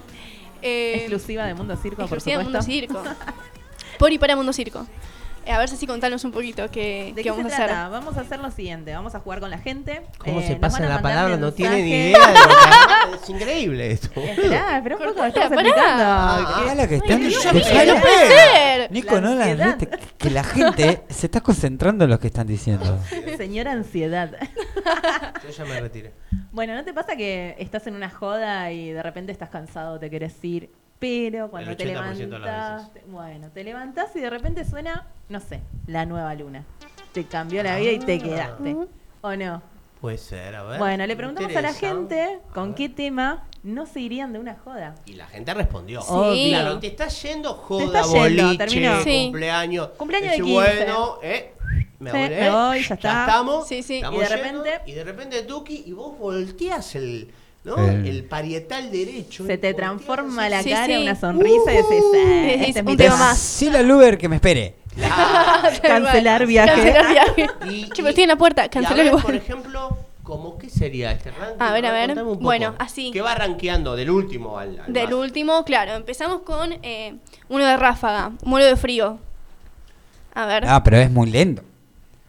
[0.61, 2.71] Eh, Exclusiva de Mundo Circo, por exclusiva de supuesto.
[2.71, 3.03] Mundo Circo.
[3.99, 4.85] Por y para Mundo Circo.
[5.47, 7.91] Eh, a ver, Ceci, contanos un poquito qué, ¿De qué qué vamos se a hacer.
[7.91, 8.93] Vamos a hacer lo siguiente.
[8.93, 10.01] Vamos a jugar con la gente.
[10.17, 11.37] ¿Cómo Eh, se pasa la palabra?
[11.37, 14.09] No tiene ni idea de lo que Es increíble esto.
[14.19, 16.03] Esperá, espera un poco, estamos explicando.
[16.05, 17.31] Ay, ¿Qué- Déjala que están.
[17.31, 18.91] Ser.
[18.91, 19.77] Nico, no la ansiedad.
[20.17, 22.99] Que la gente se está concentrando en lo que están diciendo.
[23.37, 24.31] Señora ansiedad.
[25.43, 26.13] Yo ya me retiré.
[26.51, 30.09] Bueno, ¿no te pasa que estás en una joda y de repente estás cansado, te
[30.09, 34.29] querés ir, pero cuando te 80% de las levantás, te- bueno, te levantás y de
[34.29, 36.63] repente suena, no sé, la nueva luna.
[37.13, 38.75] Te cambió la vida y te quedaste.
[39.21, 39.61] ¿O no?
[40.01, 40.77] Puede ser, a ver.
[40.79, 44.93] Bueno, le preguntamos a la gente con qué tema no se irían de una joda.
[45.07, 46.01] Y la gente respondió.
[46.01, 46.49] Sí.
[46.51, 49.03] Claro, te está yendo joda, está boliche, terminó.
[49.03, 49.87] Cumpleaños.
[49.97, 50.53] Cumpleaños de 15.
[50.53, 51.53] Bueno, eh,
[51.99, 53.21] me, Sí, volé, me voy, ya está.
[53.25, 53.67] estamos.
[53.67, 53.95] Sí, sí.
[53.95, 57.31] estamos Y de yendo, repente- y de repente Tuki, y vos volteas el,
[57.67, 57.77] ¿no?
[57.77, 59.45] El- el parietal derecho.
[59.45, 60.93] Se te transforma la Sí, cara sí.
[60.93, 62.05] en una sonrisa Uh, "Eh, decís,
[62.67, 63.25] este es mi un tema tema".
[63.27, 63.37] más.
[63.37, 64.75] Sí, la Luber que me espere.
[65.81, 66.91] Cancelar viaje.
[66.93, 67.47] Cancelar viaje.
[67.69, 71.55] Y- estoy en la puerta, cancelar por ejemplo, ¿cómo qué sería este ranking?
[71.61, 72.09] A ver, a ver.
[72.11, 72.35] un poco.
[72.41, 73.11] Bueno, así.
[73.11, 75.13] ¿Qué va rankeando del último al, al Del más?
[75.13, 77.15] último, claro, empezamos con eh,
[77.49, 79.19] uno de ráfaga, muero de frío.
[80.33, 81.63] A ver, Ah, pero es muy lento.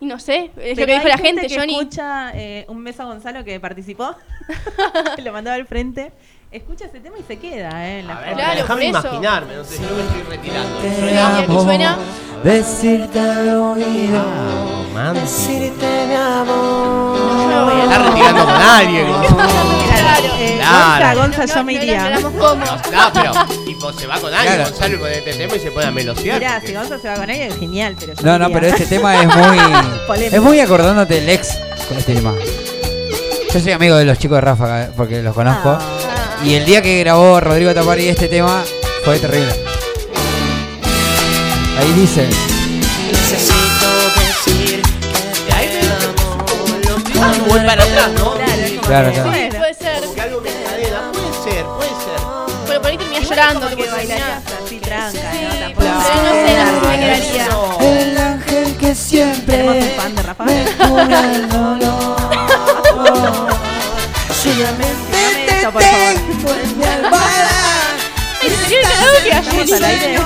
[0.00, 1.74] Y no sé, es Pero lo que dijo la gente, que Johnny.
[1.74, 4.14] escucha eh, un beso a Gonzalo que participó,
[5.22, 6.12] lo mandaba al frente.
[6.50, 8.00] Escucha ese tema y se queda, ¿eh?
[8.00, 8.32] En la A ver.
[8.34, 10.78] Claro, déjame imaginarme, no sé, yo me estoy retirando.
[10.78, 11.62] Te Suena- amo.
[11.62, 11.98] suena?
[12.42, 14.24] Decirte al oído.
[14.96, 15.12] Ah.
[15.12, 17.18] Decirte mi amor.
[17.18, 19.06] Yo me voy a- Está retirando con alguien.
[19.06, 20.26] Claro.
[20.38, 21.20] Eh, Claro.
[21.20, 22.10] Gonza, Gonza, No, yo me no, iría.
[22.20, 22.54] no, no.
[22.54, 22.72] No,
[23.12, 23.32] pero
[23.66, 24.70] tipo se va con alguien, Claro.
[24.70, 26.38] Gonzalo con este tema y se pone a melosear.
[26.38, 28.86] Mirá, porque- si Gonza se va con ella, genial, pero yo No, no, pero este
[28.86, 30.24] tema es muy.
[30.24, 32.32] Es muy acordándote del ex con este tema.
[33.52, 35.76] Yo soy amigo de los chicos de Ráfaga eh, porque los conozco.
[35.80, 36.27] Ah.
[36.44, 38.62] Y el día que grabó Rodrigo Tapari este tema
[39.04, 39.52] fue terrible.
[41.78, 42.26] Ahí dice.
[43.12, 43.88] Necesito
[44.46, 44.82] decir
[45.46, 45.68] De ahí
[47.14, 48.34] me- Ah, voy para atrás, ¿no?
[48.34, 49.58] Claro, Claro, puede ser.
[49.58, 52.20] Puede ser, puede ser.
[52.66, 55.48] Pero por ahí terminás igual llorando, que bailarías así tranca, Sí, ¿no?
[55.50, 56.40] pero Tampoco- no sé, no sé
[56.80, 57.46] me quedaría.
[57.80, 60.64] El ángel que Tenemos siempre un fan de Rafael.
[60.78, 62.18] me cura el dolor.
[64.48, 65.07] Dame te
[65.68, 66.14] esto, por favor.
[66.14, 67.48] tengo en mi almohada.
[68.42, 70.18] ¿En serio tenemos que Estamos al aire.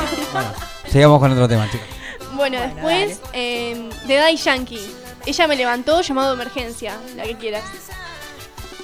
[0.91, 1.87] Sigamos con otro tema, chicos.
[2.35, 4.95] Bueno, después eh, de Dai Yankee.
[5.25, 7.63] Ella me levantó, llamado de emergencia, la que quieras.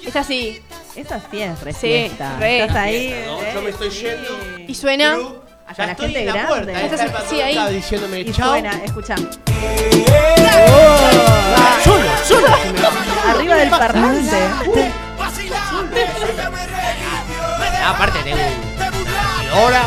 [0.05, 0.61] Es así.
[0.95, 2.37] Esa sí es re Sí, fiesta.
[2.39, 2.61] re.
[2.61, 3.23] Estás ahí.
[3.27, 3.41] ¿no?
[3.41, 3.51] ¿eh?
[3.53, 4.39] Yo me estoy yendo.
[4.67, 5.15] Y suena.
[5.15, 5.33] Cruz,
[5.67, 6.49] Hasta la estoy gente en la grande.
[6.49, 6.81] puerta.
[6.81, 7.73] Entonces, Está el sí, ahí.
[7.75, 8.49] diciéndome Y chao.
[8.49, 9.15] suena, escucha.
[11.83, 12.47] Solo, solo.
[13.27, 14.37] Arriba del parlante.
[17.81, 19.51] Ah, Aparte tengo un...
[19.53, 19.81] Ahora...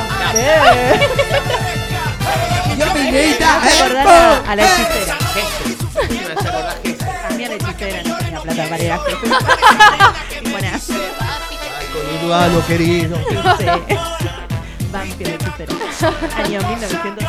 [2.78, 2.86] Yo
[3.44, 5.16] a, a la hechicera.
[7.28, 8.96] A mí a la hechicera no tenía plata para ir a
[10.78, 10.94] sí.
[11.92, 12.06] Con
[12.64, 13.16] querido.
[13.16, 13.78] Hechicera.
[16.36, 17.24] Año 1900.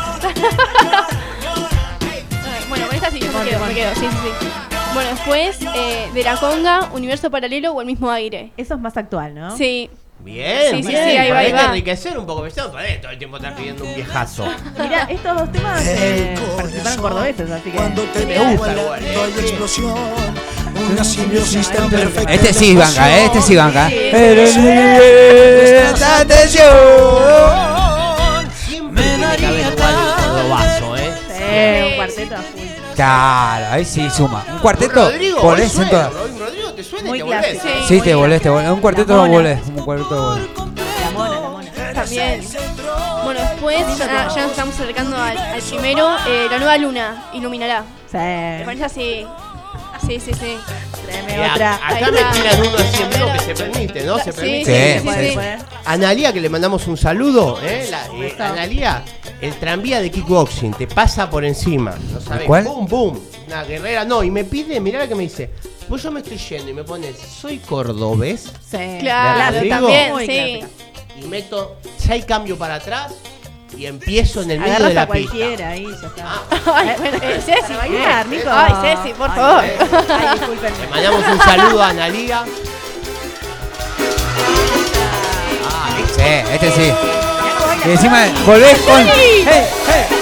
[2.01, 4.72] Ay, Bueno, con esta sí, yo me quedo, me quedo, sí, sí, sí.
[4.93, 8.51] Bueno, después eh, de la conga, universo paralelo o el mismo aire.
[8.57, 9.55] Eso es más actual, ¿no?
[9.57, 9.89] Sí,
[10.19, 11.03] Bien, Sí, sí, bien.
[11.09, 11.65] sí, ahí va, Hay ahí que va.
[11.65, 12.43] enriquecer un poco.
[12.43, 12.77] Me todo
[13.11, 14.47] el tiempo estar pidiendo un viejazo.
[14.79, 17.75] Mira, estos dos temas eh, participaron cordobeses, así que.
[17.77, 19.33] Cuando te Me veo gusta igual, eh.
[19.41, 19.93] explosión.
[20.93, 22.33] Una simbiosis tan perfecta.
[22.33, 23.25] Este sí banca, ¿eh?
[23.25, 23.89] este sí banca.
[23.89, 24.59] Sí, Pero sí.
[24.61, 26.73] presta atención.
[28.65, 31.11] Siempre tiene que haber igual un cordobazo, ¿eh?
[31.27, 32.72] Sí, un cuarteto a full.
[32.95, 34.45] Claro, ahí sí suma.
[34.51, 36.13] Un cuarteto, Rodrigo, volés en todas.
[36.13, 37.39] Rodrigo, te suena y te volvés.
[37.61, 37.67] clásico.
[37.67, 37.83] ¿eh?
[37.87, 38.69] Sí, te volés, te volés.
[38.69, 39.59] Un cuarteto no volés.
[39.67, 40.47] Un cuarteto volés.
[41.03, 41.71] La mona, la mona.
[41.93, 42.41] También.
[43.23, 46.09] Bueno, después ya, ya nos estamos acercando al, al primero.
[46.27, 47.83] eh, la nueva luna iluminará.
[48.11, 48.63] ¿Te Sí.
[48.65, 49.27] parece así?
[50.07, 50.57] Sí, sí, sí.
[51.05, 51.75] Tráeme Mira, otra.
[51.75, 54.19] Acá me tiran uno así en vivo que se permite, ¿no?
[54.19, 54.99] Se permite.
[54.99, 55.39] Sí, sí, sí.
[55.85, 57.87] Analía, que le mandamos un saludo, ¿eh?
[57.89, 58.35] La, eh.
[58.39, 59.03] Analía,
[59.41, 62.45] el tranvía de kickboxing, te pasa por encima, ¿no sabes?
[62.47, 62.65] ¿Cuál?
[62.65, 63.19] Boom, boom.
[63.47, 65.49] Una guerrera, no, y me pide, mirá la que me dice,
[65.87, 68.97] pues yo me estoy yendo y me pone, soy cordobés, Sí.
[68.99, 70.59] Claro, también, sí.
[71.21, 73.13] y meto, ya hay cambio para atrás,
[73.78, 75.30] y empiezo en el medio de la a pista.
[75.32, 76.41] cualquiera ahí, ya está.
[76.76, 77.61] Ay, bueno, eh, Ceci.
[77.61, 78.49] Para bailar, Nico.
[78.51, 79.63] Ay, Ceci, por Ay, favor.
[80.09, 80.74] Ay, disculpen.
[80.82, 82.43] Le mandamos un saludo a Analía.
[85.65, 86.21] Ah, Sí,
[86.53, 86.93] este sí.
[87.86, 89.05] Y encima volvés con.
[89.07, 89.65] ¡Hey, hey,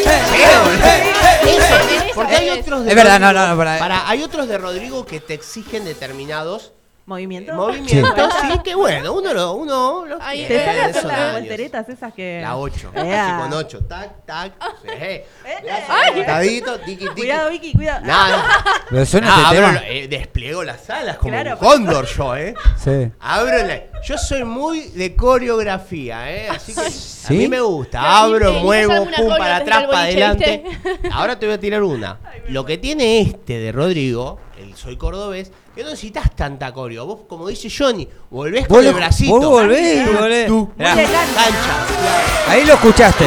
[0.05, 1.13] hey!
[1.43, 2.59] Eso, Eso, porque hay eso.
[2.61, 5.19] otros de Es verdad, Rodrigo- no, no, no, para- para- hay otros de Rodrigo que
[5.19, 6.71] te exigen determinados
[7.11, 7.53] ¿Movimiento?
[7.53, 11.33] movimientos, sí, que bueno, uno lo, uno lo Ahí, ¿Te tiene, sale a hacer las
[11.33, 12.39] volteretas esas que.
[12.41, 13.37] La 8, Ea.
[13.41, 16.23] con 8, tac, tac, sí.
[16.25, 17.15] Tadito, tiqui, tiqui.
[17.15, 18.05] Cuidado, Vicky, cuidado.
[18.05, 18.43] Nada,
[18.89, 19.81] ¿Lo suena Ah, este abro tema?
[19.81, 21.51] lo- eh, despliego las alas como Claro.
[21.51, 22.53] un cóndor yo, ¿eh?
[22.83, 23.11] Sí.
[23.19, 26.49] Abro la- Yo soy muy de coreografía, ¿eh?
[26.49, 27.33] Así que a ¿Sí?
[27.35, 28.21] mí me gusta.
[28.21, 30.63] Abro, muevo, pum, para atrás, para adelante.
[31.11, 32.19] Ahora te voy a tirar una.
[32.47, 37.05] Lo que tiene este de Rodrigo, el Soy Cordobés, que no necesitas tanta coreo.
[37.05, 39.31] Vos, como dice Johnny, volvés con el bracito.
[39.39, 40.47] vos volvés, Tú, volvés.
[40.47, 41.33] tú, Mirá, Muy elegante.
[41.35, 42.51] cancha.
[42.51, 43.25] ahí lo escuchaste.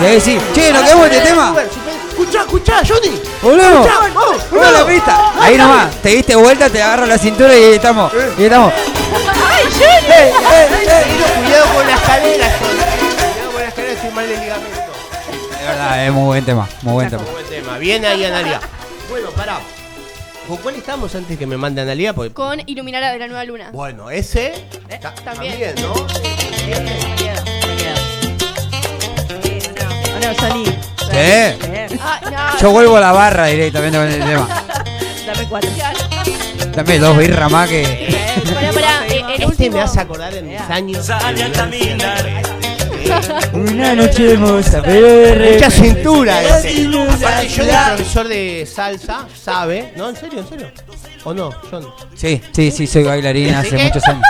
[0.00, 0.38] Y ahí sí.
[0.54, 1.54] Che, ¿nos quedamos este tema?
[2.08, 3.20] Escuchá, escuchá, Johnny.
[3.42, 3.86] ¡Volvemos!
[3.86, 5.32] Escuchá, vamos, ¡Vamos a la pista!
[5.38, 8.10] Ahí nomás, te diste vuelta, te agarro la cintura y ahí estamos.
[8.38, 8.72] Y estamos.
[10.08, 10.34] Pero
[11.44, 12.78] cuidado con la escalera, Johnny.
[13.34, 14.80] Cuidado con la escalera, estoy mal de ligamento.
[15.60, 16.68] De verdad, es muy buen tema.
[16.82, 17.22] Muy buen tema.
[17.22, 17.78] Muy buen tema.
[17.78, 18.60] Bien ahí, Analia.
[19.10, 19.58] Bueno, pará.
[20.48, 22.12] ¿Con cuál estamos antes que me mande Analia?
[22.12, 23.70] Porque, Con iluminará de la nueva luna.
[23.72, 24.52] bueno, ese
[25.00, 25.52] ta- también.
[25.52, 25.92] también, ¿no?
[25.94, 26.90] Bueno.
[30.38, 30.64] Sí.
[31.12, 31.56] Bien.
[32.00, 32.20] Ah,
[32.54, 32.58] no.
[32.60, 34.48] Yo vuelvo a la barra directamente con el tema.
[35.26, 35.70] Dame cuatro.
[36.74, 38.14] Dame dos birras más que.
[38.54, 39.06] Pará, pará.
[39.08, 39.76] eh, el Este último.
[39.76, 41.06] me hace acordar en mis años.
[41.06, 42.24] Sale a caminar.
[43.52, 46.86] Una noche hermosa, pero de Mucha cintura ese.
[46.86, 49.92] Aparte, yo el profesor de salsa, sabe.
[49.96, 50.08] ¿No?
[50.08, 50.40] ¿En serio?
[50.40, 50.70] ¿En serio?
[51.24, 51.86] ¿O no, John?
[52.14, 54.22] Sí, sí, sí, soy bailarina hace muchos años.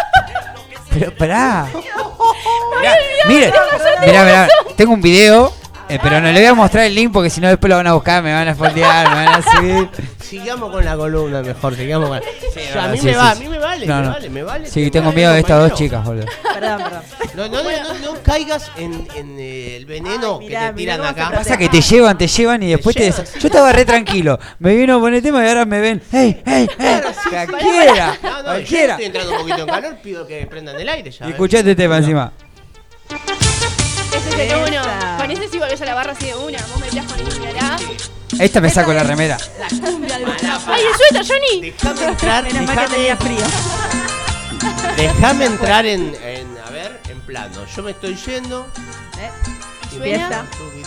[0.99, 1.69] Pero pará.
[3.29, 3.53] Mire,
[4.07, 5.53] mirá, mirá, tengo un video,
[5.89, 7.87] eh, pero no le voy a mostrar el link porque si no después lo van
[7.87, 9.89] a buscar, me van a foldear, me van a subir.
[10.21, 13.35] Sigamos con la columna mejor, sigamos con Yo, A mí Sí, me sí, va, a
[13.37, 13.43] sí.
[13.45, 14.11] mí me vale, No, me no.
[14.11, 14.67] vale, me vale.
[14.67, 16.27] Sí, te tengo vale, miedo de estas dos chicas, boludo.
[16.53, 17.03] Perdón, perdón.
[17.37, 20.75] No, no, no, no, no caigas en, en eh, el veneno Ay, que mirá, te
[20.75, 21.31] tiran acá.
[21.33, 23.05] Pasa que te llevan, te llevan y después te...
[23.05, 23.25] llevan.
[23.39, 26.69] Yo estaba re tranquilo, me vino a poner tema y ahora me ven, ¡hey, hey,
[26.79, 27.01] hey!
[27.49, 28.17] ¡Cualquiera!
[28.23, 28.93] No, no, yo ¡Cualquiera!
[28.95, 31.27] estoy entrando un poquito en calor, pido que prendan el aire ya.
[31.27, 31.33] Y ¿eh?
[31.33, 32.33] escuchate este tema encima.
[34.29, 34.81] Ese el.
[34.81, 35.17] Esa.
[35.19, 36.59] Con ese sí volvés a la barra así de una.
[36.67, 37.77] Vos me tirás con iluminará.
[38.39, 39.39] Esta me saco la remera.
[40.67, 41.71] ¡Ay, el suéter, Johnny!
[41.71, 43.45] Déjame entrar, Menos mal que tenía frío.
[44.97, 47.65] déjame entrar en, en, a ver, en plano.
[47.75, 48.67] Yo me estoy yendo.
[49.19, 49.31] ¿Eh?
[49.91, 50.83] tuqui,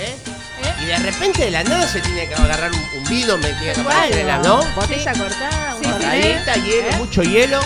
[0.00, 0.16] ¿eh?
[0.62, 0.74] ¿eh?
[0.82, 3.72] Y de repente de la nada se tiene que agarrar un, un vino, me tiene
[3.72, 4.62] que aparecer en la, ¿no?
[4.74, 5.90] Botella cortada, un Sí,
[6.60, 6.96] hielo, ¿Eh?
[6.98, 7.60] mucho hielo.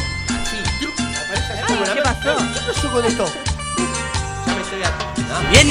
[1.33, 2.37] La- ¿qué pasó?
[2.37, 3.27] ¿Qué pasó con esto?
[4.47, 4.83] Ya me estoy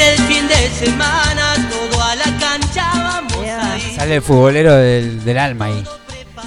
[0.07, 3.73] el fin de semana, todo a la cancha vamos Yeah.
[3.73, 3.95] a ir.
[3.95, 5.83] Sale el futbolero del, del alma ahí.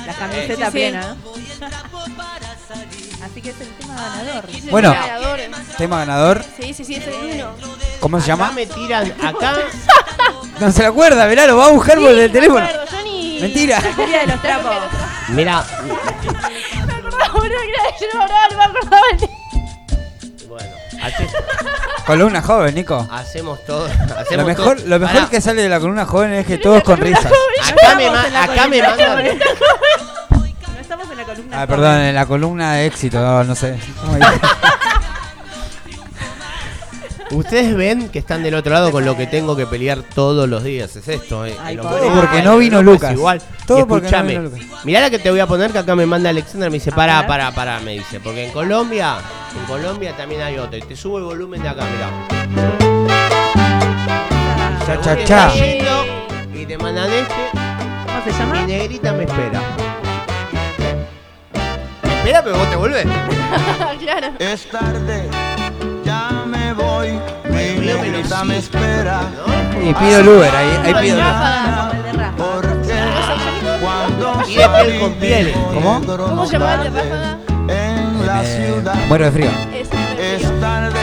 [0.07, 0.71] La camiseta Sí, sí.
[0.73, 1.35] plena, ¿no?
[3.25, 4.45] Así que es el tema ganador.
[4.71, 4.91] Bueno.
[4.93, 5.41] ganador.
[5.79, 7.55] Tema ganador, Sí, sí, sí, es el uno.
[8.01, 8.53] ¿cómo se Acá llama?
[8.53, 9.55] me tiran, acá
[10.61, 12.65] No se lo acuerda, mirá, lo va a buscar por el teléfono.
[12.65, 13.39] acuerdo, Johnny.
[13.41, 13.81] Mentira.
[13.81, 14.73] La feria de los trapos.
[15.29, 15.65] Mira,
[17.45, 20.71] Boludo, que yo no no me acordaba el bueno,
[21.03, 21.29] hace-
[22.07, 23.07] Columna joven, Nico.
[23.11, 23.87] hacemos todo.
[23.89, 24.87] Lo Hacemos mejor, todo.
[24.89, 27.27] lo mejor Pará, que sale de la columna joven es que todos con risas.
[27.27, 29.39] Acá me, ma- acá me mandan.
[29.39, 31.57] No estamos en la columna.
[31.57, 31.69] Ah, joven.
[31.69, 33.79] perdón, en la columna de éxito, no, no sé.
[34.01, 34.31] ¿Cómo dije?
[37.35, 40.63] Ustedes ven que están del otro lado con lo que tengo que pelear todos los
[40.63, 40.95] días.
[40.95, 41.57] Es esto, eh.
[41.61, 43.13] Ay, Todo porque no vino Lucas.
[43.13, 43.43] Igual.
[43.67, 44.85] Todo Y porque no escúchame, vino Lucas.
[44.85, 46.71] Mirá la que te voy a poner que acá me manda Alexander.
[46.71, 47.27] Me dice, A pará, ver.
[47.29, 48.21] pará, pará, me dice.
[48.21, 49.17] Porque en Colombia,
[49.59, 50.77] en Colombia también hay otro.
[50.79, 52.11] Y te subo el volumen de acá, mirá.
[54.87, 55.53] Cha, cha, cha.
[56.55, 57.35] Y te mandan este.
[57.53, 58.67] ¿Cómo se Y llama?
[58.67, 59.61] negrita me espera.
[62.05, 63.07] Me espera, pero vos te volvés.
[64.01, 64.29] claro.
[64.39, 65.29] Es tarde,
[67.05, 67.21] voy.
[67.51, 69.21] Mi negrita me espera.
[69.83, 72.31] Y pido el Uber, ahí, ahí pido el Uber.
[72.37, 72.95] Porque
[73.81, 75.55] cuando piel con piel.
[75.73, 76.03] ¿Cómo?
[76.05, 77.39] ¿Cómo se llama el de Ráfaga?
[77.69, 79.51] en la ciudad muero de frío.
[80.19, 81.01] Es tarde.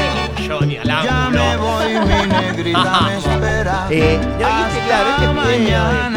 [0.83, 3.87] Ya me voy, mi negrita me espera.
[3.89, 4.39] Eh, este,
[4.85, 5.25] claro, este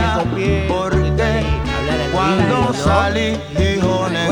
[0.02, 1.44] este piel, porque
[2.12, 3.83] Cuando salí, dijo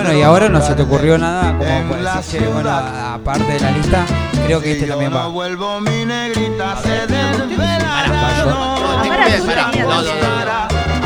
[0.03, 4.05] Bueno, y ahora no se te ocurrió nada como decir, bueno, aparte de la lista,
[4.47, 5.27] creo que este también no va.
[5.29, 7.03] vuelvo, mi negrita se.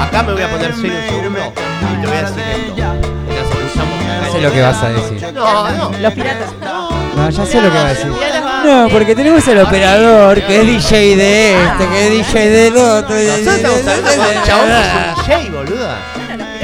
[0.01, 1.41] Acá me voy a poner serio un segundo
[1.93, 4.33] y te voy a decir esto.
[4.33, 5.33] Sé lo que vas a decir.
[5.35, 5.99] No, no.
[5.99, 6.55] Los piratas.
[7.17, 8.13] No, ya sé lo que va a decir.
[8.65, 13.15] No, porque tenemos el operador que es DJ de este, que es DJ del otro.
[13.15, 15.99] Nosotros estamos hablando un DJ, boluda.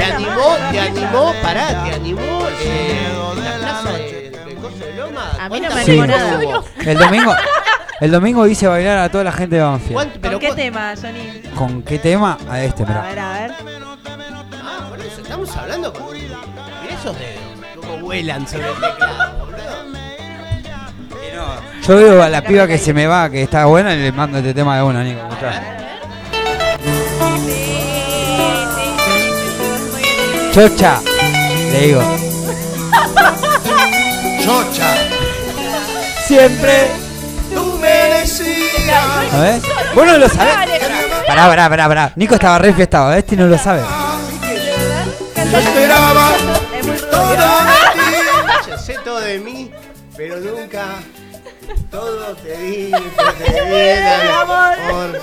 [0.07, 2.21] Te animó, te animó, pará, te animó
[2.61, 5.31] eh, la plaza de, de Coso de Loma.
[5.41, 5.91] A mí no ¿Cuántas me Sí.
[5.93, 6.41] animó nada.
[6.85, 7.35] El domingo,
[8.01, 9.93] el domingo hice bailar a toda la gente de Banfield.
[9.95, 11.43] ¿Cuánto- pero ¿Con qué tema, Johnny?
[11.55, 12.37] ¿Con qué tema?
[12.51, 13.03] A este, A mirá.
[13.03, 13.53] ver, a ver.
[14.65, 16.13] Ah, por eso, estamos hablando con...
[16.13, 16.39] Mirá
[17.01, 17.43] esos dedos,
[17.81, 19.63] cómo vuelan sobre el teclado, boludo.
[21.87, 24.39] Yo veo a la piba que se me va, que está buena, y le mando
[24.39, 25.21] este tema de una, Nico.
[25.29, 25.63] escuchá.
[30.53, 31.01] Chocha,
[31.73, 32.03] le digo.
[34.45, 34.95] Chocha,
[36.27, 36.89] Siempre.
[37.55, 39.33] tú me decías.
[39.33, 39.61] A ver.
[39.95, 40.55] ¿Vos no lo sabés?
[41.27, 42.13] Pará, pará, pará, pará.
[42.17, 43.83] Nico estaba re fiestado, este no lo sabe.
[45.51, 48.71] Yo esperaba de ti.
[48.71, 49.71] Yo sé todo de mí,
[50.17, 50.85] pero nunca
[51.91, 54.01] todo te di, te di
[54.41, 55.19] amor.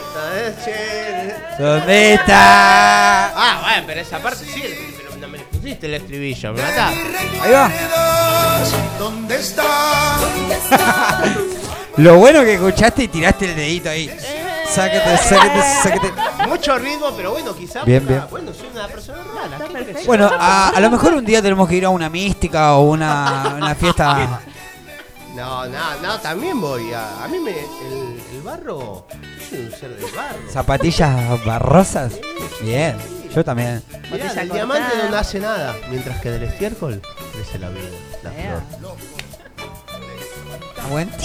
[1.60, 3.28] ¿Dónde está?
[3.36, 4.64] Ah, bueno, pero esa parte sí,
[4.98, 5.09] pero
[5.60, 7.00] pusiste el estribillo, me mataste.
[7.42, 7.72] Ahí va.
[8.98, 10.20] ¿Dónde está?
[11.98, 14.10] Lo bueno que escuchaste y tiraste el dedito ahí.
[14.70, 16.14] Sáquete, sáquete, sáquete.
[16.48, 17.84] Mucho ritmo, pero bueno, quizás.
[17.86, 18.24] Bien, bien.
[18.30, 19.58] Bueno, soy una persona rara.
[20.06, 23.56] Bueno, a, a lo mejor un día tenemos que ir a una mística o una,
[23.58, 24.42] una fiesta.
[25.36, 27.24] No, no, no, también voy a.
[27.24, 27.52] A mí me.
[27.52, 29.06] El, el barro.
[29.10, 30.52] Yo soy un ser del barro.
[30.52, 32.14] Zapatillas barrosas.
[32.62, 32.96] Bien,
[33.36, 33.82] yo también.
[34.12, 37.02] Mirá, del diamante no nace nada, mientras que del estiércol
[37.34, 37.88] crece la vida,
[38.24, 38.62] la flor.
[40.90, 41.10] Buen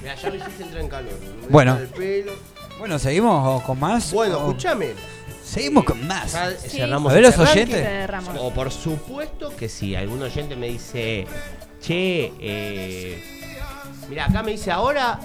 [0.00, 1.12] Mira, ya me hiciste entrar en calor.
[1.20, 1.72] me voy Bueno.
[1.72, 2.32] a poner el pelo.
[2.78, 4.12] Bueno, ¿seguimos con más?
[4.12, 4.90] Bueno, O- escúchame.
[5.44, 6.32] Seguimos con más.
[6.32, 7.82] Ya cerramos A ver este los oyentes.
[7.82, 8.36] Cerramos.
[8.38, 11.26] O por supuesto que sí, algún oyente me dice,
[11.80, 13.24] che, eh,
[14.08, 15.18] mira, acá me dice ahora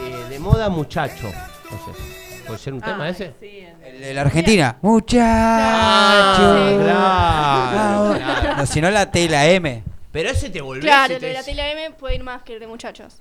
[0.00, 1.24] eh, de moda muchacho.
[1.70, 1.92] No sé,
[2.48, 3.32] ¿puede ser un tema Ah, ese?
[3.40, 4.76] sí, en- El de la Argentina.
[4.82, 5.20] Muchacho.
[5.22, 8.56] Ah, claro, claro.
[8.56, 9.84] No, si no la T y la M.
[10.10, 12.24] Pero ese te volvés Claro, y lo te de la dice- tela M puede ir
[12.24, 13.18] más que el de muchachos.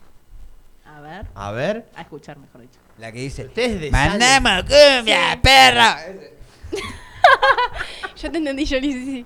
[0.85, 2.79] A ver, A ver, a escuchar, mejor dicho.
[2.97, 3.45] La que dice.
[3.45, 5.97] ustedes de Mandamos cumbia, perra.
[8.21, 9.25] Yo te entendí, Johnny, sí, sí.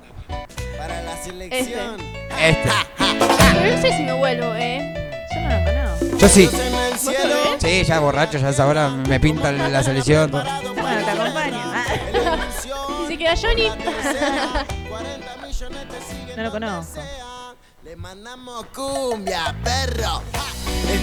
[0.78, 1.98] Para la selección.
[2.42, 2.70] Este.
[2.98, 4.94] Pero no sé si me vuelvo, ¿eh?
[5.34, 5.71] Yo no lo.
[6.22, 6.48] Yo sí.
[7.58, 10.30] Sí, ya borracho, ya a esa hora me pinta la selección.
[10.30, 11.58] Bueno, te acompaño.
[11.64, 11.84] Ah,
[13.08, 13.68] Si queda Johnny.
[16.38, 17.02] no lo conozco.
[17.84, 20.22] Le mandamos cumbia, perro.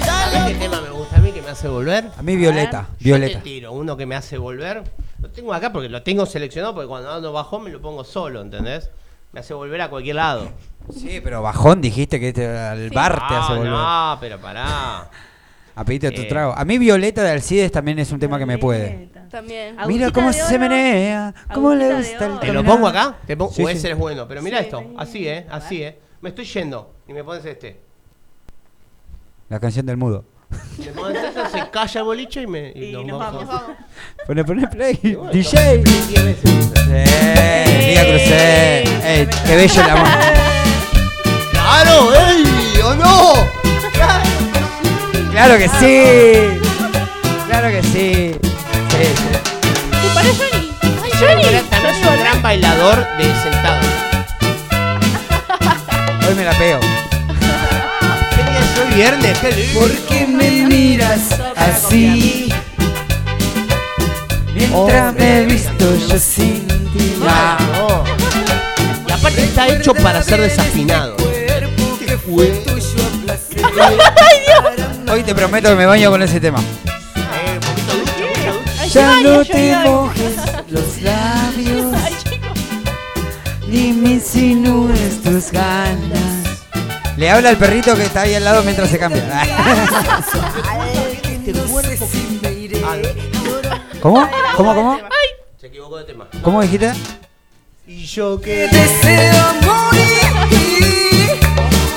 [0.05, 2.13] ¿Sabés qué tema me gusta a mí que me hace volver?
[2.17, 2.87] A mí Violeta.
[3.01, 3.39] Yo Violeta.
[3.39, 4.85] te tiro uno que me hace volver.
[5.21, 8.41] Lo tengo acá porque lo tengo seleccionado porque cuando ando bajón me lo pongo solo,
[8.41, 8.91] ¿entendés?
[9.33, 10.51] Me hace volver a cualquier lado.
[10.93, 13.71] Sí, pero bajón dijiste que este al bar te hace volver.
[13.71, 15.11] No, pero pará.
[15.75, 16.27] A pedirte tu Eh.
[16.27, 16.55] trago.
[16.57, 19.11] A mí Violeta de Alcides también es un tema que me puede.
[19.31, 19.77] También.
[19.87, 22.41] Mira cómo se menea, cómo le gusta el.
[22.41, 23.17] ¿Te lo pongo acá?
[23.27, 23.53] ¿Te pongo?
[23.53, 23.75] Sí, o sí.
[23.75, 24.27] ese es bueno.
[24.27, 24.81] Pero mira Sí, esto.
[24.81, 24.95] sí.
[24.99, 25.47] Así, ¿eh?
[25.51, 25.99] Así, ¿eh?
[26.23, 26.95] Me estoy yendo.
[27.07, 27.81] Y me pones este.
[29.51, 30.25] La canción del mudo.
[30.97, 31.23] Pones
[31.53, 32.73] se calla el boliche y me.
[32.75, 33.45] Y nos nos vamos.
[34.27, 34.95] Pone, pone play.
[35.33, 35.83] DJ.
[36.91, 38.83] Eh, Liga Crucé.
[39.07, 40.09] Ey, qué bello el amor.
[41.53, 42.15] ¡Claro!
[42.15, 42.81] ¡Ey!
[42.83, 43.35] ¿O no?
[45.33, 46.59] Claro que sí.
[47.49, 48.35] Claro que sí.
[48.91, 49.29] Sí, sí.
[49.91, 50.73] ¿Te paró Johnny?
[50.83, 51.43] ¡Ay, Yo Johnny!
[51.71, 53.81] también es un gran bailador de sentado.
[56.29, 56.81] Hoy me la pego.
[58.79, 59.19] ¿Qué día es hoy?
[59.19, 59.81] Viernes, qué lindo.
[59.81, 61.21] ¿Por qué me miras
[61.57, 62.53] así?
[64.55, 67.15] Mientras me he visto yo sin ti.
[67.27, 68.05] Ah, no.
[69.07, 71.17] Y aparte está hecho para ser desafinado.
[75.11, 76.61] Hoy te prometo que me baño con ese tema.
[78.81, 80.35] Ay, Ya no te mojes
[80.69, 81.95] los labios,
[83.69, 86.38] ni me insinúes tus ganas.
[87.19, 89.25] Le habla al perrito que está ahí al lado mientras se cambia.
[91.25, 91.53] Este.
[94.01, 94.31] ¿Cómo?
[94.57, 95.01] ¿Cómo, cómo?
[95.57, 96.29] Se equivocó de tema.
[96.43, 96.93] ¿Cómo dijiste?
[97.89, 101.41] Y yo que Deseo morir,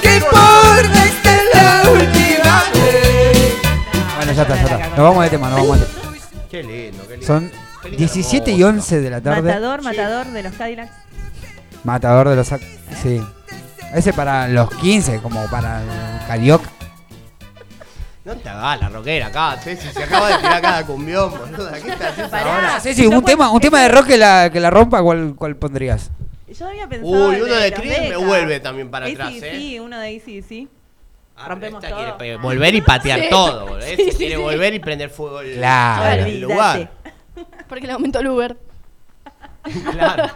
[0.02, 3.54] que importa esta es la última vez.
[4.16, 4.88] Bueno, ya está, ya está.
[4.88, 6.02] Nos vamos de tema, nos vamos de tema.
[6.50, 7.28] Qué lindo, qué lindo.
[7.28, 7.52] Son
[7.84, 8.70] Qué lindo 17 y hermoso.
[8.70, 9.44] 11 de la tarde.
[9.44, 10.92] Matador, matador de los Cadillacs.
[11.84, 12.48] Matador de los...
[12.48, 13.22] Sí.
[13.94, 16.70] Ese para los 15, como para el Carioca.
[18.24, 21.72] No te hagas la rockera acá, Ceci, se acaba de tirar cada cumbión, boludo.
[21.72, 22.76] ¿Qué estás haciendo ahora?
[22.76, 25.34] Ah, sí, sí, un tema, un tema de rock que la, que la rompa, ¿cuál,
[25.36, 26.12] cuál pondrías?
[26.48, 27.30] Yo había pensado.
[27.30, 29.80] Uy, uno de Cream me vuelve también para atrás, ¿eh?
[29.82, 30.68] uno de ACDC.
[31.48, 32.18] Rompemos Esta todo.
[32.20, 33.28] quiere volver y patear Sí.
[33.32, 33.88] todo, boludo.
[33.96, 34.42] Sí, sí, quiere sí.
[34.42, 36.24] volver y prender fuego el, Claro.
[36.26, 36.92] el lugar.
[37.68, 38.56] Porque le aumentó el Uber.
[39.92, 40.30] Claro.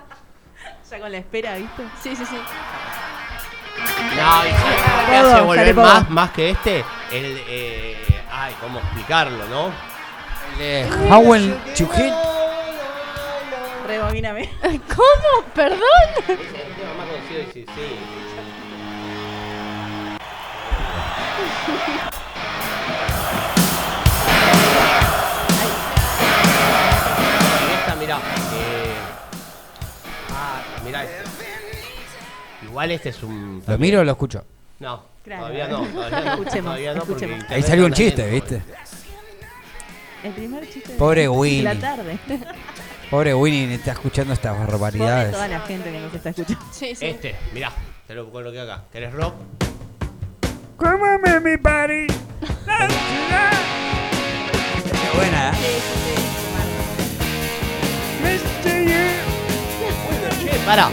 [0.89, 1.84] Ya con la espera, ¿viste?
[2.01, 2.38] Sí, sí, sí.
[4.16, 6.86] No, y ¿sabes qué me hace volver más, más que este?
[7.11, 7.97] El, eh,
[8.32, 9.72] ay, ¿cómo explicarlo, no?
[11.09, 12.13] Howell Chujín.
[13.88, 14.49] Rebobíname.
[14.61, 15.45] ¿Cómo?
[15.53, 15.80] ¿Perdón?
[16.20, 17.66] Es el tema más conocido de sí,
[32.76, 33.64] Igual este es un.
[33.66, 34.44] ¿Lo miro o lo escucho?
[34.80, 35.44] No, Claro.
[35.44, 35.86] todavía no.
[35.86, 37.34] Todavía no, Escuchemos, todavía no porque escuchemos.
[37.40, 38.62] Ahí internet salió un chiste, lento, ¿viste?
[40.26, 41.64] El primer chiste de- Pobre de Winnie.
[41.64, 42.18] la tarde.
[43.10, 45.32] Pobre Winnie está escuchando estas Pobre barbaridades.
[45.32, 46.66] toda la gente que nos está escuchando.
[46.74, 47.06] Sí, sí.
[47.06, 47.72] Este, mirá,
[48.08, 48.84] te lo coloqué acá.
[48.92, 49.36] ¿Querés rock?
[50.76, 52.08] Come on, mi buddy.
[54.92, 55.80] Qué buena, ¿eh?
[60.44, 60.90] Che, para.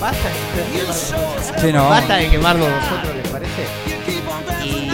[0.00, 3.62] Basta de, Sí, no, Basta de quemarnos nosotros, ¿les parece?
[4.64, 4.90] Y,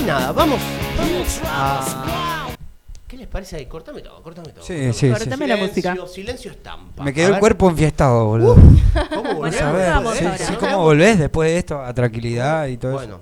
[0.00, 0.60] y nada, vamos,
[0.96, 2.48] vamos a...
[3.08, 3.66] ¿Qué les parece ahí?
[3.66, 4.64] Cortame todo, cortame todo.
[4.64, 5.10] Sí, sí, sí.
[5.10, 5.92] Cortame la música.
[5.92, 7.02] Silencio, silencio estampa.
[7.02, 8.54] Me quedó el cuerpo enfiestado, boludo.
[9.08, 9.60] ¿Cómo Bueno, volvés?
[9.62, 10.38] a ver, vamos sí, ahora.
[10.38, 12.98] sí, ¿cómo volvés después de esto a tranquilidad y todo eso?
[13.00, 13.20] Bueno,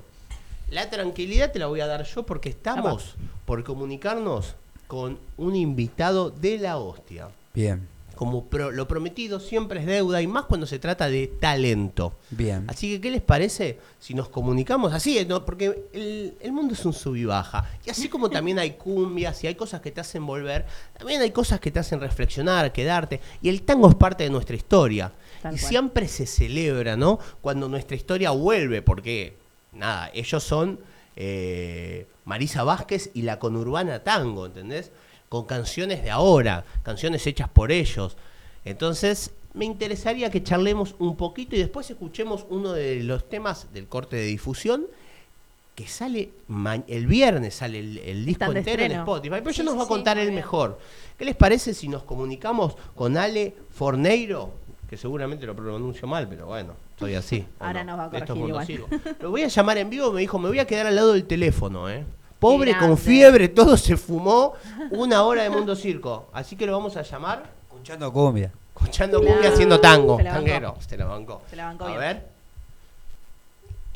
[0.70, 3.14] la tranquilidad te la voy a dar yo porque estamos
[3.44, 4.54] por comunicarnos
[4.86, 7.28] con un invitado de la hostia.
[7.54, 12.14] Bien, Como pro- lo prometido siempre es deuda y más cuando se trata de talento.
[12.30, 12.64] bien.
[12.66, 15.24] Así que, ¿qué les parece si nos comunicamos así?
[15.28, 15.44] ¿no?
[15.44, 17.70] Porque el, el mundo es un sub y baja.
[17.84, 20.64] Y así como también hay cumbias y hay cosas que te hacen volver,
[20.98, 23.20] también hay cosas que te hacen reflexionar, quedarte.
[23.42, 25.12] Y el tango es parte de nuestra historia.
[25.42, 25.68] Tal y cual.
[25.68, 27.18] siempre se celebra, ¿no?
[27.42, 29.36] Cuando nuestra historia vuelve, porque,
[29.72, 30.80] nada, ellos son
[31.16, 34.90] eh, Marisa Vázquez y la conurbana tango, ¿entendés?
[35.28, 38.16] Con canciones de ahora, canciones hechas por ellos.
[38.64, 43.86] Entonces, me interesaría que charlemos un poquito y después escuchemos uno de los temas del
[43.86, 44.86] corte de difusión
[45.74, 46.30] que sale
[46.88, 48.92] el viernes, sale el, el disco entero en.
[48.92, 49.36] Spotify.
[49.38, 50.34] Pero Sí, ya nos va a contar bien.
[50.34, 50.78] mejor.
[51.18, 54.52] ¿Qué les parece si nos comunicamos con Ale Forneiro?
[54.88, 57.44] Que seguramente lo pronuncio mal, pero bueno, soy así.
[57.60, 59.16] ¿o Ahora nos va a Esto es corregir igual.
[59.20, 61.24] Lo voy a llamar en vivo, me dijo, me voy a quedar al lado del
[61.24, 62.04] teléfono, ¿eh?
[62.38, 64.54] Pobre, con fiebre, todo se fumó
[64.90, 66.28] una hora de Mundo Circo.
[66.32, 68.52] Así que lo vamos a llamar Escuchando cumbia.
[68.74, 70.18] escuchando Claro, cumbia haciendo tango.
[70.18, 70.24] se.
[70.24, 71.42] Tanguero, se la bancó.
[71.48, 72.00] Se la bancó A bien.
[72.00, 72.26] ver.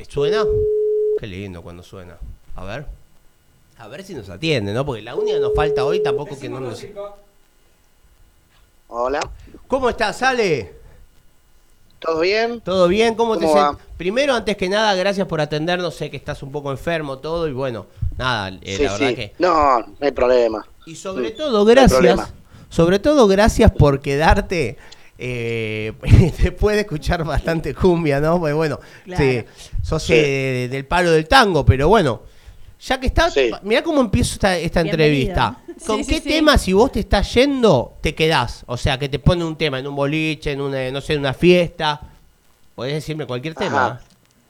[0.09, 0.43] ¿Suena?
[1.19, 2.17] Qué lindo cuando suena.
[2.55, 2.85] A ver.
[3.77, 4.85] A ver si nos atiende, ¿no?
[4.85, 6.83] Porque la única que nos falta hoy tampoco que no nos...
[8.87, 9.19] Hola,
[9.67, 10.73] ¿Cómo estás, Ale?
[12.01, 12.59] ¿Todo bien?
[12.59, 13.15] ¿Todo bien?
[13.15, 15.95] ¿Cómo, te sen- Primero, antes que nada, gracias por atendernos.
[15.95, 17.85] Sé que estás un poco enfermo, todo, y bueno,
[18.17, 19.15] nada, eh, sí, la verdad sí.
[19.15, 19.33] que...
[19.39, 20.65] No, no hay problema.
[20.85, 22.33] Y sobre todo, gracias.
[22.69, 24.77] Sobre todo, gracias por quedarte
[25.17, 25.93] eh,
[26.41, 28.39] después de escuchar bastante cumbia, ¿no?
[28.39, 29.23] Pues bueno, Claro.
[29.23, 29.43] sí,
[29.83, 30.13] sos Sí.
[30.13, 32.23] eh, de- del palo del tango, pero bueno,
[32.83, 33.51] ya que estás, Sí.
[33.63, 35.57] mirá cómo empiezo esta, entrevista.
[35.85, 36.29] ¿Con Sí, qué sí.
[36.29, 38.63] tema, si vos te estás yendo, te quedás?
[38.67, 41.19] O sea, que te pone un tema en un boliche, en una, no sé, en
[41.19, 41.99] una fiesta.
[42.75, 43.85] Podés decirme cualquier tema.
[43.85, 44.01] Ajá.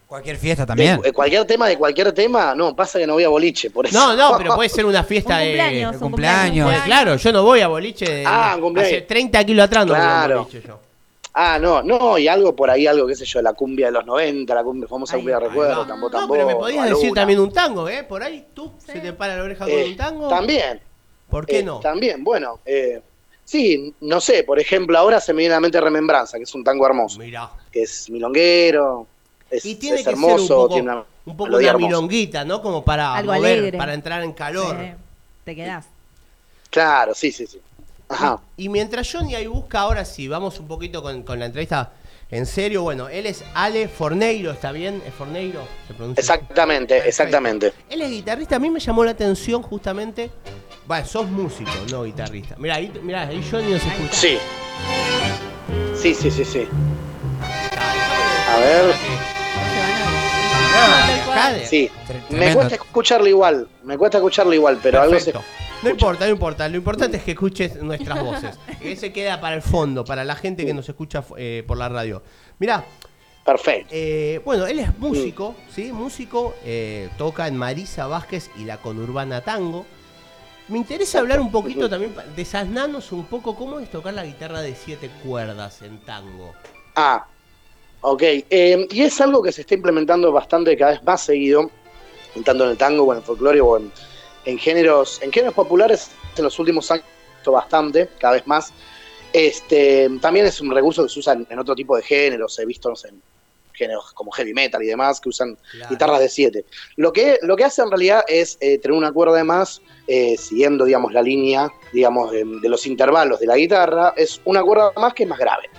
[0.08, 1.00] Cualquier fiesta también.
[1.02, 3.86] De- eh, cualquier tema de cualquier tema, no, pasa que no voy a boliche, por
[3.86, 3.98] eso.
[3.98, 5.46] No, no, pero puede ser una fiesta Un de...
[5.48, 6.70] cumpleaños, de un cumpleaños.
[6.70, 8.92] Pues claro, yo no voy a boliche de, Ah, un cumpleaños.
[8.94, 10.40] hace 30 kilos atrás no voy a Claro.
[10.44, 10.80] boliche yo.
[11.34, 14.06] Ah, no, no, y algo por ahí, algo, qué sé yo, la cumbia de los
[14.06, 15.88] 90, la cumbia, famosa cumbia de recuerdo, va.
[15.88, 18.04] tambo, No, tambo, pero me podías decir también un tango, ¿eh?
[18.04, 18.92] Por ahí tú Sí.
[18.94, 20.28] se te para la oreja con Eh, un tango.
[20.28, 20.82] También.
[21.30, 21.80] ¿Por qué eh, no?
[21.80, 22.60] También, bueno.
[22.66, 23.02] Eh,
[23.46, 26.54] sí, no sé, por ejemplo, ahora se me viene a la mente Remembranza, que es
[26.54, 27.50] un tango hermoso, Mirá.
[27.72, 29.08] que es milonguero,
[29.50, 31.76] es, Y tiene es que hermoso, ser un poco, tiene una un poco melodía una
[31.78, 31.88] hermosa.
[31.88, 32.62] milonguita, ¿no?
[32.62, 33.78] Como para Algo mover, alegre.
[33.78, 34.76] para entrar en calor.
[34.82, 34.92] Sí,
[35.46, 35.86] Te quedás.
[36.70, 37.60] Claro, sí, sí, sí.
[38.12, 38.42] Ajá.
[38.58, 41.94] Y mientras Johnny ahí busca, ahora sí, vamos un poquito con, con la entrevista.
[42.30, 45.02] En serio, bueno, él es Ale Forneiro, ¿está bien?
[45.06, 45.68] ¿Es Forneiro?
[45.88, 46.22] ¿Se pronuncia?
[46.22, 47.74] Exactamente, exactamente.
[47.90, 50.32] Él es guitarrista, a mí me llamó la atención justamente.
[50.88, 52.56] Bueno, sos músico, no guitarrista.
[52.58, 54.14] Mira, ahí, mirá, ahí Johnny nos escucha.
[54.14, 54.38] Sí.
[55.96, 56.68] Sí, sí, sí, sí.
[58.50, 58.96] A ver.
[61.66, 61.90] Sí.
[62.30, 65.34] Me cuesta escucharlo igual, me cuesta escucharlo igual, pero algo se...
[65.84, 66.70] No importa, no importa.
[66.70, 68.60] Lo importante es que escuches nuestras voces.
[68.82, 71.90] Que se queda para el fondo, para la gente que nos escucha eh, por la
[71.90, 72.22] radio.
[72.60, 72.84] Mirá.
[73.46, 73.90] Perfecto.
[73.92, 75.92] Eh, bueno, él es músico, ¿sí?
[75.92, 79.86] Músico, eh, toca en Marisa Vázquez y la Conurbana Tango.
[80.68, 84.76] Me interesa hablar un poquito también, desasnarnos un poco cómo es tocar la guitarra de
[84.76, 86.54] siete cuerdas en tango.
[86.96, 87.26] Ah,
[88.02, 88.22] ok.
[88.22, 91.72] Eh, y es algo que se está implementando bastante cada vez más seguido,
[92.46, 93.92] tanto en el tango o en el folclore o en,
[94.46, 97.06] en géneros, en géneros populares en los últimos años
[97.46, 98.72] bastante, cada vez más.
[99.34, 102.66] Este, también es un recurso que se usa en, en otro tipo de géneros, he
[102.66, 103.24] visto no sé, en
[103.74, 105.58] géneros como heavy metal y demás, que usan
[105.90, 106.66] guitarras de siete.
[106.98, 110.36] Lo que, lo que hace en realidad es eh, tener una cuerda de más, eh,
[110.38, 114.92] siguiendo, digamos, la línea, digamos, de, de los intervalos de la guitarra, es una cuerda
[114.98, 115.70] más que es más grave.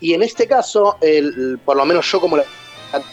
[0.00, 2.44] Y en este caso, el- por lo menos yo como la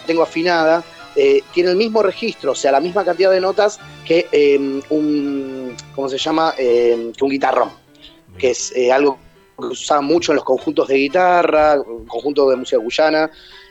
[0.08, 0.84] tengo afinada,
[1.16, 5.76] eh, tiene el mismo registro, o sea, la misma cantidad de notas que eh, un,
[5.96, 6.54] ¿cómo se llama?
[6.58, 7.70] Eh, que un guitarrón,
[8.38, 9.18] que es eh, algo
[9.58, 11.78] que se usaba mucho en los conjuntos de guitarra,
[12.08, 13.30] conjuntos de música guyana,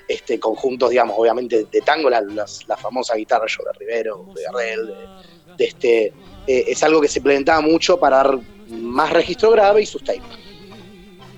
[0.08, 4.42] este, conjuntos, digamos, obviamente de tango, la, las- la famosa guitarra yo de Rivero, de
[4.42, 6.04] Gardel, de, de este,
[6.46, 8.38] eh, es algo que se implementaba mucho para dar
[8.68, 10.22] más registro grave y sustain.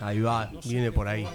[0.00, 1.26] Ahí va, viene por ahí.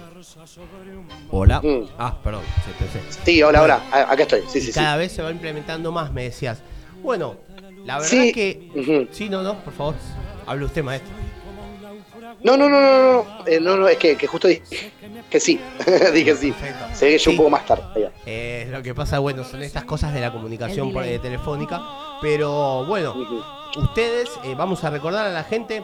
[1.30, 1.62] Hola.
[1.98, 2.98] Ah, perdón, se pensé.
[2.98, 3.24] Mm.
[3.24, 4.72] Sí, hola, hola, a- acá estoy, sí, sí, sí.
[4.72, 6.62] cada vez se va implementando más, me decías.
[7.02, 7.36] Bueno,
[7.84, 8.32] la verdad Sí.
[8.32, 9.08] que.
[9.12, 9.94] Sí, no, no, por favor.
[10.46, 11.10] Hable usted, maestro.
[12.42, 14.62] No, no, no, no, no, eh, no, no, es que, que justo dije
[15.28, 15.60] que sí,
[16.14, 16.54] dije sí.
[16.94, 18.10] Se ve que yo un poco más tarde.
[18.24, 21.82] Eh, lo que pasa, bueno, son estas cosas de la comunicación por- eh, telefónica.
[22.22, 23.14] Pero bueno,
[23.76, 25.82] ustedes, eh, vamos a recordar a la gente.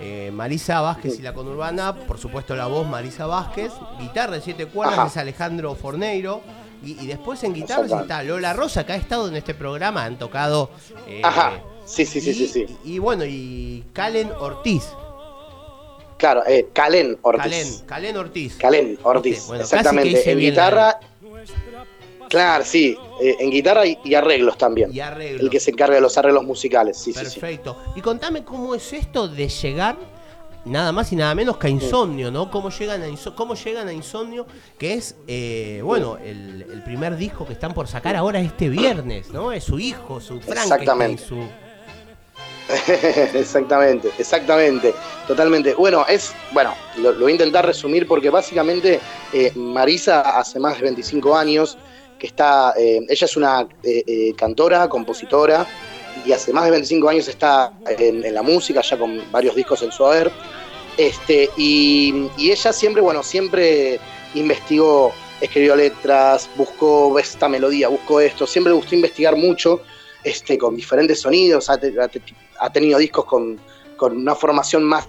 [0.00, 4.66] Eh, Marisa Vázquez y la conurbana, por supuesto la voz Marisa Vázquez, guitarra de siete
[4.66, 5.08] cuerdas Ajá.
[5.08, 6.40] es Alejandro Forneiro,
[6.82, 8.12] y, y después en guitarra Exactamente.
[8.14, 10.70] está Lola Rosa, que ha estado en este programa, han tocado.
[11.06, 12.66] eh, Ajá, sí, sí, sí, y, sí, sí.
[12.84, 14.84] Y bueno, y Calen Ortiz.
[16.16, 17.42] Claro, eh, Calen Ortiz.
[17.42, 18.56] Calen, Calen Ortiz.
[18.56, 20.30] Calen Ortiz, Viste, bueno, exactamente.
[20.30, 21.00] En la- guitarra,
[22.30, 24.90] claro, sí, eh, en guitarra y, y arreglos también.
[24.94, 25.42] Y arreglos.
[25.42, 27.38] El que se encarga de los arreglos musicales, sí, sí, sí.
[27.40, 27.76] Perfecto.
[27.94, 29.96] Y contame cómo es esto de llegar
[30.64, 32.50] nada más y nada menos que a Insomnio, ¿no?
[32.50, 34.46] Cómo llegan a, Inso- cómo llegan a Insomnio,
[34.78, 39.30] que es, eh, bueno, el, el primer disco que están por sacar ahora este viernes,
[39.30, 39.52] ¿no?
[39.52, 41.22] Es su hijo, su Frankenstein, Exactamente.
[41.24, 41.36] su...
[43.34, 44.94] exactamente, exactamente,
[45.26, 45.74] totalmente.
[45.74, 49.00] Bueno, es, bueno, lo, lo voy a intentar resumir porque básicamente
[49.32, 51.76] eh, Marisa hace más de 25 años
[52.20, 55.66] que está, eh, ella es una eh, eh, cantora, compositora
[56.24, 59.90] y hace más de 25 años está en, la música, ya con varios discos en
[59.90, 60.30] su haber.
[60.98, 63.98] Este, y, y ella siempre, bueno, siempre
[64.34, 69.80] investigó, escribió letras, buscó esta melodía, buscó esto, siempre le gustó investigar mucho
[70.22, 72.20] este, con diferentes sonidos, ha, te- ha te-
[72.58, 73.58] ha tenido discos con,
[73.96, 75.08] con una formación más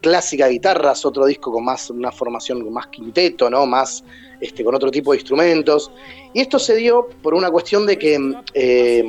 [0.00, 3.64] clásica de guitarras, otro disco con más una formación más quinteto, ¿no?
[3.66, 4.02] Más
[4.40, 5.90] este, con otro tipo de instrumentos.
[6.34, 8.18] Y esto se dio por una cuestión de que
[8.54, 9.04] eh,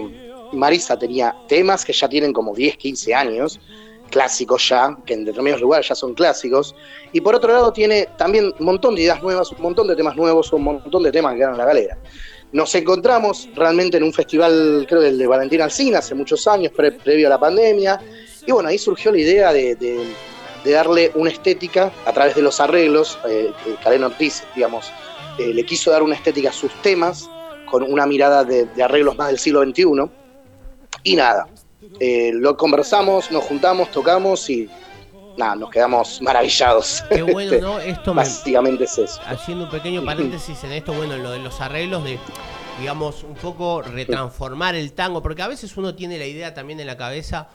[0.53, 3.59] Marisa tenía temas que ya tienen como 10, 15 años,
[4.09, 6.73] clásicos ya, que en determinados lugares ya son clásicos,
[7.13, 10.15] y por otro lado tiene también un montón de ideas nuevas, un montón de temas
[10.15, 11.97] nuevos, un montón de temas que quedan en la galera.
[12.51, 16.71] Nos encontramos realmente en un festival, creo que el de Valentín Alcina, hace muchos años,
[16.75, 18.01] pre- previo a la pandemia,
[18.47, 19.77] y bueno, ahí surgió la idea de,
[20.65, 23.19] darle una estética a través de los arreglos.
[23.27, 23.51] Eh,
[23.83, 24.91] Karen Ortiz, digamos,
[25.37, 27.29] eh, le quiso dar una estética a sus temas,
[27.69, 29.83] con una mirada de, de arreglos más del siglo XXI.
[31.03, 31.47] Y nada,
[31.99, 34.67] eh, lo conversamos, nos juntamos, tocamos y
[35.37, 37.03] nada, nos quedamos maravillados.
[37.09, 37.79] Qué bueno, ¿no?
[37.79, 39.21] Esto me- Básicamente es eso.
[39.25, 42.17] Haciendo un pequeño paréntesis en esto, bueno, en lo de los arreglos de,
[42.79, 46.87] digamos, un poco retransformar el tango, porque a veces uno tiene la idea también en
[46.87, 47.49] la cabeza,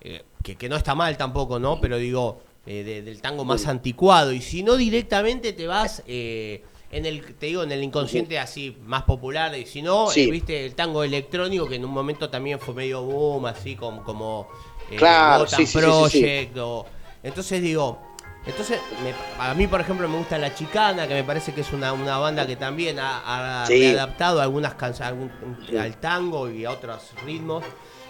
[0.00, 1.80] eh, que, que no está mal tampoco, ¿no?
[1.80, 6.02] Pero digo, eh, de- del tango más anticuado, y si no directamente te vas...
[6.06, 10.24] eh, en el, te digo, en el inconsciente así más popular, y si no, Sí.
[10.24, 14.02] eh, viste el tango electrónico que en un momento también fue medio boom, así como,
[14.02, 14.48] como
[14.90, 15.66] eh, Claro, sí.
[15.72, 16.84] Project, o-
[17.22, 18.00] entonces digo,
[18.44, 19.14] entonces me-
[19.44, 22.18] a mí por ejemplo me gusta La Chicana, que me parece que es una, una
[22.18, 23.78] banda que también ha, ha Sí.
[23.78, 25.30] readaptado algunas canciones
[25.78, 27.62] al tango y a otros ritmos.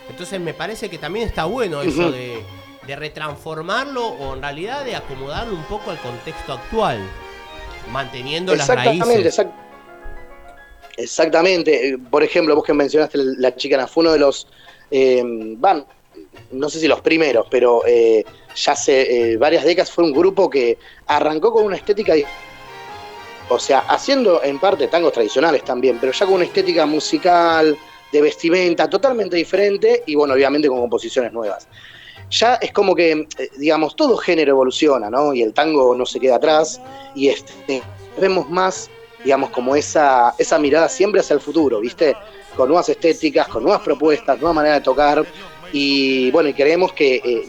[0.08, 2.42] Entonces me parece que también está bueno eso de,
[2.86, 6.98] de retransformarlo o en realidad de acomodarlo un poco al contexto actual.
[7.88, 9.38] Manteniendo las Exactamente, raíces.
[9.38, 9.52] exact-
[10.96, 11.88] exactamente.
[11.88, 14.46] Eh, Por ejemplo, vos que mencionaste la chicana, fue uno de los,
[14.90, 15.22] eh,
[15.56, 15.84] van,
[16.52, 18.24] no sé si los primeros, pero eh,
[18.54, 22.14] ya hace eh, varias décadas fue un grupo que arrancó con una estética,
[23.48, 27.76] o sea, haciendo en parte tangos tradicionales también, pero ya con una estética musical,
[28.12, 31.68] de vestimenta totalmente diferente y bueno, obviamente con composiciones nuevas.
[32.30, 35.34] Ya es como que, eh, digamos, todo género evoluciona, ¿no?
[35.34, 36.80] Y el tango no se queda atrás
[37.14, 37.82] y este,
[38.16, 38.88] vemos más,
[39.24, 42.16] digamos, como esa, esa mirada siempre hacia el futuro, ¿viste?
[42.56, 45.24] Con nuevas estéticas, con nuevas propuestas, nueva manera de tocar
[45.72, 47.44] y bueno, y creemos que eh,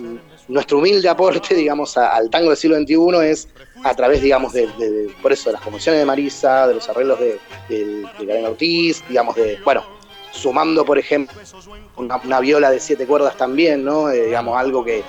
[0.47, 3.47] nuestro humilde aporte, digamos, al tango del siglo XXI es
[3.83, 7.19] a través, digamos, de, de- por eso, de las composiciones de Marisa, de los arreglos
[7.19, 7.39] de,
[7.69, 9.83] de, de Karen Ortiz, digamos, de, bueno,
[10.31, 11.37] sumando, por ejemplo,
[11.97, 14.09] una, una viola de siete cuerdas también, ¿no?
[14.09, 15.03] Eh, digamos, algo que,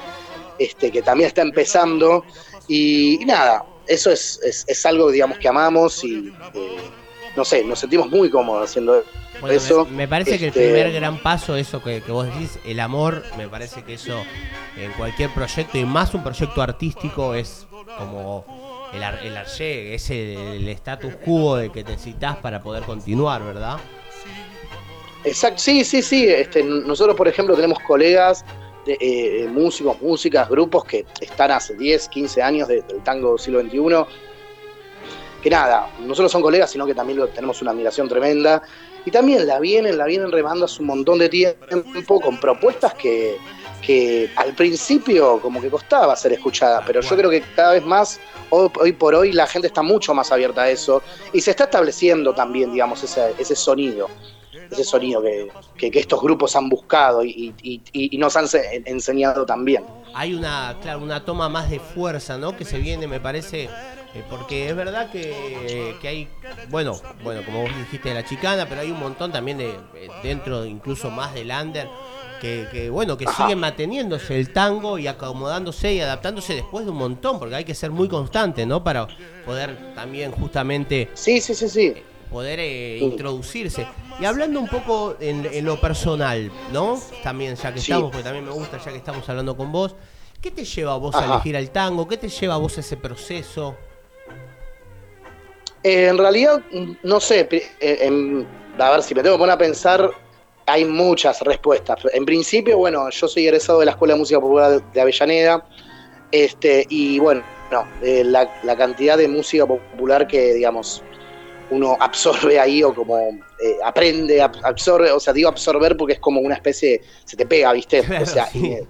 [0.59, 2.25] este, que también está empezando.
[2.69, 6.93] Y, y nada, eso es, es, es algo, digamos, que amamos y, eh,
[7.37, 9.05] no sé, nos sentimos muy cómodos haciendo
[9.41, 9.87] Bueno, eso.
[9.87, 12.81] me, me parece que el Este, primer gran paso, eso que, que vos decís, el
[12.81, 14.29] amor, me parece que eso
[14.77, 18.47] en cualquier proyecto, y más un proyecto artístico, es como
[18.93, 23.81] el, el arché, es el, el status quo de que necesitas para poder continuar, ¿verdad?
[25.25, 26.27] Exacto, sí, sí, sí.
[26.27, 28.45] Este, nosotros, por ejemplo, tenemos colegas,
[28.85, 33.39] de, eh, músicos, músicas, grupos que están hace 10, 15 años de- del tango del
[33.39, 34.07] siglo XXI.
[35.41, 38.63] Que nada, no solo son colegas, sino que también tenemos una admiración tremenda.
[39.05, 43.37] Y también la vienen, la vienen remando hace un montón de tiempo con propuestas que,
[43.85, 48.21] que al principio como que costaba ser escuchada, pero yo creo que cada vez más,
[48.51, 51.65] hoy, hoy por hoy, la gente está mucho más abierta a eso y se está
[51.65, 54.09] estableciendo también, digamos, ese, ese sonido
[54.73, 58.83] ese sonido que, que- que estos grupos han buscado y, y- y- nos han se-
[58.87, 59.85] enseñado también.
[60.15, 62.57] Hay una, claro, una toma más de fuerza, ¿no?
[62.57, 66.29] Que se viene, me parece, eh, porque es verdad que, que hay,
[66.69, 70.09] bueno, bueno, como vos dijiste de la chicana, pero hay un montón también de eh,
[70.23, 71.89] dentro, incluso más del under,
[72.43, 76.99] que, que, bueno, que siguen manteniéndose el tango y acomodándose y adaptándose después de un
[76.99, 78.83] montón, porque hay que ser muy constante, ¿no?
[78.85, 79.07] Para
[79.47, 81.95] poder también justamente sí, sí, sí, sí.
[82.31, 83.87] poder eh, introducirse.
[84.23, 86.97] Y hablando un poco en, en lo personal, ¿no?
[87.25, 87.91] También, ya que Sí.
[87.91, 89.97] estamos, porque también me gusta, ya que estamos hablando con vos,
[90.41, 92.07] ¿qué te lleva a vos a elegir al tango?
[92.07, 93.77] ¿Qué te lleva a vos a ese proceso?
[95.83, 96.63] Eh, en realidad,
[97.03, 98.47] no sé, eh, en-
[98.79, 100.09] a ver, si me tengo que poner a pensar,
[100.67, 101.99] hay muchas respuestas.
[102.13, 105.67] En principio, bueno, yo soy egresado de la Escuela de Música Popular de Avellaneda,
[106.31, 107.43] este, y bueno,
[107.73, 111.03] no, eh, la, la cantidad de música popular que, digamos,
[111.73, 116.21] uno absorbe ahí o como eh, aprende, ab- absorbe, o sea, digo absorber porque es
[116.21, 118.03] como una especie, se te pega, ¿viste?
[118.03, 118.67] Claro, o sea, sí.
[118.67, 118.87] eh,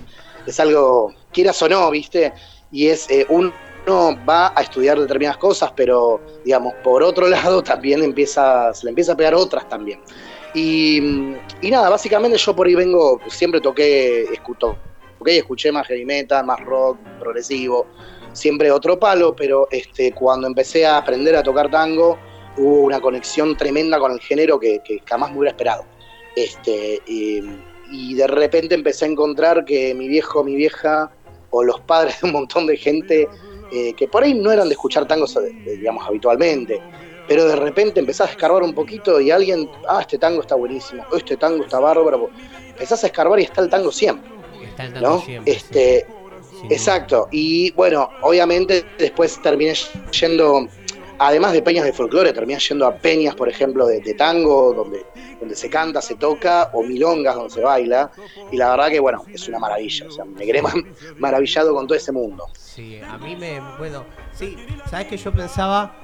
[0.46, 2.32] es algo, quieras o no, ¿viste?
[2.70, 3.52] Y es, eh, uno
[4.28, 9.12] va a estudiar determinadas cosas, pero, digamos, por otro lado también empieza, se le empieza
[9.12, 10.00] a pegar otras también.
[10.54, 10.98] Y,
[11.62, 14.76] y nada, básicamente yo por ahí vengo, siempre toqué, escuto,
[15.18, 17.86] toqué y escuché más heavy metal, más rock, progresivo,
[18.32, 22.18] siempre otro palo, pero este, cuando empecé a aprender a tocar tango,
[22.56, 25.84] hubo una conexión tremenda con el género que, que jamás me hubiera esperado.
[26.36, 27.42] Este, y,
[27.90, 31.10] y de repente empecé a encontrar que mi viejo, mi vieja,
[31.52, 33.28] o los padres de un montón de gente
[33.72, 36.80] eh, que por ahí no eran de escuchar tangos, digamos, habitualmente,
[37.28, 41.04] pero de repente empezás a escarbar un poquito y alguien, ah, este tango está buenísimo,
[41.10, 42.30] oh, este tango está bárbaro,
[42.68, 44.30] empezás a escarbar y está el tango siempre.
[44.62, 45.20] Está el tango ¿no?
[45.20, 45.52] siempre.
[45.52, 46.06] Este,
[46.68, 47.28] exacto.
[47.30, 49.74] Y bueno, obviamente después terminé
[50.18, 50.68] yendo,
[51.26, 55.04] además de peñas de folclore, terminé yendo a peñas, por ejemplo, de, tango, donde,
[55.40, 58.10] donde se canta, se toca, o milongas donde se baila.
[58.50, 60.06] Y la verdad que, bueno, es una maravilla.
[60.08, 60.72] O sea, me quedé ma-
[61.18, 62.46] maravillado con todo ese mundo.
[62.58, 64.56] Sí, a mí me, bueno, sí,
[64.90, 65.96] sabes que yo pensaba,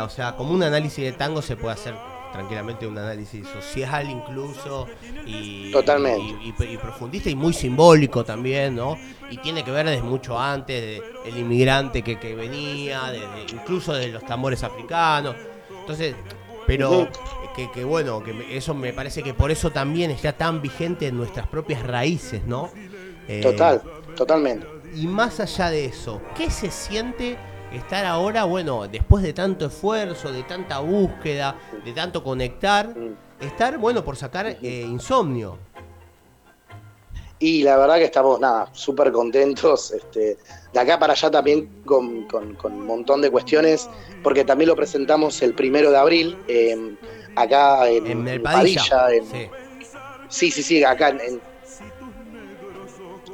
[0.00, 1.94] o sea, como un análisis de tango se puede hacer
[2.34, 4.86] tranquilamente un análisis social incluso
[5.24, 6.20] y Totalmente.
[6.20, 8.98] y, y- y profundista y muy simbólico también, ¿no?
[9.30, 13.92] Y tiene que ver desde mucho antes de el inmigrante que, que venía, desde- incluso
[13.94, 15.36] de los tambores africanos.
[15.80, 16.14] Entonces,
[16.66, 17.08] pero
[17.54, 21.16] que, que bueno, que eso me parece que por eso también está tan vigente en
[21.16, 22.70] nuestras propias raíces, ¿no?
[23.28, 23.80] Eh, Total,
[24.16, 24.66] totalmente.
[24.96, 27.36] y más allá de eso, ¿qué se siente
[27.78, 32.94] estar ahora, bueno, después de tanto esfuerzo, de tanta búsqueda, de tanto conectar,
[33.40, 35.58] estar, bueno, por sacar eh, insomnio?
[37.38, 39.90] Y la verdad que estamos, nada, súper contentos.
[39.90, 40.38] Este,
[40.72, 43.88] de acá para allá también con, con- con un montón de cuestiones,
[44.22, 46.96] porque también lo presentamos el primero de abril, eh,
[47.36, 48.82] acá en, En el en Padilla.
[49.12, 49.48] en- Sí.
[50.28, 51.42] Sí, sí, sí, acá en, en-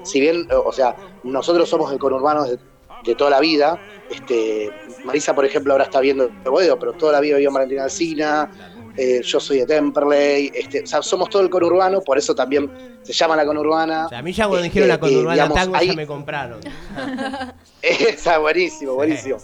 [0.02, 2.58] Si bien, o sea, nosotros somos el conurbano de,
[3.00, 3.80] de toda la vida.
[4.08, 4.72] Este,
[5.02, 8.50] Marisa, por ejemplo, ahora está viendo Boedo, pero toda la vida en Valentina Alsina.
[8.96, 10.50] eh, yo soy de Temperley.
[10.54, 12.70] Este, o sea, somos todo el conurbano, por eso también
[13.02, 14.06] se llama la conurbana.
[14.06, 15.94] O sea, a mí ya cuando Este, dijeron la eh, conurbana digamos, tango ahí- ya
[15.94, 16.60] me compraron.
[17.82, 19.38] Está buenísimo, buenísimo.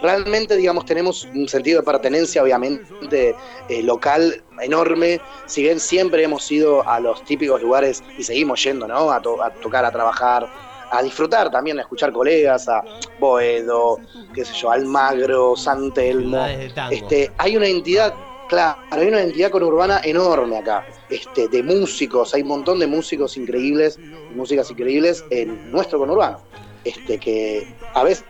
[0.00, 3.36] Realmente, digamos, tenemos un sentido de pertenencia, obviamente,
[3.68, 5.20] eh, local enorme.
[5.44, 9.12] Si bien siempre hemos ido a los típicos lugares y seguimos yendo, ¿no?
[9.12, 10.50] A, to- a tocar, a trabajar,
[10.90, 12.82] a disfrutar también, a escuchar colegas, a
[13.18, 13.98] Boedo,
[14.34, 16.44] qué sé yo, Almagro, San Telmo.
[16.90, 18.14] Este, hay una entidad,
[18.48, 23.36] claro, hay una entidad conurbana enorme acá, este, de músicos, hay un montón de músicos
[23.36, 23.98] increíbles,
[24.34, 26.40] músicas increíbles en nuestro conurbano,
[26.84, 28.24] este, que a veces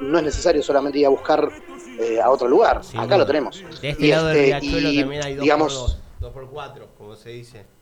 [0.00, 1.50] no es necesario solamente ir a buscar
[1.98, 3.18] eh, a otro lugar, acá duda.
[3.18, 3.62] lo tenemos.
[3.82, 6.32] De este Y, lado del este, riachuelo y, también hay dos digamos, por dos, dos
[6.32, 7.79] por cuatro, como se dice.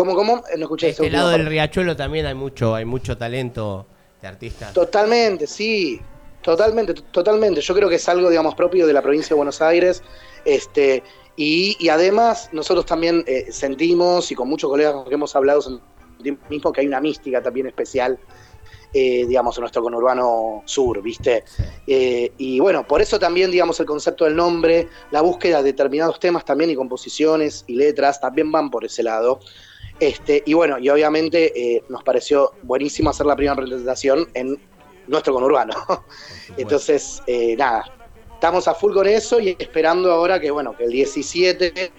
[0.00, 0.42] ¿Cómo, cómo?
[0.50, 3.86] Eh, No escuché De este lado del riachuelo también hay mucho, hay mucho talento
[4.22, 4.72] de artistas.
[4.72, 6.00] Totalmente, sí,
[6.40, 7.60] totalmente, totalmente.
[7.60, 10.02] Yo creo que es algo, digamos, propio de la provincia de Buenos Aires.
[10.46, 11.02] Este,
[11.36, 15.36] y, y además, nosotros también eh, sentimos, y con muchos colegas con los que hemos
[15.36, 15.82] hablado,
[16.48, 18.18] mismo que hay una mística también especial,
[18.94, 21.44] eh, digamos, en nuestro conurbano sur, ¿viste?
[21.86, 26.18] Eh, y bueno, por eso también, digamos, el concepto del nombre, la búsqueda de determinados
[26.18, 29.40] temas también y composiciones y letras también van por ese lado.
[30.00, 34.58] Este, y bueno, y obviamente eh, nos pareció buenísimo hacer la primera presentación en
[35.06, 35.74] nuestro conurbano.
[36.56, 37.84] Entonces, eh, nada,
[38.32, 41.92] estamos a full con eso y esperando ahora que, bueno, que el 17,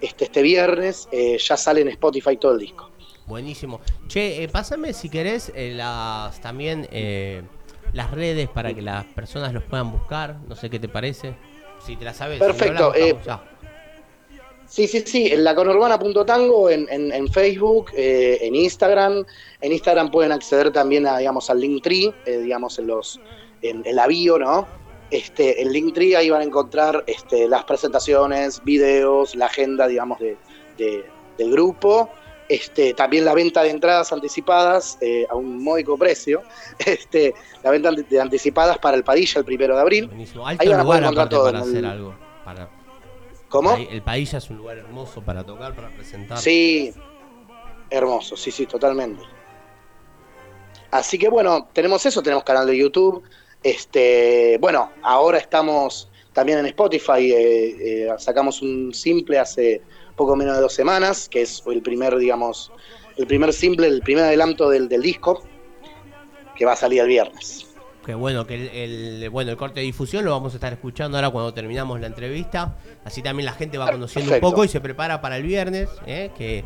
[0.00, 2.90] este, este viernes, eh, ya sale en Spotify todo el disco.
[3.26, 3.80] Buenísimo.
[4.06, 7.42] Che, eh, pásame si querés las también eh,
[7.92, 10.36] las redes para que las personas los puedan buscar.
[10.48, 11.34] No sé qué te parece.
[11.84, 12.38] Si te la sabes.
[12.38, 13.46] si no, la Perfecto, buscamos.
[14.68, 19.24] Sí, sí, sí, en laconurbana.tango, en, en, en Facebook, eh, en Instagram.
[19.60, 23.20] En Instagram pueden acceder también a, digamos, al Linktree, eh, digamos, en los
[23.62, 24.66] en, en la bio, ¿no?
[25.10, 30.36] Este, el Linktree ahí van a encontrar este, las presentaciones, videos, la agenda, digamos, de,
[30.76, 31.04] de-
[31.38, 32.10] del grupo.
[32.48, 36.42] Este, también la venta de entradas anticipadas eh, a un módico precio.
[36.84, 40.06] Este, la venta de anticipadas para el Padilla el primero de abril.
[40.08, 40.46] Buenísimo.
[40.46, 41.44] Alto Ahí van a poder encontrar todo.
[41.44, 42.14] para en hacer el- algo.
[42.44, 42.68] Para...
[43.48, 43.74] ¿Cómo?
[43.76, 46.38] El país ya es un lugar hermoso para tocar, para presentar.
[46.38, 46.92] Sí,
[47.90, 49.22] hermoso, sí, sí, totalmente.
[50.90, 53.22] Así que bueno, tenemos eso, tenemos canal de YouTube.
[53.62, 57.32] Este, bueno, ahora estamos también en Spotify.
[57.32, 59.82] eh, eh, sacamos un simple hace
[60.16, 62.72] poco menos de dos semanas, que es el primer, digamos,
[63.16, 65.42] el primer simple, el primer adelanto del, del disco,
[66.56, 67.65] que va a salir el viernes.
[68.06, 71.18] Que bueno, que el, el- bueno, el corte de difusión lo vamos a estar escuchando
[71.18, 72.76] ahora cuando terminamos la entrevista.
[73.04, 74.46] Así también la gente va conociendo Perfecto.
[74.46, 76.30] un poco y se prepara para el viernes, ¿eh?
[76.38, 76.64] que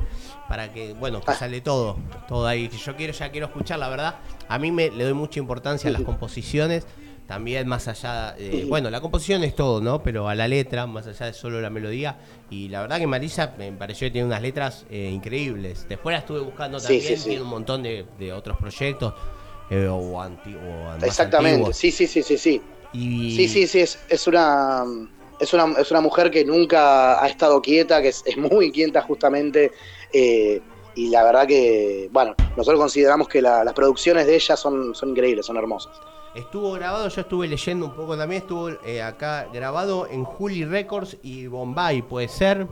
[0.51, 1.97] para que, bueno, que sale todo,
[2.29, 2.69] todo ahí.
[2.69, 4.17] Que Yo quiero, ya quiero escuchar, la verdad.
[4.49, 6.87] A mí me le doy mucha importancia a las composiciones.
[7.27, 10.03] También más allá, de- bueno, la composición es todo, ¿no?
[10.03, 12.19] Pero a la letra, más allá de solo la melodía.
[12.51, 15.87] Y la verdad que Marisa me pareció que tiene unas letras eh, increíbles.
[15.89, 17.29] Después la estuve buscando Sí, también, sí, sí.
[17.31, 19.15] tiene un montón de, de otros proyectos.
[19.71, 21.77] Eh, o, anti- o más Exactamente, antiguos.
[21.77, 22.67] sí, sí, sí, sí, sí.
[22.93, 24.85] Y- Sí, sí, sí, es, es una
[25.39, 29.01] es una es una mujer que nunca ha estado quieta, que es, es muy inquieta
[29.03, 29.73] justamente,
[30.13, 34.95] eh, y la verdad que, bueno, nosotros consideramos que la- las producciones de ella son,
[34.95, 36.03] son increíbles, son hermosas.
[36.35, 41.19] Estuvo grabado, yo estuve leyendo un poco también, estuvo eh, acá grabado en Juli Records
[41.23, 42.69] y Bombay, puede ser.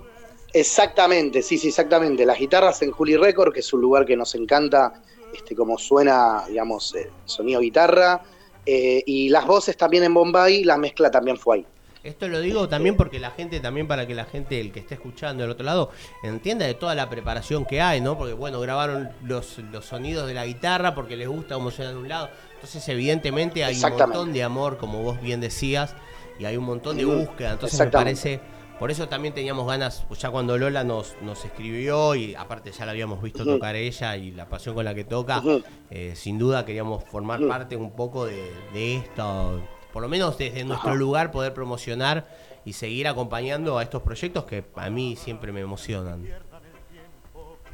[0.52, 2.24] Exactamente, sí, sí, exactamente.
[2.24, 4.94] Las guitarras en Juli Record, que es un lugar que nos encanta,
[5.30, 8.22] este, como suena, digamos, eh, sonido guitarra,
[8.64, 11.66] eh, y las voces también en Bombay, la mezcla también fue ahí.
[12.04, 14.94] Esto lo digo también porque la gente, también para que la gente, el que esté
[14.94, 15.90] escuchando del otro lado,
[16.22, 18.16] entienda de toda la preparación que hay, ¿no?
[18.16, 21.96] Porque bueno, grabaron los, los sonidos de la guitarra porque les gusta cómo suena de
[21.98, 22.30] un lado.
[22.54, 25.96] Entonces, evidentemente hay un montón de amor, como vos bien decías,
[26.38, 27.52] y hay un montón de Ujú, búsqueda.
[27.52, 28.40] Entonces me parece,
[28.78, 32.86] por eso también teníamos ganas, pues ya cuando Lola nos, nos escribió, y aparte ya
[32.86, 35.42] la habíamos visto tocar ella y la pasión con la que toca,
[35.90, 39.60] eh, sin duda queríamos formar parte un poco de, de esto,
[39.92, 42.28] por lo menos desde nuestro lugar poder promocionar
[42.64, 46.28] y seguir acompañando a estos proyectos que a mí siempre me emocionan.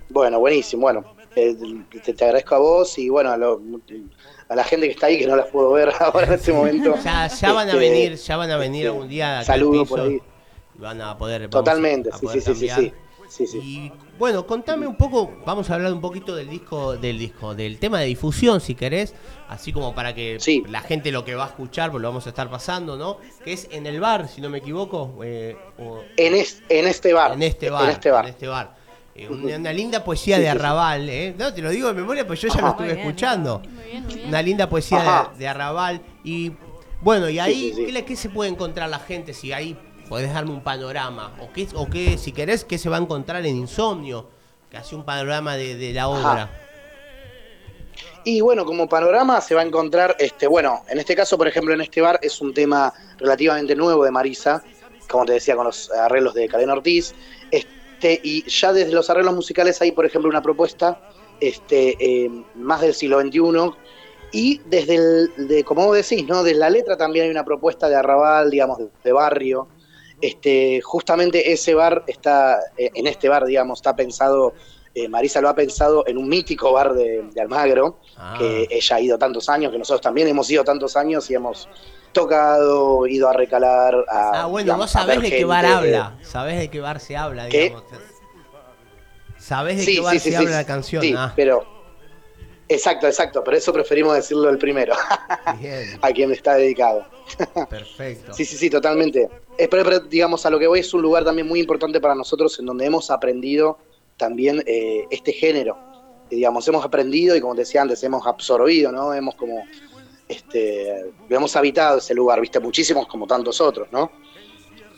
[0.09, 0.83] Bueno, buenísimo.
[0.83, 1.05] Bueno,
[1.35, 1.57] eh,
[2.03, 3.61] te, te agradezco a vos y bueno, a, lo-
[4.49, 6.95] a la gente que está ahí que no las puedo ver ahora en este momento.
[7.05, 9.71] Ya, ya van a Este, venir, ya van a venir algún día acá al Saludo
[9.71, 10.23] piso por ahí.
[10.77, 12.93] Van a poder Totalmente, a sí, poder sí, sí, sí, sí.
[13.27, 13.59] Sí, sí.
[13.59, 17.79] Y bueno, contame un poco, vamos a hablar un poquito del disco, del disco, del
[17.79, 19.15] tema de difusión, si querés,
[19.49, 20.39] así como para que
[20.69, 23.17] la gente lo que va a escuchar, pues lo vamos a estar pasando, ¿no?
[23.43, 25.19] Que es en el bar, si no me equivoco.
[25.25, 27.33] eh, o- En, es- en este bar.
[27.33, 27.85] en este bar.
[27.85, 28.25] En este bar.
[28.27, 28.77] en este bar.
[29.17, 30.49] eh, una, una linda poesía Sí, de.
[30.51, 31.35] Arrabal, ¿eh?
[31.37, 33.59] No, te lo digo de memoria, pues yo ya lo estuve Muy bien, escuchando.
[33.61, 34.29] Muy bien, muy bien.
[34.29, 36.03] Una linda poesía de, de Arrabal.
[36.23, 36.53] Y
[37.01, 37.93] bueno, y ahí, sí, sí.
[37.93, 39.33] ¿qué, qué se puede encontrar la gente?
[39.33, 39.77] Si ahí
[40.15, 41.33] podés darme un panorama.
[41.41, 44.29] O qué, o qué si querés, qué se va a encontrar en Insomnio.
[44.71, 46.51] Que hace un panorama de, de la obra.
[48.23, 51.75] Y bueno, como panorama se va a encontrar, este, bueno, en este caso, por ejemplo,
[51.75, 54.63] en este bar es un tema relativamente nuevo de Marisa,
[55.09, 57.13] como te decía, con los arreglos de Karen Ortiz.
[57.51, 61.01] Este, y ya desde los arreglos musicales hay, por ejemplo, una propuesta
[61.41, 63.41] este, eh, más del siglo XXI.
[64.31, 66.45] Y desde el, de, como vos decís, ¿no?
[66.45, 69.67] Desde la letra también hay una propuesta de arrabal, digamos, de, de barrio.
[70.25, 74.55] Este, justamente ese bar está, eh, en este bar, digamos, está pensado,
[74.95, 78.37] eh, Marisa lo ha pensado en un mítico bar de, de Almagro, Ah.
[78.39, 81.69] que ella ha ido tantos años, que nosotros también hemos ido tantos años y hemos
[82.13, 83.95] tocado, ido a recalar.
[84.09, 86.17] A, Ah, bueno, digamos, vos sabés de qué bar habla.
[86.23, 87.65] Sabés de qué bar se habla, ¿Qué?
[87.65, 87.85] digamos.
[89.37, 91.03] Sabés de Sí, qué bar sí, se sí, habla la canción.
[91.03, 91.67] Sí, ah, pero.
[92.69, 94.95] Exacto, exacto, por eso preferimos decirlo el primero,
[95.61, 97.07] bien, a quien está dedicado.
[97.71, 98.33] perfecto.
[98.33, 99.29] Sí, sí, sí, totalmente.
[99.59, 102.15] Eh, pero, pero, digamos, a lo que voy es un lugar también muy importante para
[102.15, 103.79] nosotros en donde hemos aprendido
[104.17, 105.77] también eh, este género.
[106.31, 109.13] Y, digamos, hemos aprendido y como te decía antes, hemos absorbido, ¿no?
[109.13, 109.65] Hemos como,
[110.29, 114.11] este, hemos habitado ese lugar, viste, muchísimos como tantos otros, ¿no?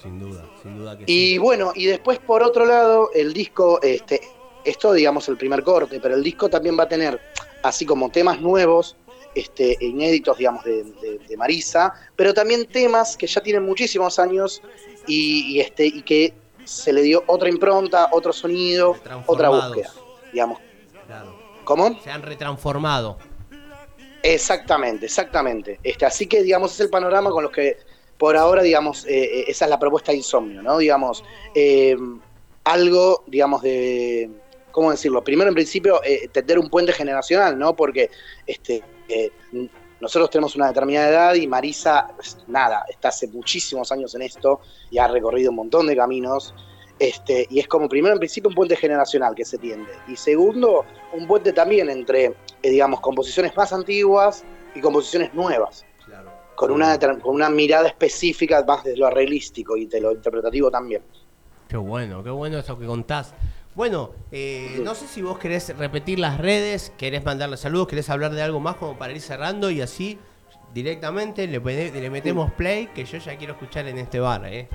[0.02, 1.38] Sin duda, sin duda que Y sí.
[1.38, 4.20] bueno, y después por otro lado, el disco, este,
[4.64, 7.20] esto digamos el primer corte, pero el disco también va a tener
[7.62, 8.96] así como temas nuevos,
[9.34, 14.62] este, inéditos, digamos, de, de- de Marisa, pero también temas que ya tienen muchísimos años
[15.06, 16.32] y, y, este, y que
[16.64, 18.96] se le dio otra impronta, otro sonido,
[19.26, 19.92] otra búsqueda,
[20.32, 20.58] digamos.
[21.06, 21.38] Claro.
[21.64, 22.00] ¿Cómo?
[22.02, 23.18] Se han retransformado.
[24.22, 25.78] Exactamente, exactamente.
[25.82, 27.76] Este, así que, digamos, es el panorama con los que,
[28.18, 30.78] por ahora, digamos, eh, eh, esa es la propuesta de Insomnio, ¿no?
[30.78, 31.22] Digamos,
[31.54, 31.96] eh,
[32.64, 34.30] algo, digamos, de,
[34.76, 35.24] ¿cómo decirlo?
[35.24, 37.74] Primero, en principio, eh, tender un puente generacional, ¿no?
[37.74, 38.10] Porque
[38.46, 39.32] este, eh,
[40.02, 44.60] nosotros tenemos una determinada edad y Marisa, pues, nada, está hace muchísimos años en esto
[44.90, 46.54] y ha recorrido un montón de caminos.
[46.98, 49.90] Este, y es como, primero, en principio, un puente generacional que se tiende.
[50.08, 50.84] Y segundo,
[51.14, 52.24] un puente también entre,
[52.62, 54.44] eh, digamos, composiciones más antiguas
[54.74, 55.86] y composiciones nuevas.
[56.54, 61.02] Con una, con una mirada específica más de lo arreglístico y de lo interpretativo también.
[61.66, 63.34] Qué bueno, qué bueno eso que contás.
[63.76, 68.32] Bueno, eh, no sé si vos querés repetir las redes, querés mandarle saludos, querés hablar
[68.32, 70.18] de algo más como para ir cerrando y así
[70.72, 71.60] directamente le,
[72.08, 74.66] metemos play que yo ya quiero escuchar en este bar, ¿eh?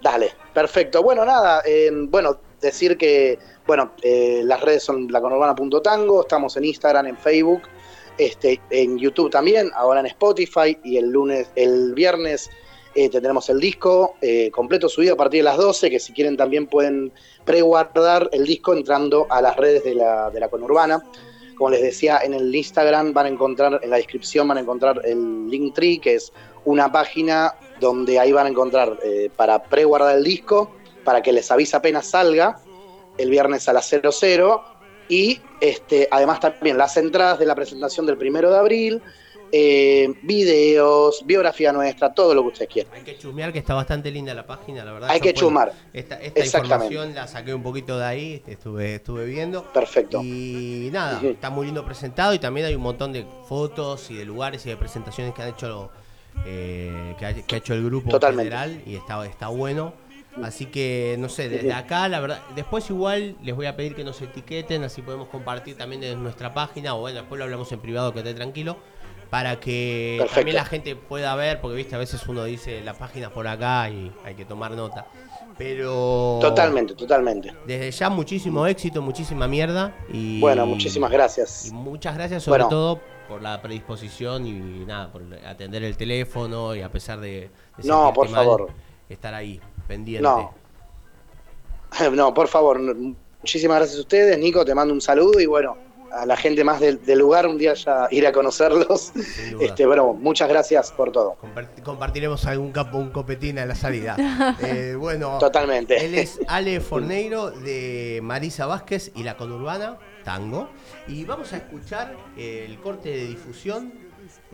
[0.00, 1.02] Dale, perfecto.
[1.02, 7.08] Bueno, nada, eh, bueno, decir que, bueno, eh, las redes son laconurbana.tango, estamos en Instagram,
[7.08, 7.62] en Facebook,
[8.18, 12.48] este, en YouTube también, ahora en Spotify y el lunes, el viernes
[12.98, 16.36] eh, tendremos el disco eh, completo subido a partir de las 12, que si quieren
[16.36, 17.12] también pueden
[17.44, 21.04] preguardar el disco entrando a las redes de la, de la conurbana.
[21.56, 25.00] Como les decía, en el Instagram van a encontrar, en la descripción van a encontrar
[25.04, 26.32] el Linktree, que es
[26.64, 30.72] una página donde ahí van a encontrar eh, para preguardar el disco,
[31.04, 32.60] para que les avise apenas salga,
[33.16, 34.60] el viernes a las 00,
[35.08, 39.02] y este, además también las entradas de la presentación del primero de abril,
[39.52, 42.92] eh, videos, biografía nuestra, todo lo que ustedes quieran.
[42.94, 45.10] Hay que chusmear que está bastante linda la página, la verdad.
[45.10, 45.72] Hay yo, que bueno, chumar.
[45.92, 49.64] Esta, esta información la saqué un poquito de ahí, estuve, estuve viendo.
[49.72, 50.20] Perfecto.
[50.22, 54.24] Y nada, está muy lindo presentado y también hay un montón de fotos y de
[54.24, 55.90] lugares y de presentaciones que han hecho
[56.46, 58.50] eh, que, ha, que ha hecho el grupo en Totalmente.
[58.50, 59.92] general y está, está bueno.
[60.42, 64.04] Así que, no sé, desde acá, la verdad, después igual les voy a pedir que
[64.04, 67.80] nos etiqueten, así podemos compartir también en nuestra página, o bueno, después lo hablamos en
[67.80, 68.76] privado, que esté tranquilo,
[69.30, 70.34] para que Perfecto.
[70.40, 73.90] también la gente pueda ver, porque viste, a veces uno dice la página por acá
[73.90, 75.06] y hay que tomar nota.
[75.58, 76.38] Pero...
[76.40, 77.52] Totalmente, totalmente.
[77.66, 80.40] Desde ya muchísimo éxito, muchísima mierda y...
[80.40, 81.66] Bueno, muchísimas gracias.
[81.66, 82.68] Y muchas gracias sobre Bueno.
[82.68, 84.52] todo por la predisposición y
[84.86, 88.70] nada, por atender el teléfono y a pesar de, de No, por mal, favor.
[89.08, 90.22] estar ahí, pendiente.
[90.22, 90.54] No.
[92.12, 92.78] No, por favor,
[93.40, 94.38] muchísimas gracias a ustedes.
[94.38, 95.76] Nico, te mando un saludo y bueno,
[96.12, 99.12] a la gente más del, del lugar un día ya ir a conocerlos.
[99.60, 101.36] Este, bueno, muchas gracias por todo.
[101.42, 104.16] Compart- Compartiremos algún capo, un copetín a la salida.
[104.60, 106.04] Eh, bueno, Totalmente.
[106.04, 110.68] Él es Ale Forneiro de Marisa Vázquez y la conurbana, tango.
[111.06, 113.92] Y vamos a escuchar el corte de difusión.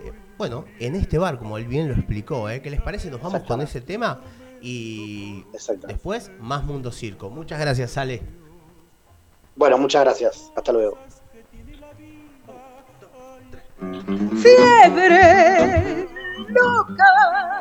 [0.05, 2.61] eh, bueno, en este bar, como él bien lo explicó, ¿eh?
[2.63, 3.11] ¿qué les parece?
[3.11, 4.21] Nos vamos con ese tema
[4.61, 5.45] y
[5.87, 7.29] después más Mundo Circo.
[7.31, 8.23] Muchas gracias, Ale.
[9.57, 10.51] Bueno, muchas gracias.
[10.57, 10.99] Hasta luego.
[13.81, 16.07] Fiebre
[16.49, 17.61] loca,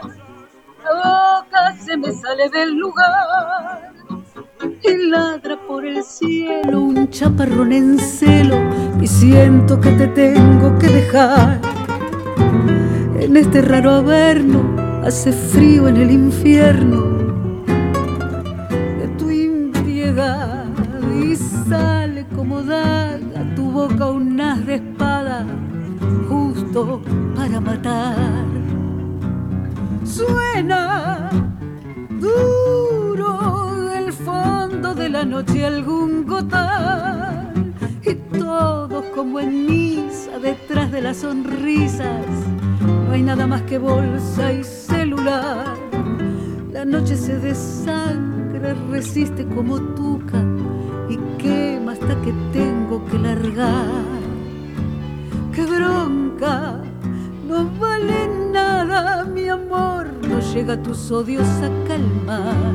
[0.83, 3.93] la boca se me sale del lugar
[4.83, 8.57] y ladra por el cielo un chaparrón en celo
[9.01, 11.59] y siento que te tengo que dejar.
[13.19, 14.61] En este raro averno
[15.03, 17.01] hace frío en el infierno
[18.99, 20.65] de tu impiedad
[21.23, 25.45] y sale como daga tu boca un haz de espada
[26.73, 28.15] para matar.
[30.03, 31.29] Suena
[32.19, 41.01] duro del fondo de la noche algún gotán y todos como en misa detrás de
[41.01, 42.25] las sonrisas.
[42.81, 45.75] No hay nada más que bolsa y celular.
[46.71, 50.43] La noche se desangra resiste como tuca
[51.07, 54.22] y quema hasta que tengo que largar
[55.53, 56.81] qué bronca
[57.47, 62.73] no vale nada mi amor no llega tus odios a calmar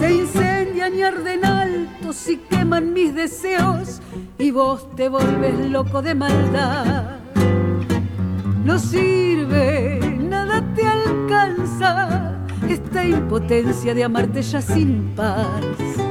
[0.00, 4.00] se incendian y arden altos y queman mis deseos
[4.40, 7.18] y vos te volves loco de maldad.
[8.64, 16.09] No sirve, nada te alcanza esta impotencia de amarte ya sin paz.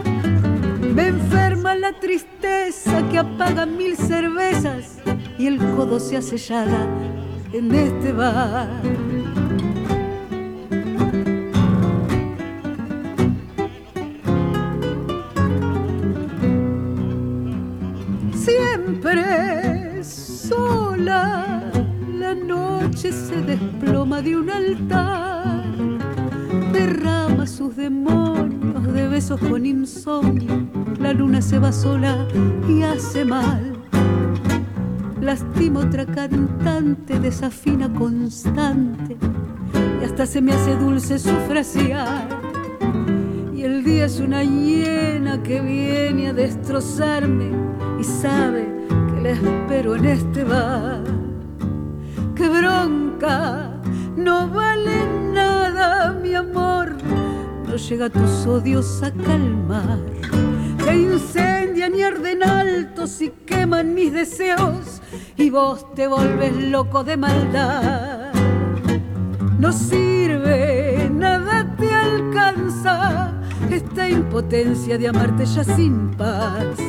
[1.00, 4.98] Me enferma la tristeza que apaga mil cervezas
[5.38, 6.86] y el codo se hace llaga
[7.54, 8.68] en este bar.
[18.34, 21.72] Siempre sola,
[22.14, 25.64] la noche se desploma de un altar,
[26.74, 30.68] derrama sus demonios de besos con insomnio,
[31.00, 32.28] la luna se va sola
[32.68, 33.74] y hace mal.
[35.22, 39.18] Lastima otra cantante, desafina constante,
[40.02, 42.28] y hasta se me hace dulce su frasear.
[43.56, 47.52] Y el día es una hiena que viene a destrozarme
[48.00, 51.04] y sabe que la espero en este bar.
[52.36, 53.74] ¡Qué bronca!
[54.16, 56.96] No vale nada, mi amor.
[57.68, 60.00] No llega tus odios a calmar.
[60.90, 65.04] Se incendian y arden altos y queman mis deseos
[65.38, 68.34] y vos te volves loco de maldad.
[69.60, 73.32] No sirve, nada te alcanza
[73.70, 76.80] esta impotencia de amarte ya sin paz.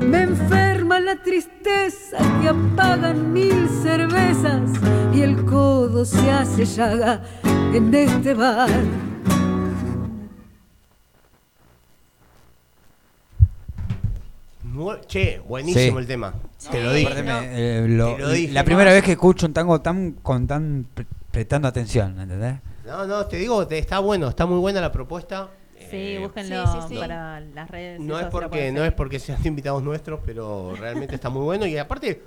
[0.00, 4.72] Me enferma la tristeza que apagan mil cervezas
[5.14, 7.22] y el codo se hace llaga
[7.72, 8.70] en este bar.
[15.06, 16.00] Che, buenísimo Sí.
[16.02, 16.34] el tema.
[16.56, 16.68] Sí.
[16.70, 17.06] Te lo dije.
[17.06, 17.40] Aparte me- ¿no?
[17.42, 18.64] eh, lo- Te lo dije, la ¿no?
[18.64, 22.56] primera vez que escucho un tango tan con tan pre- prestando atención, ¿entendés?
[22.86, 25.48] No, no, te digo, te- está bueno, está muy buena la propuesta.
[25.90, 26.96] Sí, Eh, búsquenlo Sí, sí, sí.
[26.98, 28.00] para las redes.
[28.00, 28.96] No eso es se lo porque pueden no es seguir.
[28.96, 32.22] porque sean invitados nuestros, pero realmente está muy bueno y aparte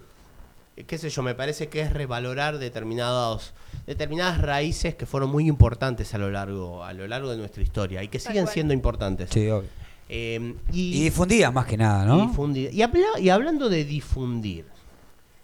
[0.78, 3.54] eh, qué sé yo, me parece que es revalorar determinados
[3.88, 8.02] determinadas raíces que fueron muy importantes a lo largo a lo largo de nuestra historia
[8.04, 8.54] y que siguen cual.
[8.54, 9.30] siendo importantes.
[9.32, 9.68] Sí, obvio.
[10.14, 12.24] Eh, Y difundidas más que nada, ¿no?
[12.24, 12.70] y difundir.
[12.74, 14.66] Y, habla- y hablando de difundir.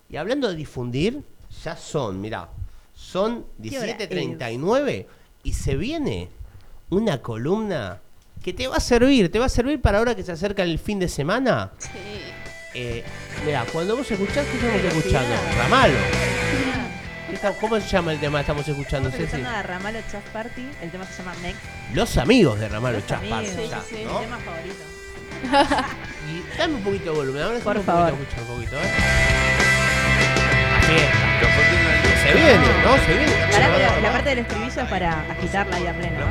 [0.09, 1.21] Y hablando de difundir,
[1.63, 2.49] ya son, mirá,
[2.93, 5.05] son ¿Qué hora 17.39
[5.43, 6.29] y se viene
[6.89, 8.01] una columna
[8.43, 10.79] que te va a servir, te va a servir para ahora que se acerca el
[10.79, 11.71] fin de semana.
[11.77, 11.89] Sí.
[12.73, 13.03] Eh,
[13.45, 15.35] mirá, cuando vos escuchás, ¿qué estamos escuchando?
[15.57, 15.95] Ramalo.
[17.39, 20.23] ¿Qué está- ¿Cómo se llama el tema que estamos escuchando, Estamos escuchando a Ramalo Chat
[20.33, 21.61] Party, el tema se llama Next.
[21.93, 23.09] Los amigos de Ramalo amigos,
[23.69, 24.13] ya, sí, sí, ¿no?
[24.19, 24.83] Mi tema favorito.
[26.27, 28.09] Y dame un poquito de volumen, ahora Por un favor.
[28.09, 28.91] Poquito, escucha un poquito, ¿eh?
[30.73, 31.17] La fiesta.
[32.23, 32.97] Se viene, ¿no?
[33.05, 33.51] Se viene.
[33.51, 36.25] Pará, la parte del estribillo es para agitarla ahí a pleno.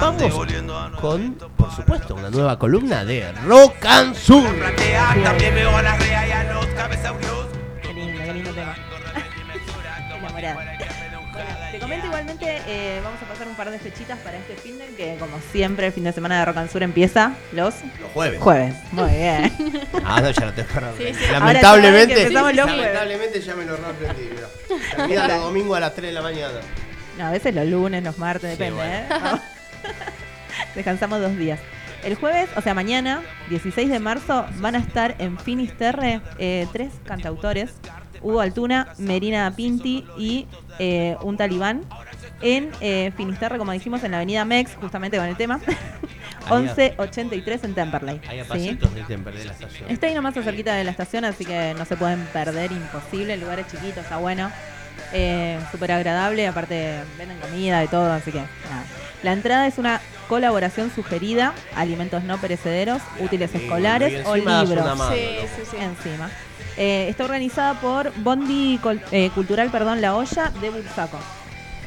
[0.00, 0.34] Vamos
[1.00, 4.14] con, por supuesto, una nueva columna de Rock and.
[5.24, 6.18] También veo la rea
[10.38, 10.54] Enamorada.
[11.32, 14.78] Bueno, te comento igualmente, eh, vamos a pasar un par de fechitas para este fin
[14.78, 18.10] de que como siempre el fin de semana de Rock and Sur empieza los Los
[18.12, 18.40] jueves.
[18.40, 18.74] jueves.
[18.92, 19.52] Muy bien.
[20.04, 20.62] Ah, no, ya no te.
[20.62, 21.24] Sí, sí.
[21.30, 24.30] Lamentablemente, los lamentablemente ya me lo reaprendí.
[24.96, 26.60] Termina los domingos a las 3 de la mañana.
[27.18, 29.36] No, a veces los lunes, los martes, depende, bueno.
[29.36, 29.40] ¿eh?
[30.74, 31.60] Descansamos dos días.
[32.04, 36.92] El jueves, o sea, mañana, 16 de marzo, van a estar en Finisterre eh, tres
[37.04, 37.70] cantautores,
[38.22, 40.46] Hugo Altuna, Merina Pinti y
[40.78, 41.82] eh, un talibán,
[42.40, 45.60] en eh, Finisterre, como dijimos, en la avenida Mex, justamente con el tema,
[46.50, 48.20] 1183 en Temperley.
[48.28, 48.48] Ahí a ¿sí?
[48.48, 49.90] pasitos de Temper de la estación.
[49.90, 53.34] Está ahí nomás cerquita de la estación, así que no se pueden perder, imposible.
[53.34, 54.50] El lugar es chiquito, está bueno.
[55.12, 58.84] Eh, Súper agradable, aparte venden comida y todo, así que nada.
[59.22, 64.96] La entrada es una colaboración sugerida, alimentos no perecederos, útiles Sí, escolares y o libros.
[64.98, 65.26] mano, Sí,
[65.56, 65.76] sí, sí.
[65.78, 66.30] Encima.
[66.76, 71.18] Eh, está organizada por Bondi Col- eh, Cultural perdón, La Olla de Bursaco.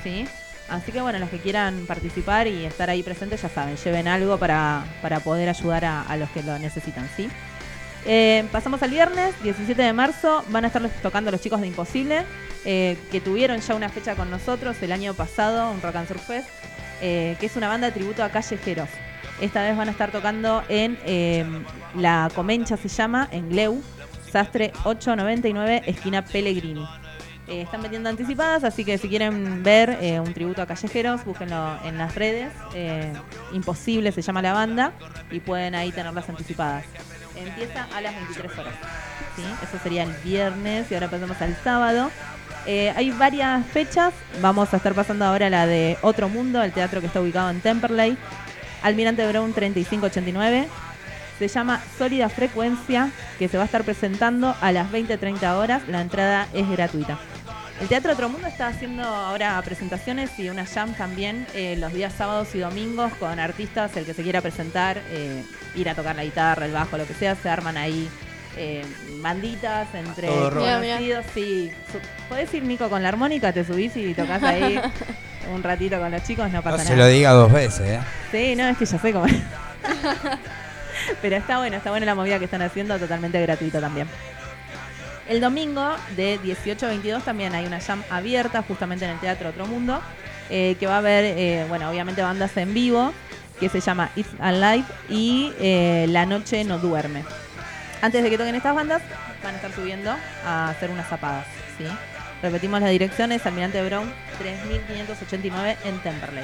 [0.03, 0.27] ¿Sí?
[0.69, 4.37] Así que bueno, los que quieran participar y estar ahí presentes ya saben, lleven algo
[4.37, 7.29] para, para poder ayudar a, a los que lo necesitan, ¿sí?
[8.05, 11.67] Eh, pasamos al viernes, 17 de marzo, van a estar los- tocando los chicos de
[11.67, 12.23] Imposible,
[12.65, 16.25] eh, que tuvieron ya una fecha con nosotros el año pasado, un Rock and Surf
[16.25, 16.47] Fest,
[17.01, 18.89] eh, que es una banda de tributo a callejeros.
[19.41, 21.43] Esta vez van a estar tocando en eh,
[21.95, 23.81] La Comencha, se llama, en Gleu,
[24.31, 26.85] Sastre 899, esquina Pellegrini.
[27.47, 31.79] Eh, están vendiendo anticipadas, así que si quieren ver eh, un tributo a callejeros, búsquenlo
[31.83, 32.53] en las redes.
[33.51, 34.93] Imposible se llama la banda
[35.31, 36.85] y pueden ahí tenerlas anticipadas.
[37.35, 38.75] Empieza a las 23 horas.
[39.63, 42.11] Eso sería el viernes y ahora pasamos al sábado.
[42.65, 44.13] Eh, hay varias fechas.
[44.41, 47.61] Vamos a estar pasando ahora la de Otro Mundo, el teatro que está ubicado en
[47.61, 48.17] Temperley.
[48.83, 50.67] Almirante Brown 3589.
[51.39, 53.09] Se llama Sólida Frecuencia,
[53.39, 55.81] que se va a estar presentando a las 20-30 horas.
[55.87, 57.17] La entrada es gratuita.
[57.81, 62.13] El Teatro Otro Mundo está haciendo ahora presentaciones y una jam también eh, los días
[62.13, 65.43] sábados y domingos con artistas, el que se quiera presentar, eh,
[65.73, 68.07] ir a tocar la guitarra, el bajo, lo que sea, se arman ahí
[68.57, 68.83] eh,
[69.21, 70.63] banditas entre Todo rock.
[70.63, 70.95] Mira, mira.
[70.95, 71.25] conocidos.
[71.33, 71.71] Sí.
[72.29, 74.79] Podés ir, Nico, con la armónica, te subís y tocas ahí
[75.53, 76.97] un ratito con los chicos, no No pasa se nada.
[76.97, 77.99] lo diga dos veces, ¿eh?
[78.31, 79.35] Sí, no, es que ya sé cómo es.
[81.21, 84.07] Pero está bueno, está buena la movida que están haciendo, totalmente gratuito también.
[85.27, 89.49] El domingo de 18 a 22 también hay una jam abierta justamente en el Teatro
[89.49, 90.01] Otro Mundo,
[90.49, 93.13] eh, que va a haber, eh, bueno, obviamente bandas en vivo,
[93.59, 97.23] que se llama It's Alive y eh, La Noche No Duerme.
[98.01, 99.01] Antes de que toquen estas bandas,
[99.43, 100.15] van a estar subiendo
[100.45, 101.45] a hacer unas zapadas,
[101.77, 101.85] ¿sí?
[102.41, 106.43] Repetimos la dirección, es Almirante Brown 3589 en Temperley.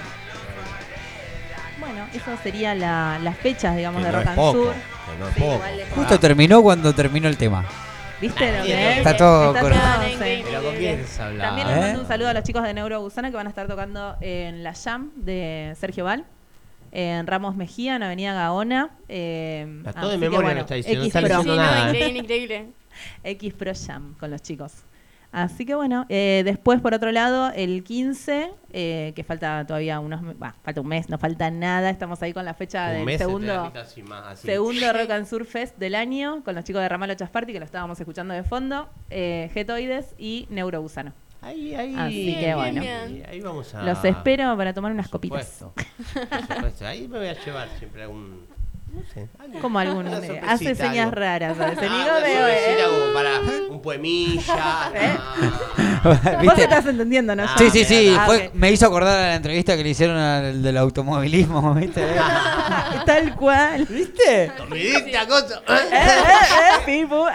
[1.79, 4.73] Bueno, eso sería la- las fechas, digamos, Que de no Rock and poco, Sur.
[4.73, 5.53] que no es Sí, poco.
[5.55, 7.65] igual es- Justo terminó cuando terminó el tema.
[8.19, 8.97] ¿Viste lo Está que es?
[8.97, 11.43] Está todo habla.
[11.45, 11.79] También les ¿Eh?
[11.81, 14.73] mando un saludo a los chicos de Neurogusana que van a estar tocando en la
[14.73, 16.25] Jam de Sergio Val.
[16.91, 18.91] En Ramos Mejía, en Avenida Gaona.
[19.09, 22.68] Eh, Está todo de memoria, bueno, no está diciendo, no X increíble, increíble.
[23.23, 24.73] X Pro Jam con los chicos.
[25.30, 30.22] Así que bueno, eh, después por otro lado, el 15, eh, que falta todavía unos,
[30.22, 33.05] me- bah, falta un mes, no falta nada, estamos ahí con la fecha Un del
[33.05, 34.47] mes segundo, así más, así.
[34.47, 37.65] segundo Rock and Sur Fest del año, con los chicos de Ramalo Chasparty, que lo
[37.65, 41.11] estábamos escuchando de fondo, eh, Getoides y Neurogusano.
[41.41, 41.95] Ahí, ahí.
[41.95, 43.26] Así Bien, que bien, bueno, bien.
[43.30, 43.84] Ahí vamos a.
[43.84, 45.47] los espero para tomar unas copitas.
[45.47, 45.73] supuesto.
[46.30, 46.85] Por supuesto.
[46.88, 48.45] Ahí me voy a llevar siempre algún.
[48.93, 49.27] No sé.
[49.61, 51.15] Como Una sorpresita, hace señas algo.
[51.15, 51.77] raras, ¿sabes?
[51.81, 53.39] Ah, una de- eh, como para
[53.69, 54.91] un poemilla.
[54.95, 55.18] ¿Eh?
[55.18, 56.41] ah.
[56.43, 57.43] Vos estás entendiendo, ¿no?
[57.43, 58.15] Ah, Sí, sí, sí.
[58.18, 58.53] Ah, fue- ok.
[58.55, 62.05] Me hizo acordar a la entrevista que le hicieron al del automovilismo, ¿viste?
[63.05, 63.85] Tal cual.
[63.88, 64.51] ¿Viste?
[64.57, 65.61] Comidita, cosa.
[65.68, 67.26] Eh, eh, eh, eh, pipu.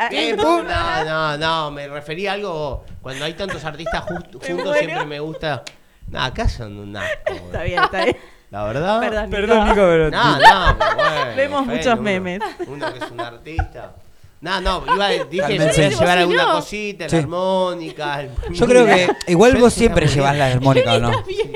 [0.42, 2.84] No, no, no, me refería a algo.
[3.02, 4.74] Cuando hay tantos artistas juntos, muero.
[4.74, 5.62] siempre me gusta.
[6.08, 7.32] No, acá son un asco.
[7.34, 8.16] Está bien, está bien.
[8.52, 9.00] La verdad.
[9.00, 9.74] Perdón, Perdón, Nico.
[9.74, 10.10] Nico, pero.
[10.10, 11.36] No, no, pero bueno.
[11.36, 12.40] Vemos muchos uno- memes.
[12.66, 13.94] Uno que es un artista.
[14.42, 17.16] No, no, iba, dije, voy a llevar alguna cosita, Sí.
[17.16, 18.20] la armónica.
[18.20, 21.10] el- Yo creo que igual Yo vos siempre llevas la armónica, ¿o no?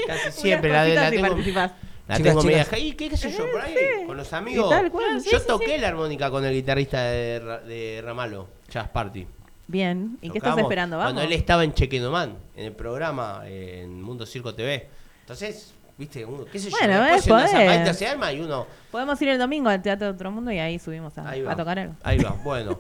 [0.07, 1.73] Casi siempre, la, de- la tengo, participás.
[2.09, 2.65] la Chicas, tengo media.
[2.65, 2.81] chicas.
[2.81, 3.51] ¿Y qué, qué sé yo?
[3.53, 3.75] Por ahí,
[4.07, 4.71] con los amigos.
[4.71, 5.21] tal cual.
[5.31, 9.27] Yo toqué la armónica con el guitarrista de, Ra- de Ramalo, Jazz Party.
[9.67, 10.97] Bien, ¿y qué estás esperando?
[10.97, 11.13] Vamos.
[11.13, 14.89] Cuando él estaba en Chequenoman, en el programa en Mundo Circo TV.
[15.23, 18.67] Entonces, viste, uno, qué sé yo, Bueno, después ves, se zapadita se arma y uno.
[18.91, 21.53] Podemos ir el domingo al Teatro de Otro Mundo y ahí subimos a, Ahí va.
[21.53, 21.95] a tocar algo.
[22.03, 22.79] Ahí va, bueno.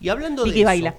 [0.00, 0.94] Y hablando Vicky de eso, baila.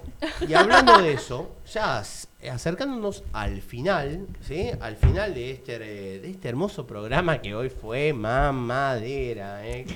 [0.48, 4.69] y hablando de eso, ya ac- acercándonos al final, ¿sí?
[4.80, 9.88] Al final de este eh, de este hermoso programa que hoy fue mamadera, ¿eh?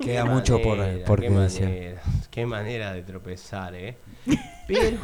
[0.00, 3.96] Queda Qué mucho por- manera, por qué manera, qué manera de tropezar, ¿eh?
[4.68, 4.98] Pero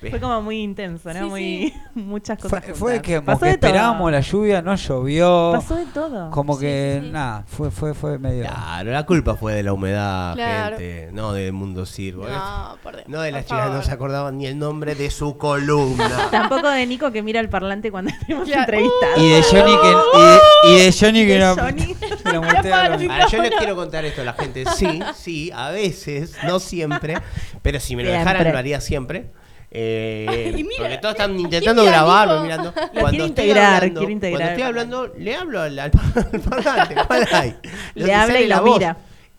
[0.00, 1.20] Fue como muy intenso, ¿no?
[1.20, 1.74] Sí, muy
[2.04, 2.64] muchas cosas.
[2.64, 3.68] Fue, fue que como Pasó que de todo.
[3.68, 5.52] esperábamos la lluvia, no llovió.
[5.54, 6.30] Pasó de todo.
[6.30, 7.12] Como que sí, sí.
[7.12, 8.44] nada, fue, fue, fue medio.
[8.44, 10.76] Claro, la culpa fue de la humedad, Claro.
[10.78, 11.84] gente, no del mundo.
[11.98, 12.12] ¿eh?
[12.12, 13.08] No, por Dios.
[13.08, 13.84] No de las por chicas no favor.
[13.84, 16.10] se acordaban ni el nombre de su columna.
[16.30, 18.60] Tampoco de Nico que mira el parlante cuando estuvimos Claro.
[18.62, 19.18] entrevistados.
[19.18, 20.38] Y de Johnny que, y de,
[20.82, 21.54] y de Johnny que De no.
[21.54, 21.96] Johnny.
[22.40, 23.10] mutearon.
[23.10, 24.64] Ahora, yo les quiero contar esto a la gente.
[24.76, 27.18] Sí, sí, a veces, no siempre,
[27.62, 28.32] pero si me lo Siempre.
[28.32, 29.32] dejaran lo haría siempre.
[29.70, 32.72] Eh, Y mira, porque todos están intentando mira, grabarme, mirando.
[32.72, 36.94] Cuando estoy integrar, hablando, integrar Cuando estoy hablando, le hablo al, al par- al parlante.
[37.06, 37.56] ¿Cuál hay?
[37.94, 38.78] Le Lo habla y la voz.
[38.78, 38.96] mira.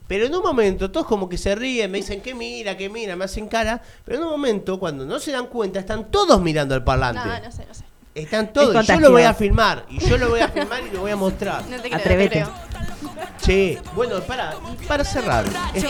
[0.08, 3.16] Pero en un momento, todos como que se ríen, me dicen que mira, que mira,
[3.18, 3.82] me hacen cara.
[4.06, 7.20] Pero en un momento, cuando no se dan cuenta, están todos mirando al parlante.
[7.28, 7.84] No, no sé, no sé.
[8.16, 8.74] Están todos.
[8.76, 9.86] Es y yo lo voy a filmar.
[9.90, 11.62] Y yo lo voy a filmar y lo voy a mostrar.
[11.70, 12.40] No te creo, Atrévete.
[12.42, 13.28] no te creo.
[13.48, 14.54] Che, bueno, para,
[14.90, 15.46] para cerrar.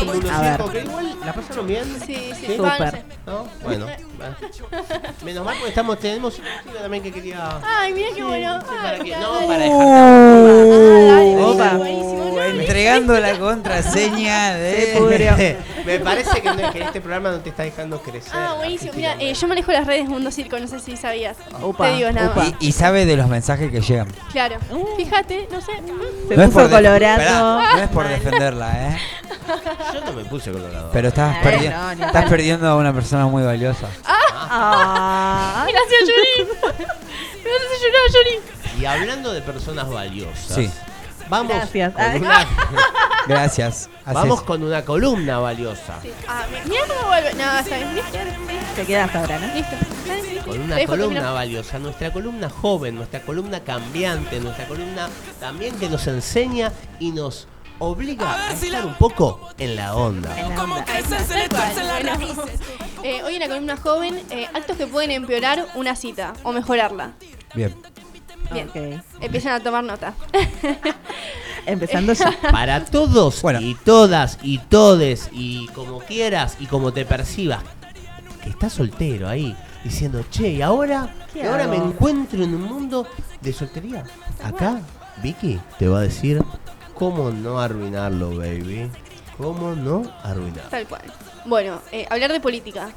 [0.05, 0.51] Mundo A ver.
[0.57, 1.83] circo, que igual la pasaron bien.
[2.05, 2.55] Sí, sí.
[3.63, 3.87] Bueno.
[3.87, 4.37] va.
[5.25, 7.59] Menos mal porque estamos, tenemos un chico también que quería.
[7.65, 8.59] Ay, mira qué bueno.
[8.63, 9.17] para dale.
[9.17, 11.73] no, para Uh, Opa.
[11.77, 15.57] Buenísimo, no, entregando la contraseña Se de.
[15.87, 18.33] Me parece que, no- que este programa no te está dejando crecer.
[18.35, 18.91] Ah, buenísimo.
[18.95, 21.37] Mira, eh, yo manejo las redes Mundo Circo, no sé si sabías.
[21.37, 22.49] Te digo nada más.
[22.59, 24.07] Y, y sabe de los mensajes que llegan.
[24.31, 24.57] Claro.
[24.97, 25.71] Fíjate, no sé.
[26.27, 27.46] Se no es puso colorado.
[27.55, 28.97] No es por defenderla, ¿eh?
[29.93, 30.89] Yo no me puse colorado.
[30.91, 33.87] Pero estás, Eh, perdi- no, ni estás perdiendo a una persona muy valiosa.
[34.05, 35.65] Ah.
[35.67, 36.57] Gracias, haces
[37.81, 38.81] llorar, Yuri.
[38.81, 40.55] Y hablando de personas valiosas.
[40.55, 40.71] Sí.
[41.29, 41.93] Vamos Gracias.
[41.93, 42.47] con una,
[43.27, 43.89] Gracias.
[44.05, 45.99] Vamos con una columna valiosa.
[46.01, 46.11] Sí.
[46.27, 47.33] Ah, mi- mira cómo vuelve.
[47.33, 47.95] No, está bien.
[47.95, 48.17] Listo.
[48.75, 49.53] Te quedas ahora, ¿no?
[49.53, 49.75] Listo.
[50.45, 51.33] Con una columna terminar.
[51.33, 55.09] valiosa, nuestra columna joven, nuestra columna cambiante, nuestra columna
[55.41, 57.47] también que nos enseña y nos
[57.79, 60.33] obliga a estar un poco en la onda.
[60.33, 60.85] Tal cual.
[61.49, 62.45] Bueno.
[63.03, 67.11] Eh, hoy en la columna joven, eh, actos que pueden empeorar una cita o mejorarla.
[67.53, 67.75] Bien.
[68.51, 68.69] Bien.
[68.69, 69.03] Ok.
[69.21, 70.13] Empiezan a tomar nota.
[71.65, 72.31] Empezando ya.
[72.51, 73.59] Para todos Bueno.
[73.61, 77.61] y todas y todes y como quieras y como te percibas,
[78.43, 82.63] que estás soltero ahí diciendo, che, y ahora, ¿Qué y ahora me encuentro en un
[82.63, 83.07] mundo
[83.41, 84.03] de soltería.
[84.43, 84.79] Acá,
[85.21, 86.41] Vicky te va a decir
[86.93, 88.89] cómo no arruinarlo, baby.
[89.37, 90.69] ¿Cómo no arruinarlo?
[90.69, 91.03] Tal cual.
[91.45, 92.89] Bueno, eh, hablar de política.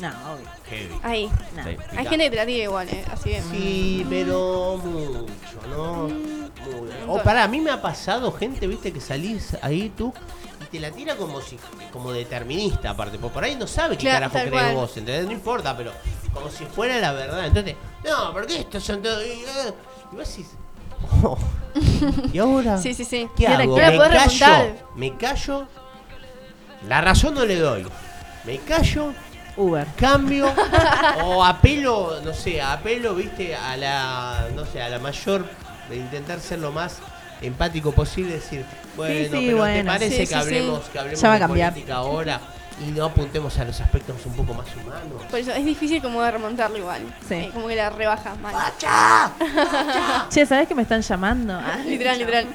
[0.00, 0.46] No, obvio.
[0.68, 0.94] Heavy.
[1.02, 1.30] Ahí.
[1.54, 1.62] No.
[1.64, 3.04] Sí, Hay gente que te la tira igual, eh.
[3.10, 3.34] Así.
[3.50, 6.08] Sí, pero mucho, ¿no?
[6.08, 10.12] Mm, Muy- O para mí me ha pasado gente, viste, que salís ahí tú
[10.60, 11.58] y te la tira como si
[11.92, 14.74] como determinista aparte, porque por ahí no sabe qué Claro, carajo tal crees cual.
[14.76, 15.26] vos, ¿entendés?
[15.26, 15.92] No importa, pero
[16.32, 17.46] como si fuera la verdad.
[17.46, 17.74] Entonces,
[18.04, 19.24] no, porque estos son todos.
[19.26, 19.74] Y, eh,
[20.12, 20.50] y vos decís,
[21.24, 21.36] oh,
[22.32, 22.78] ¿y ahora?
[22.78, 23.28] Sí, sí, sí.
[23.36, 23.74] ¿Qué hago?
[23.76, 24.04] ¿Me callo?
[24.08, 24.86] remontar.
[24.94, 25.66] ¿Me callo?
[26.88, 27.86] La razón no le doy.
[28.44, 29.12] ¿Me callo?
[29.56, 29.86] Uber.
[29.96, 30.52] cambio
[31.24, 35.44] o apelo, no sé, apelo, viste, a la, no sé, a la mayor
[35.88, 36.98] de intentar ser lo más
[37.40, 38.64] empático posible, decir,
[38.96, 40.90] bueno, sí, pero te parece Sí, que sí, hablemos, sí.
[40.92, 41.72] que hablemos de cambiar.
[41.72, 42.40] política ahora
[42.80, 45.22] y no apuntemos a los aspectos un poco más humanos.
[45.30, 47.02] Por eso es difícil como de remontarlo igual.
[47.28, 47.34] Sí.
[47.34, 48.54] Eh, como que la rebajas mal.
[50.30, 51.52] Che, ¿sabés que me están llamando?
[51.62, 52.46] Ah, literal, literal.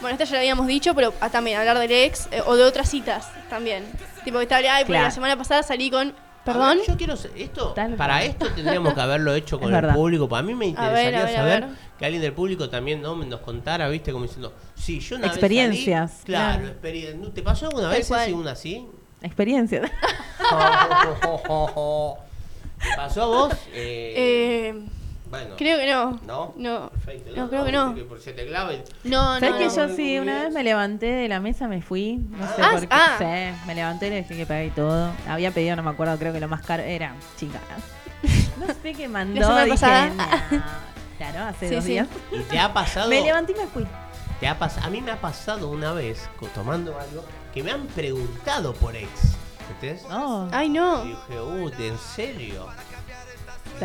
[0.00, 2.64] Bueno, esta ya lo habíamos dicho, pero ah, también hablar del ex eh, o de
[2.64, 3.84] otras citas también.
[4.24, 5.04] Tipo que tal, ay, porque Claro.
[5.04, 6.12] la semana pasada salí con.
[6.44, 6.78] ¿Perdón?
[6.78, 8.26] ver, yo quiero esto, Tal para cual.
[8.26, 10.28] esto tendríamos que haberlo hecho con el público.
[10.28, 13.14] Para mí me interesaría a ver, a saber que alguien del público también ¿no?
[13.16, 17.30] nos contara, viste, como diciendo, sí, yo una Experiencias, vez salí, claro, claro.
[17.32, 18.86] ¿Te pasó alguna Tal vez así, una así?
[19.22, 19.82] Experiencia.
[22.82, 23.52] ¿Te pasó a vos?
[23.72, 24.84] Eh, Eh,
[25.32, 26.20] bueno, creo que no.
[26.26, 26.54] ¿no?
[26.56, 26.90] No.
[26.90, 27.92] Perfecto, No, creo que no.
[27.94, 29.58] Viste por si te clava y- No, ¿Sabes no.
[29.58, 29.74] que no.
[29.88, 32.18] yo sí, una vez me levanté de la mesa, me fui?
[32.18, 32.86] No sé Ah, por qué.
[32.90, 33.14] ah.
[33.18, 35.10] Sí, me levanté y le dije que pagué todo.
[35.28, 37.58] Había pedido, no me acuerdo, creo que lo más caro era chica.
[38.60, 39.40] No sé qué mandó.
[39.40, 40.10] La dije, pasada.
[40.50, 40.62] "No".
[41.18, 41.90] Claro, hace Sí, dos sí.
[41.92, 42.08] días.
[42.30, 43.08] ¿Y te ha pasado?
[43.08, 43.86] Me levanté y me fui.
[44.40, 47.86] te ha pas- a mí me ha pasado una vez, tomando algo, que me han
[47.86, 49.08] preguntado por ex.
[49.70, 50.04] ¿Entendés?
[50.10, 51.04] Oh, Ay, no.
[51.04, 52.66] Y dije, uh, ¿en serio?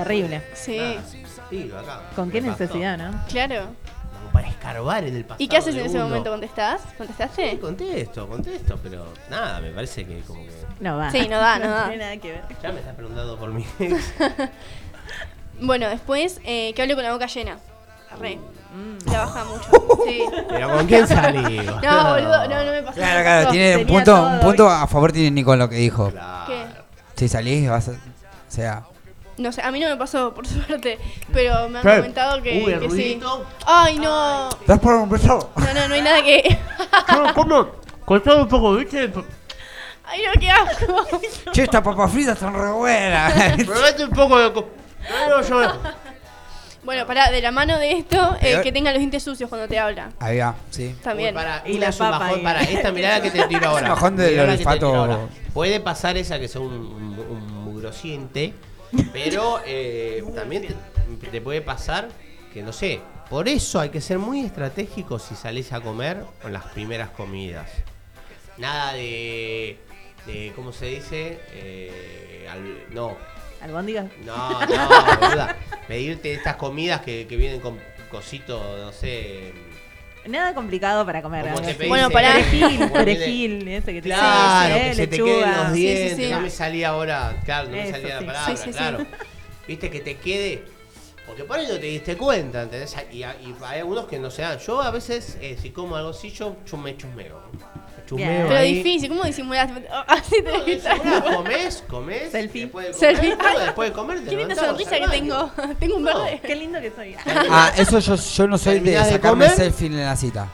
[0.03, 0.41] Terrible.
[0.53, 2.01] Sí, Nada, acá.
[2.15, 3.11] ¿Con qué necesidad, no?
[3.29, 3.65] claro.
[4.17, 5.43] Como para escarbar en el pasado.
[5.43, 6.07] ¿Y qué haces de en ese uno.
[6.07, 6.31] momento?
[6.31, 6.81] ¿Contestás?
[6.97, 7.51] ¿Contestaste?
[7.51, 10.51] Sí, contesto, contesto, pero nada, me parece que como que.
[10.79, 11.11] No va.
[11.11, 11.87] Sí, no da, no da.
[11.89, 12.43] tiene nada que ver.
[12.61, 14.13] Ya me estás preguntando por mi ex.
[15.59, 17.57] Bueno, después eh, que hable con la boca llena.
[18.11, 18.35] Arre.
[18.37, 19.11] Mm.
[19.11, 19.69] La baja mucho.
[20.07, 20.23] Sí.
[20.47, 21.57] Pero ¿con quién salí?
[21.57, 22.95] No, boludo, no, no me pasó.
[22.97, 23.51] Claro, claro, No.
[23.51, 26.11] tiene un punto, todo un punto a favor tiene Nico en lo que dijo.
[26.11, 26.45] Claro.
[26.47, 26.65] ¿Qué?
[27.15, 27.91] Si salís, vas a.
[27.91, 27.95] O
[28.47, 28.83] sea.
[29.37, 30.97] No sé, a mí no me pasó, por suerte.
[31.31, 31.95] Pero me han ¿Qué?
[31.97, 32.95] comentado que, Uy, el que sí.
[32.95, 33.45] ruidito.
[33.65, 34.49] Ay, no.
[34.65, 35.51] ¿Das por un beso?
[35.55, 36.57] No, no, no hay nada que.
[37.11, 37.67] No, ¿Cómo?
[38.05, 39.11] Contame un poco, ¿viste?
[40.05, 41.05] Ay, no, qué asco.
[41.51, 43.33] Che, estas papas fritas están re buenas.
[43.65, 44.53] Probate un poco de.
[44.53, 44.69] co-
[45.29, 45.73] No, yo-
[46.83, 49.77] Bueno, pará, de la mano de esto, eh, que tenga los dientes sucios cuando te
[49.77, 50.11] habla.
[50.19, 50.95] Ahí va, sí.
[51.03, 51.35] También.
[51.35, 52.41] Uy, para, Y la papa ahí.
[52.41, 53.89] para esta mirada que te tiro ahora.
[53.89, 54.87] Bajón del Mirá la que te olfato.
[54.87, 55.17] tiro ahora.
[55.53, 58.53] Puede pasar esa que sea un, un, un mugrosiente,
[59.13, 60.67] pero eh, también
[61.21, 62.09] te, te puede pasar
[62.53, 63.01] que no sé.
[63.29, 67.69] Por eso hay que ser muy estratégico si salís a comer con las primeras comidas.
[68.57, 69.77] Nada de,
[70.25, 71.39] de ¿cómo se dice?
[71.51, 73.17] Eh, al- no,
[73.61, 74.05] ¿Albóndigas?
[74.23, 74.89] no, no,
[75.19, 75.57] boluda.
[75.87, 77.77] Pedirte estas comidas que, que vienen con
[78.09, 79.51] cositos, no sé.
[80.27, 81.43] Nada complicado para comer.
[81.43, 81.77] Como algo te así.
[81.77, 82.33] pedís, Bueno, pará.
[82.33, 86.15] Perejil, perejil, ese que te Claro, que se te queden los Sí, sí, dientes.
[86.17, 86.31] sí.
[86.31, 88.25] No me salía ahora, claro, no me salía sí.
[88.25, 88.77] la palabra, Sí, sí, sí.
[88.77, 89.05] claro.
[89.67, 90.63] Viste que te quede
[91.25, 92.95] Porque por ahí no te diste cuenta, ¿entendés?
[93.11, 93.25] Y, y
[93.65, 94.57] hay algunos que no se dan.
[94.59, 97.41] Yo a veces, eh, si como algo así, yo, yo me chusmeo.
[98.15, 98.75] Pero ahí.
[98.75, 99.69] difícil, ¿cómo disimulás?
[100.07, 102.31] Así te Disimulás, comés, comés.
[102.31, 102.61] Selfie.
[102.65, 103.37] Después de comer, Selfie.
[103.65, 105.51] después de comer, te Qué linda levantás, sonrisa que tengo.
[105.79, 106.23] Tengo un No.
[106.23, 106.41] verde.
[106.45, 107.15] Qué lindo que soy.
[107.49, 109.57] Ah, eso yo, yo no soy de ¿Terminás de sacarme comer?
[109.57, 110.47] selfie en la cita.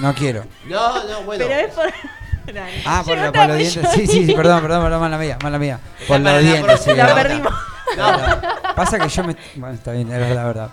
[0.00, 0.44] No quiero.
[0.66, 1.44] No, no, bueno.
[1.46, 1.92] Pero es por.
[2.84, 3.90] Ah, por, Llegó lo- por los tarde, dientes.
[3.92, 5.80] Sí, sí, sí, perdón, perdón, perdón, mala mía, mala mía.
[6.06, 6.94] Por los dientes, sí.
[6.94, 7.52] La la perdimos.
[7.96, 9.36] No, Pasa que yo me.
[9.56, 10.70] Bueno, está bien, es la verdad.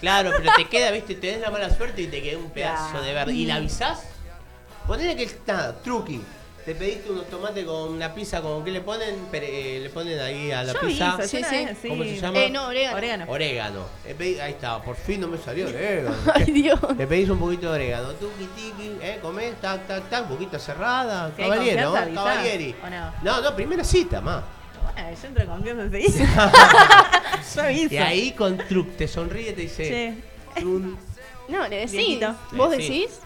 [0.00, 3.00] claro, pero te queda, viste, te des la mala suerte y te queda un pedazo
[3.02, 3.32] de verde.
[3.34, 4.00] ¿Y la avisás?
[4.86, 6.20] Ponele que está, truqui.
[6.64, 9.26] Te pediste unos tomates con una pizza, ¿con qué le ponen?
[9.30, 11.12] Pere- eh, le ponen ahí a la Yo pizza.
[11.12, 11.64] aviso, Sí, sí.
[11.64, 11.78] vez.
[11.88, 12.38] ¿Cómo se llama?
[12.40, 12.96] Eh, no, orégano.
[12.96, 13.24] Orégano.
[13.32, 13.80] Orégano.
[14.04, 16.16] Le pedí- ahí está, por fin no me salió orégano.
[16.34, 16.80] Ay, Dios.
[16.98, 21.30] Le pedís un poquito de orégano, tuqui tiqui, eh, comés, tac, tac, tac, boquita cerrada,
[21.36, 22.20] Si hay caballero, confianza, ¿no?
[22.20, 22.74] avisás, caballeri.
[22.84, 23.12] ¿o no?
[23.22, 24.42] No, no, primera cita, más.
[24.92, 26.52] Bueno, yo entro con confianza enseguida.
[27.54, 27.94] Yo aviso.
[27.94, 29.84] Y ahí con truc te sonríe y te dice.
[30.54, 30.98] Che, "Trun".
[31.48, 32.18] No, le decís.
[32.52, 32.82] ¿Vos Sí.
[32.82, 33.20] decís?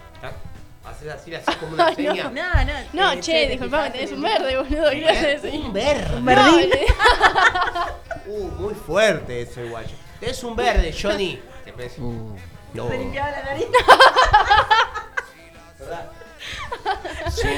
[0.84, 2.24] Haces así, así como una Ay, seña.
[2.24, 2.72] no, no.
[2.92, 4.90] No, eh, che, disculpame, tenés en un verde, boludo.
[4.90, 5.44] ¿Qué haces?
[5.54, 6.16] Un verde.
[6.16, 6.70] Un verdín.
[6.70, 7.86] No,
[8.26, 9.90] Uh, muy fuerte ese guacho.
[10.20, 11.40] Es un verde, Johnny.
[11.64, 12.36] Te pensé- Uh.
[12.74, 12.88] No.
[12.88, 13.66] Se limpiaba la nariz.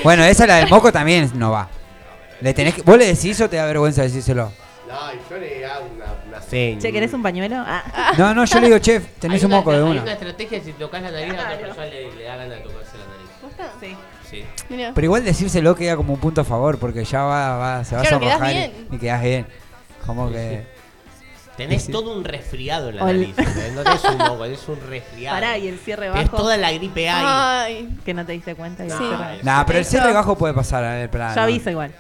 [0.03, 1.69] Bueno, esa la del moco también no va.
[2.41, 4.51] Le tenés que, ¿Vos le decís o te da vergüenza decírselo?
[4.89, 6.81] No, y yo le hago una, una seña.
[6.81, 7.57] Che, ¿querés un pañuelo?
[7.59, 8.13] Ah.
[8.19, 10.03] No, no, yo le digo, chef, tenés Hay un una moco de estra- Hay una.
[10.03, 12.63] una estrategia si tocas la nariz a otra persona le, le da ganas de
[14.73, 14.93] Mirá.
[14.95, 18.03] Pero igual decírselo queda como un punto a favor, porque ya va, va se va
[18.03, 18.89] Claro, a quedás sonrojar y, bien.
[18.91, 19.47] y quedás bien.
[20.07, 20.67] Como que.
[21.57, 21.93] Tenés Sí.
[21.93, 23.37] todo un resfriado en la Ol- nariz.
[23.75, 25.37] No tenés un moco, tenés un resfriado.
[25.37, 26.37] Pará, y el cierre Es bajo.
[26.39, 27.25] toda la gripe ahí.
[27.27, 27.99] Ay.
[28.05, 28.85] Que no te diste cuenta.
[28.85, 31.41] y No, es- Nah, pero el cierre bajo puede pasar, a ver, Yo no.
[31.43, 31.93] aviso igual.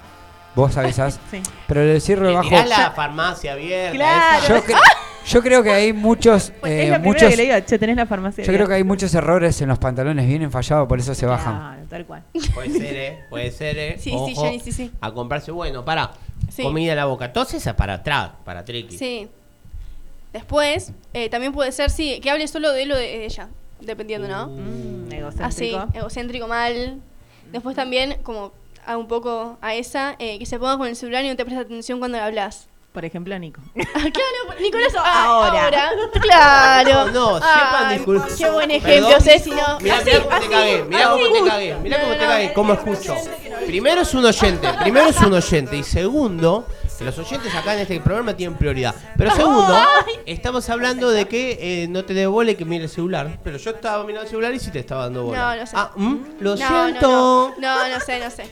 [0.54, 1.20] Vos avisás.
[1.30, 1.42] Sí.
[1.66, 2.48] Pero el cierre bajo.
[2.48, 3.92] tirás la farmacia abierta.
[3.96, 4.44] Claro.
[4.44, 4.48] esa.
[4.54, 4.78] Yo, cre-
[5.26, 6.52] yo creo que hay muchos.
[6.60, 8.44] Pues eh, es la primera muchos que le digo, che, tenés la farmacia.
[8.44, 11.58] yo creo que hay muchos errores en los pantalones, vienen fallados, por eso se bajan.
[11.58, 12.22] Claro, tal cual.
[12.54, 13.24] Puede ser, ¿eh?
[13.30, 13.94] Puede ser, ¿eh?
[13.98, 14.90] Sí, sí, Ojo, sí, sí.
[15.00, 16.12] A comprarse, bueno, para.
[16.50, 16.62] Sí.
[16.62, 17.26] Comida en la boca.
[17.26, 18.98] Entonces es para atrás, para triqui.
[18.98, 19.28] Sí.
[20.32, 23.48] Después, eh, también puede ser, sí, que hable solo de lo de ella,
[23.80, 24.48] dependiendo, ¿no?
[24.48, 25.08] Mm,
[25.40, 25.98] Así, egocéntrico.
[25.98, 27.00] egocéntrico mal.
[27.52, 28.52] Después también, como
[28.86, 31.44] a un poco a esa, eh, que se ponga con el celular y no te
[31.44, 32.68] presta atención cuando le hablas.
[32.92, 33.58] Por ejemplo, Nico.
[33.74, 35.64] claro, Nicolás, Ahora.
[35.64, 35.90] ahora.
[36.20, 37.10] Claro.
[37.10, 38.28] No, no, sepan disculpar.
[38.36, 39.22] Qué buen ejemplo, Perdón.
[39.22, 39.80] Ceci, ¿no?
[39.80, 42.72] Mirá, Así, mirá cómo te cagué, mirá cómo te cagué, mirá cómo te cagué, cómo
[42.74, 43.16] escucho.
[43.66, 46.66] Primero es un oyente, primero es un oyente y segundo,
[46.98, 48.94] que los oyentes acá en este programa tienen prioridad.
[49.16, 49.74] Pero segundo,
[50.26, 53.38] estamos hablando de que eh, no te dé bola y que mire el celular.
[53.42, 55.54] Pero yo estaba mirando el celular y sí te estaba dando bola.
[55.54, 55.72] No, no sé.
[55.76, 56.16] Ah, ¿mm?
[56.40, 57.08] lo No, siento.
[57.08, 58.50] No, no, no, no sé, no sé.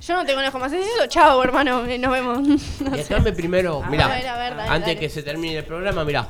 [0.00, 0.72] Yo no te conozco más.
[0.72, 1.84] Es eso, chao, hermano.
[1.86, 2.38] eh, Nos vemos.
[2.80, 4.98] No déjame primero, A mirá, ver, a ver, dale, antes dale.
[4.98, 6.28] que se termine el programa, mirá.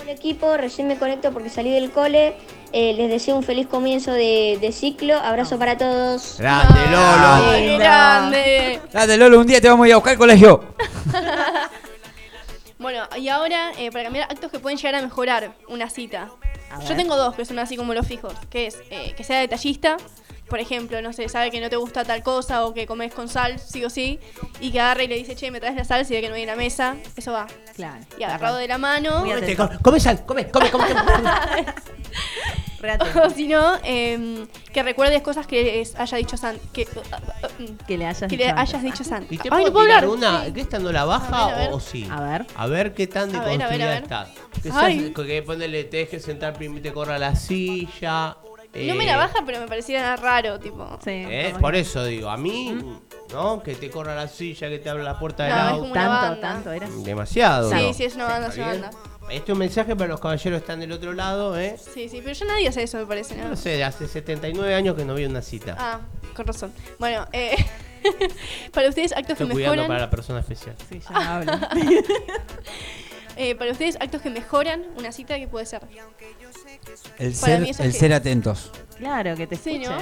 [0.00, 2.34] Hola equipo, recién me conecto porque salí del cole.
[2.72, 5.14] Eh, les deseo un feliz comienzo de, de ciclo.
[5.16, 6.36] Abrazo para todos.
[6.40, 7.50] Grande, Lolo.
[7.50, 8.80] Ay, qué grande.
[8.92, 10.64] Date, Lolo, un día te vamos a ir a buscar al colegio.
[12.78, 16.30] Bueno, y ahora, eh, para cambiar actos que pueden llegar a mejorar una cita.
[16.88, 19.98] Yo tengo dos que son así como los fijos, que es eh, que sea detallista.
[20.52, 23.26] Por ejemplo, no sé, sabe que no te gusta tal cosa o que comes con
[23.26, 24.18] sal, sí o sí,
[24.60, 26.34] y que agarre y le dice, che, me traes la sal si ve que no
[26.34, 27.46] hay en la mesa, eso va.
[27.74, 28.04] Claro.
[28.18, 29.20] Y agarrado de la mano.
[29.20, 30.84] Comete, come, come sal, come, come, come.
[30.90, 31.64] come.
[33.24, 36.58] O si no, em, que recuerdes cosas que es- haya dicho San.
[36.72, 36.84] Que,
[37.86, 38.70] Que le hayas que dicho le antes.
[38.74, 39.24] hayas dicho San.
[39.30, 40.44] ¿Y te Ay, puedo tirar una?
[40.46, 40.52] Sí.
[40.52, 41.72] ¿Que esta no la baja A ver, a ver.
[41.72, 42.08] o sí?
[42.10, 42.46] A ver.
[42.56, 44.02] A ver qué tan A ver, a ver, a deconstruida ver.
[44.02, 44.28] estás.
[44.60, 48.36] Que, seas- que ponerle, te dejes sentar primero y te corra la silla.
[48.74, 50.88] No me eh, la baja, pero me parecía raro, tipo.
[51.04, 51.10] Sí.
[51.10, 52.78] eh, por eso digo, a mí,
[53.32, 53.62] ¿no?
[53.62, 55.92] Que te corra la silla, que te abra la puerta del No, auto.
[55.92, 56.40] Tanto, banda.
[56.40, 56.88] tanto era.
[56.88, 57.70] Demasiado.
[57.70, 57.92] Sí, ¿no?
[57.94, 58.98] sí, es una banda, es ¿Está una banda.
[59.30, 61.76] Este es un mensaje para los caballeros que están del otro lado, ¿eh?
[61.78, 63.48] Sí, sí, pero yo nadie hace eso, me parece, ¿no?
[63.50, 65.76] No sé, hace 79 años que no vi una cita.
[65.78, 66.00] Ah,
[66.34, 66.72] con razón.
[66.98, 67.54] Bueno, eh,
[68.72, 69.86] para ustedes actos Estoy que mejoran.
[69.86, 70.74] para la persona especial.
[70.88, 71.52] Sí, ya hablo.
[73.50, 75.80] eh, para ustedes actos que mejoran una cita, ¿qué puede ser?
[77.18, 78.70] El Para ser, el que- ser atentos.
[78.98, 79.78] Claro, que te Sí.
[79.78, 79.96] ¿no?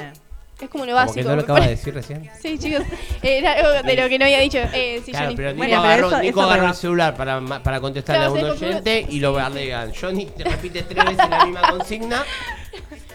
[0.60, 1.14] Es como lo Como básico.
[1.14, 2.28] que no lo acaba de decir recién.
[2.42, 2.82] Sí, chicos.
[3.22, 4.58] Era algo de lo que no había dicho.
[4.74, 7.62] Eh, sí, Claro, pero Nico Bueno, pero agarró, eso- Nico eso agarró el celular para,
[7.62, 9.92] para contestarle Claro, a un oyente y lo bardean.
[9.98, 12.24] Johnny te repite tres veces la misma consigna.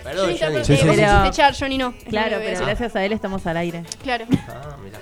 [0.03, 0.95] Perdón, Johnny, Sí, sí, vos
[1.35, 1.41] sí.
[1.59, 1.93] Johnny no.
[2.09, 3.83] Claro, que pero gracias a él estamos al aire.
[4.01, 4.25] Claro.
[4.47, 4.97] Ah, mirá.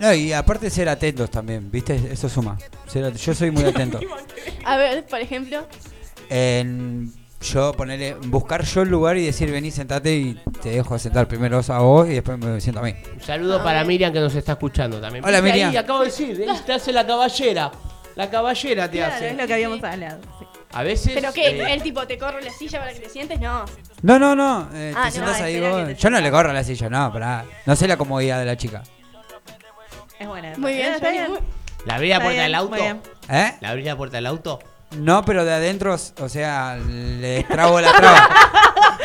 [0.00, 1.94] No, y aparte ser atentos también, ¿viste?
[2.10, 2.56] Eso suma.
[2.86, 4.00] Ser yo soy muy atento.
[4.64, 5.66] A ver, por ejemplo.
[6.28, 7.12] En
[7.42, 11.60] yo ponerle, buscar yo el lugar y decir vení, sentate y te dejo sentar primero
[11.68, 12.94] a vos y después me siento a mí.
[13.14, 15.24] Un saludo para Miriam que nos está escuchando también.
[15.24, 15.70] Hola, Miriam.
[15.70, 17.70] Ahí, acabo de decir, ahí te hace la caballera.
[18.16, 19.30] La caballera te Claro, hace.
[19.30, 20.20] es lo que habíamos hablado.
[20.38, 20.44] sí.
[20.72, 21.12] A veces.
[21.14, 21.48] ¿Pero qué?
[21.62, 23.40] eh, ¿El tipo te corre la silla para que te sientes?
[23.40, 23.64] No.
[24.02, 24.68] No, no, no.
[24.74, 25.88] eh, Ah, te no, sentás ahí vos.
[25.88, 27.44] que Yo no le corro la silla, no, pará.
[27.66, 28.82] No sé la comodidad de la chica.
[30.20, 30.52] Es buena.
[30.58, 31.38] Muy bien, está bien.
[31.86, 32.76] ¿La abrí la puerta del auto?
[32.76, 33.54] ¿Eh?
[33.60, 34.60] ¿La abrí la puerta del auto?
[34.90, 38.28] No, pero de adentro, o sea, le destrabo la traba.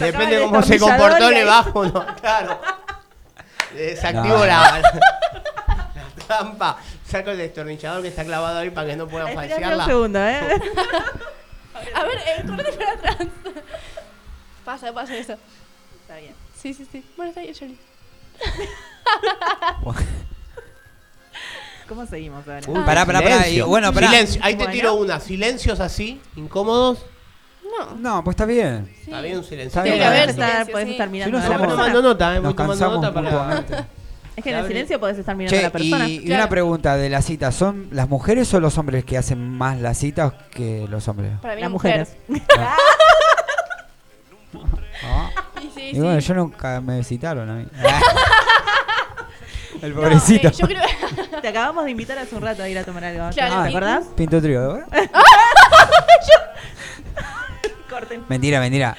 [0.00, 2.04] Depende el de cómo se comportó, le bajo, ¿no?
[2.16, 2.60] Claro.
[3.74, 4.44] Desactivo No.
[4.46, 4.80] la,
[5.68, 6.78] la trampa.
[7.06, 9.84] Saco el destornillador que está clavado ahí para que no pueda falsearla.
[9.84, 10.40] un segundo, ¿eh?
[11.94, 13.16] A ver, eh, corre para atrás.
[14.64, 15.36] Pasa, pasa eso.
[16.00, 16.34] Está bien.
[16.60, 17.04] Sí, sí, sí.
[17.16, 17.78] Bueno, está bien, Johnny.
[21.88, 22.60] ¿Cómo seguimos ahora?
[22.66, 23.64] Uy, Pará, pará, pará, silencio.
[23.66, 24.08] y bueno, pará.
[24.10, 24.40] Silencio.
[24.42, 24.72] Ahí te Bueno.
[24.72, 25.20] tiro una.
[25.20, 27.04] Silencios así, incómodos.
[27.62, 27.94] No.
[27.96, 28.90] No, pues está bien.
[29.04, 29.66] Está bien un silencio.
[29.68, 30.08] Está Tiene bien.
[30.10, 30.92] que haber, Silencio, estar, podés sí.
[30.92, 32.00] estar Si mirando no a la persona.
[32.00, 32.38] nota, eh.
[32.38, 33.30] Voy Nos tomando cansamos nota para.
[33.30, 33.84] mutuamente.
[34.36, 34.72] Es que en el Abre.
[34.74, 36.08] silencio podés estar mirando a Che, la persona.
[36.08, 36.42] y, y Claro.
[36.42, 39.98] una pregunta de la cita, ¿son las mujeres o los hombres que hacen más las
[39.98, 41.32] citas que los hombres?
[41.42, 42.08] Para mí Las la mujer.
[42.28, 42.48] mujeres.
[42.58, 42.76] Ah.
[45.60, 46.28] Sí, sí, Y bueno, sí.
[46.28, 47.66] yo nunca me citaron a mí.
[49.84, 50.48] El No, pobrecito.
[50.48, 50.82] eh, yo creo...
[51.42, 53.28] Te acabamos de invitar hace un rato a ir a tomar algo.
[53.34, 54.04] Claro, ¿Te acordás?
[54.16, 54.84] Pinto trío, ¿eh?
[57.90, 58.24] Corten.
[58.28, 58.96] Mentira, mentira.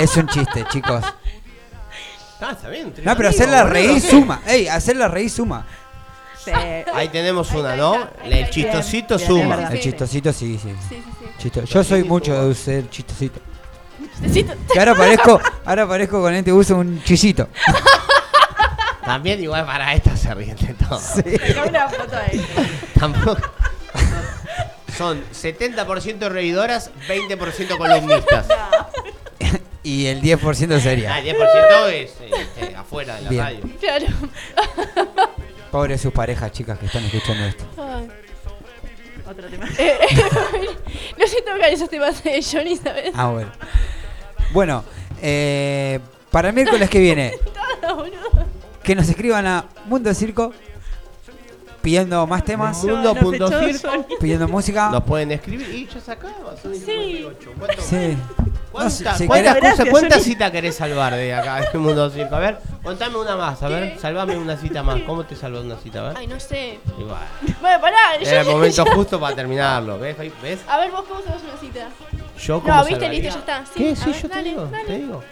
[0.00, 1.02] Es un chiste, chicos.
[2.40, 2.92] Ah, está bien.
[3.02, 3.72] No, pero hacerla boludo.
[3.74, 4.42] reír suma.
[4.46, 5.66] Ey, hacerla reír suma.
[6.44, 6.50] Sí.
[6.94, 8.06] Ahí tenemos una, ¿no?
[8.22, 9.56] El chistosito Bien, bien, suma.
[9.56, 9.72] verdad.
[9.74, 10.68] El chistosito, sí, sí.
[10.88, 11.26] Sí, sí, sí.
[11.38, 13.40] Chisto- Yo soy mucho de ser chistosito.
[14.20, 14.54] Necesito...
[14.72, 17.48] Que ahora parezco, ahora parezco con este uso un chisito.
[19.06, 20.98] También igual para esta se ríen de todo.
[20.98, 22.46] Saca una foto ahí.
[22.98, 23.40] Tampoco.
[24.96, 28.46] Son 70% reidoras, 20% columnistas.
[29.82, 31.18] Y el 10% Ah, sería.
[31.18, 33.44] el 10% es este, afuera de la Bien.
[33.44, 33.60] radio.
[33.78, 34.06] Claro.
[35.70, 37.64] Pobres sus parejas, chicas, que están escuchando esto.
[37.78, 38.08] Ay.
[39.28, 39.66] Otro tema.
[39.78, 39.98] Eh,
[41.18, 43.12] no sé tocar esos temas de Johnny, ¿sabes?
[43.14, 43.50] Ah, bueno.
[44.52, 44.84] Bueno,
[45.20, 46.00] eh,
[46.30, 47.34] para el miércoles que viene,
[47.82, 48.46] Todo, boludo.
[48.86, 50.52] Que nos escriban a Mundo Circo
[51.82, 53.88] pidiendo más temas, Mundo nos punto echó circo.
[53.90, 54.16] Johnny.
[54.20, 54.88] pidiendo música.
[54.90, 56.56] Nos pueden escribir y ya se acaba.
[56.60, 57.52] Son y 58.
[57.58, 58.16] ¿Cuánto- Sí.
[58.72, 59.16] ¿Cuántas, No
[59.76, 62.34] sé, si cuántas citas querés salvar de acá, de Mundo Circo?
[62.34, 65.00] A ver, contame una más, a ver, salvame una cita más.
[65.02, 66.00] ¿Cómo te salvas una cita?
[66.00, 66.16] A ver.
[66.18, 66.78] Ay, no sé.
[66.98, 67.22] Igual.
[67.60, 67.96] Bueno, pará.
[68.20, 69.98] Era el yo- momento yo- justo para terminarlo.
[69.98, 70.16] ¿Ves?
[70.42, 70.60] ¿Ves?
[70.68, 71.88] A ver, vos cómo sabes una cita.
[72.44, 73.22] Yo como No, viste, salvaría.
[73.22, 73.64] listo, ya está.
[73.66, 73.96] Sí, ¿Qué?
[73.96, 74.84] Sí, ver, yo te digo, dale.
[74.84, 75.24] te digo.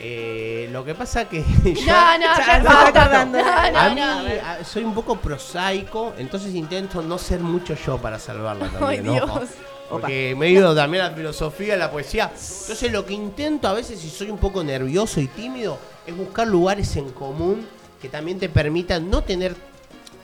[0.00, 3.24] Eh, lo que pasa que yo, No, no, Ya, basta.
[3.24, 3.38] No,
[3.78, 8.68] a mí a- soy un poco prosaico, entonces intento no ser mucho yo para salvarla
[8.78, 9.12] también, Ay, ¿no?
[9.12, 9.48] Dios.
[9.90, 12.30] Porque me he ido también a la filosofía, a la poesía.
[12.34, 16.46] Entonces lo que intento a veces, si soy un poco nervioso y tímido, es buscar
[16.46, 17.66] lugares en común
[18.00, 19.56] que también te permitan no tener...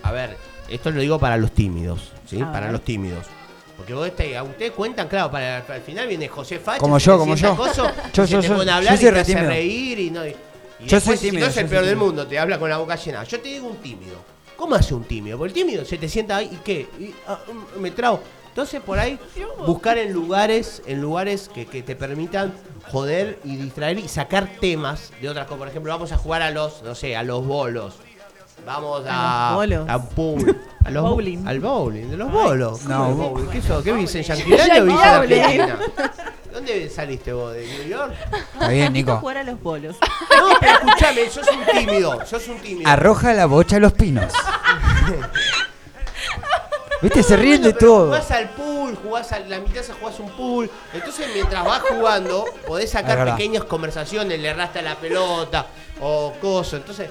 [0.03, 0.37] A ver,
[0.69, 2.37] esto lo digo para los tímidos, ¿sí?
[2.39, 3.25] Para los tímidos.
[3.77, 6.79] Porque vos este, a ustedes cuentan, claro, para, el final viene José Facha.
[6.79, 7.57] Como yo, te como yo.
[7.57, 10.27] coso, Yo- yo- te yo- yo hablar soy y te hace reír y no...
[10.27, 10.31] y-
[10.81, 12.59] y Yo después, soy si tímido, no es yo el peor del mundo, te habla
[12.59, 13.23] con la boca llena.
[13.25, 14.17] Yo te digo un tímido.
[14.57, 15.39] ¿Cómo hace un tímido?
[15.39, 17.39] Porque el tímido se te sienta ahí y qué, Y, ah,
[17.77, 18.21] mm, me trago.
[18.49, 19.19] Entonces por ahí
[19.67, 22.55] buscar en lugares, en lugares que, que te permitan
[22.93, 25.59] joder y distraer y sacar temas de otras cosas.
[25.59, 27.95] Por ejemplo, vamos a jugar a los, no sé, a los bolos.
[28.67, 29.89] Vamos a, A los bolos.
[29.89, 30.61] a un pool.
[30.85, 31.47] A los bo- Bowling.
[31.47, 32.83] Al bowling, de los bolos.
[32.85, 33.47] no, ¿Cómo de bo- bowling?
[33.49, 33.83] ¿Qué, eso?
[33.83, 35.61] ¿Qué viste en Yanquilandia o viste en.
[35.63, 35.79] Argentina?
[36.53, 37.53] ¿Dónde saliste vos?
[37.53, 38.15] ¿De New York?
[38.55, 39.17] Está bien, Nico.
[39.17, 39.97] jugar a los bolos.
[40.01, 42.25] No, pero escúchame, sos un tímido.
[42.27, 42.89] Sos un tímido.
[42.91, 44.33] Arroja la bocha a los pinos.
[47.03, 47.23] ¿Viste?
[47.23, 48.07] Se ríen de todo.
[48.07, 50.71] Jugás al pool, jugás a la mitad se jugás un pool.
[50.95, 55.67] Entonces, mientras vas jugando, podés sacar pequeñas conversaciones, le arrastra la pelota
[56.01, 56.81] o cosas.
[56.81, 57.11] Entonces,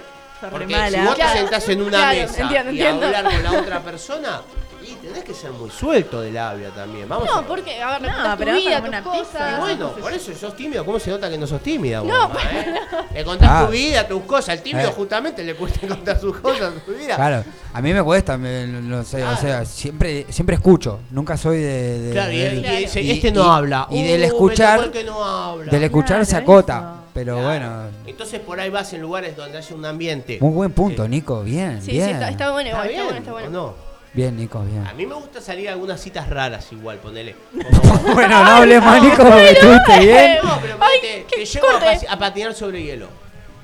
[0.49, 0.97] porque mala.
[0.99, 3.05] si vos Claro, te sentás en una claro, mesa entiendo, y entiendo.
[3.05, 4.41] hablar con la otra persona,
[4.85, 7.07] y tenés que ser muy suelto de labia también.
[7.07, 9.17] Vamos a- No, porque, a ver, No, pero tu vas a vida, comer tus una
[9.17, 9.31] pizza.
[9.39, 9.57] cosas.
[9.57, 10.85] Y bueno, por eso sos tímido.
[10.85, 12.75] ¿Cómo se nota que no sos tímida vos, No, mamá, eh?
[13.13, 13.65] Le contás Ah.
[13.65, 14.49] tu vida, tus cosas.
[14.49, 14.93] Al tímido Eh.
[14.93, 17.15] justamente le cuesta contar sus cosas, su vida.
[17.15, 21.59] Claro, a mí me cuesta, me- no sé, o sea, siempre, siempre escucho, nunca soy
[21.59, 21.99] de...
[22.01, 23.87] de- Claro, y, del- y dice, y- este no y- habla.
[23.89, 25.71] Y Uh, del escuchar, tocó el que no habla.
[25.71, 26.37] del escuchar Claro, se eso.
[26.43, 27.47] acota, pero Claro.
[27.47, 30.37] bueno, Entonces por ahí vas en lugares donde haya un ambiente.
[30.41, 32.09] muy buen punto, Nico, bien, Sí, sí, bien.
[32.09, 33.47] está, está bueno, ¿Está bien bueno, está bueno.
[33.47, 33.93] o no?
[34.13, 34.85] Bien, Nico, bien.
[34.85, 37.35] A mí me gusta salir a algunas citas raras igual, ponele.
[38.13, 40.37] Bueno, no hables más, Nico, porque estuviste bien.
[40.43, 43.07] No, pero Ay, te, te llevo a, a patinar sobre hielo.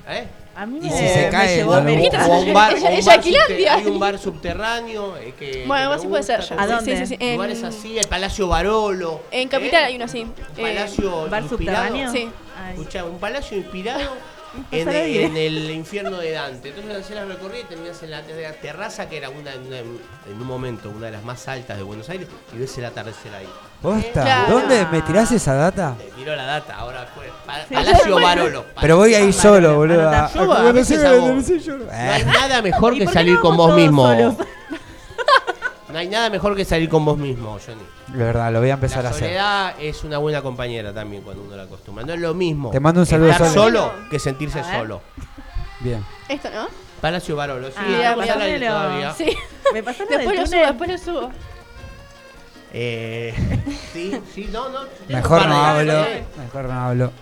[0.08, 0.26] ¿Eh?
[0.56, 1.84] A mí Y me, si se me cae, llevó a un
[2.52, 6.44] bar, un hay un bar subterráneo eh, que, Bueno, así puede ser.
[6.58, 6.96] ¿A dónde?
[6.96, 7.16] Sí, sí, sí.
[7.20, 9.20] En, Lugares así, el Palacio Barolo.
[9.30, 9.86] en Capital ¿eh?
[9.86, 10.20] hay uno así.
[10.22, 10.26] Eh,
[10.60, 11.48] palacio ¿Bar inspirado.
[11.88, 12.12] subterráneo?
[12.12, 12.28] sí.
[12.70, 14.12] Escuchá, un palacio inspirado
[14.70, 14.88] en,
[15.36, 16.70] el infierno de Dante.
[16.70, 20.40] Entonces hacías la recorrida y terminas en la ter- terraza, que era una, una- en
[20.40, 23.48] un momento una de las más altas de Buenos Aires, y ves el atardecer ahí.
[23.80, 24.22] ¿Posta?
[24.22, 24.58] Claro.
[24.58, 25.94] ¿Dónde me tirás esa data?
[25.98, 27.74] Te tiró la data, ahora fue Pa- Sí.
[27.74, 28.64] Palacio Barolo.
[28.80, 30.10] Pero voy ahí solo, boludo.
[30.10, 34.06] No hay Eh, nada mejor ¿Y que salir no con vos mismo.
[34.06, 34.34] solos?
[35.92, 37.82] No hay nada mejor que salir con vos mismo, Johnny.
[38.08, 39.24] De verdad, lo voy a empezar la a hacer.
[39.24, 42.04] soledad es una buena compañera también cuando uno la acostumbra.
[42.04, 45.00] No es lo mismo Te mando un saludo, estar solo que sentirse A solo.
[45.80, 46.04] Bien.
[46.28, 46.68] Esto, ¿no?
[47.00, 48.66] Palacio Barolo, sí, Ah, al aire pasámelo.
[48.66, 49.14] todavía.
[49.14, 49.36] Sí.
[49.72, 51.30] Me pasó Después lo subo, después lo subo.
[52.72, 53.34] Eh,
[53.92, 54.80] sí, sí, no, no.
[55.08, 56.04] Mejor no hablo.
[56.36, 57.12] Mejor no hablo.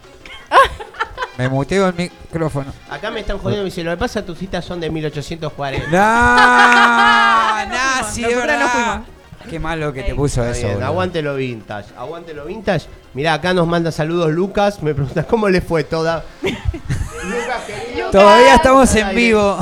[1.37, 2.73] Me muteo el micrófono.
[2.91, 5.89] Acá me están jodiendo, me dice, lo que pasa tus citas son de 1840.
[5.89, 7.67] ¡No!
[8.03, 8.69] ¡No, sí, de no verdad!
[8.73, 9.09] fuimos.
[9.49, 10.61] Qué malo que te puso Está eso.
[10.67, 10.87] bien, boludo.
[10.89, 12.87] aguante lo vintage, aguante lo vintage.
[13.15, 16.25] Mirá, acá nos manda saludos Lucas, me pregunta cómo le fue toda.
[16.43, 18.11] Lucas, querido.
[18.11, 19.57] Todavía estamos en vivo.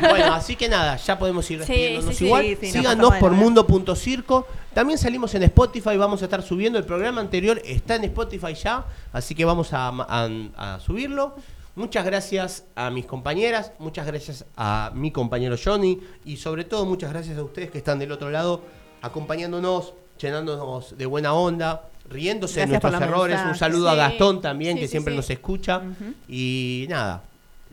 [0.00, 2.24] Bueno, así que nada, ya podemos ir Sí, despidiéndonos sí, sí.
[2.26, 2.42] igual.
[2.42, 3.44] Sí, sí, nos Síganos pasamos por nuevo.
[3.44, 4.46] mundo.circo.
[4.74, 6.78] También salimos en Spotify, vamos a estar subiendo.
[6.78, 11.34] El programa anterior está en Spotify ya, así que vamos a, a- a subirlo.
[11.76, 17.10] Muchas gracias a mis compañeras, muchas gracias a mi compañero Johnny y sobre todo muchas
[17.10, 18.62] gracias a ustedes que están del otro lado
[19.02, 23.40] acompañándonos, llenándonos de buena onda, riéndose de Gracias nuestros errores.
[23.48, 25.80] Un saludo a Gastón también, sí, que sí, siempre nos escucha.
[26.28, 27.22] Y nada,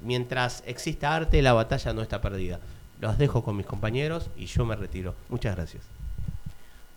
[0.03, 2.59] mientras exista arte, la batalla no está perdida.
[3.01, 5.15] Los dejo con mis compañeros y yo me retiro.
[5.29, 5.83] Muchas gracias.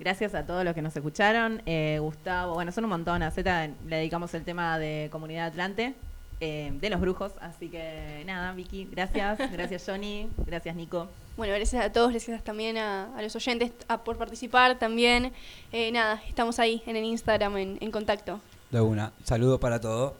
[0.00, 1.60] Gracias a todos los que nos escucharon.
[1.66, 3.22] Eh, Gustavo, bueno, son un montón.
[3.22, 5.94] A Z le dedicamos el tema de Comunidad Atlante,
[6.40, 7.32] eh, de los brujos.
[7.40, 9.38] Así que nada, Vicky, gracias.
[9.52, 10.26] Gracias, Johnny.
[10.46, 11.06] Gracias, Nico.
[11.36, 15.32] Bueno, gracias a todos, gracias también a, a los oyentes a- por participar también.
[15.70, 18.40] Eh, nada, estamos ahí en el Instagram en, en contacto.
[18.70, 19.12] De una.
[19.24, 20.14] Saludo para todos.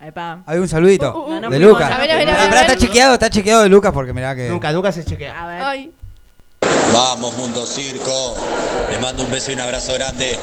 [0.00, 0.42] Epa.
[0.46, 1.34] Hay un saludito Uh, uh, uh.
[1.34, 1.88] de No, no Lucas.
[1.88, 2.70] fuimos, A ver, a ver, a ver, pará, a ver.
[2.72, 4.48] está chequeado, está chequeado de Lucas porque mirá que.
[4.48, 5.42] Nunca, nunca se chequea.
[5.42, 5.62] A ver.
[5.62, 5.92] Ay,
[6.92, 8.36] Vamos, Mundo Circo.
[8.90, 10.38] Les mando un beso y un abrazo grande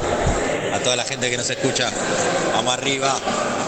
[0.72, 1.90] a toda la gente que nos escucha.
[2.54, 3.14] Vamos arriba.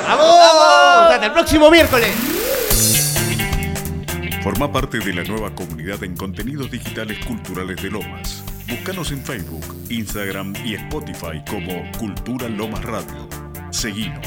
[0.06, 1.12] ¡Vamos!
[1.12, 2.10] Hasta el próximo miércoles.
[4.42, 8.44] Forma parte de la nueva comunidad en contenidos digitales culturales de Lomas.
[8.68, 13.28] Búscanos en Facebook, Instagram y Spotify como Cultura Lomas Radio.
[13.70, 14.26] Seguinos.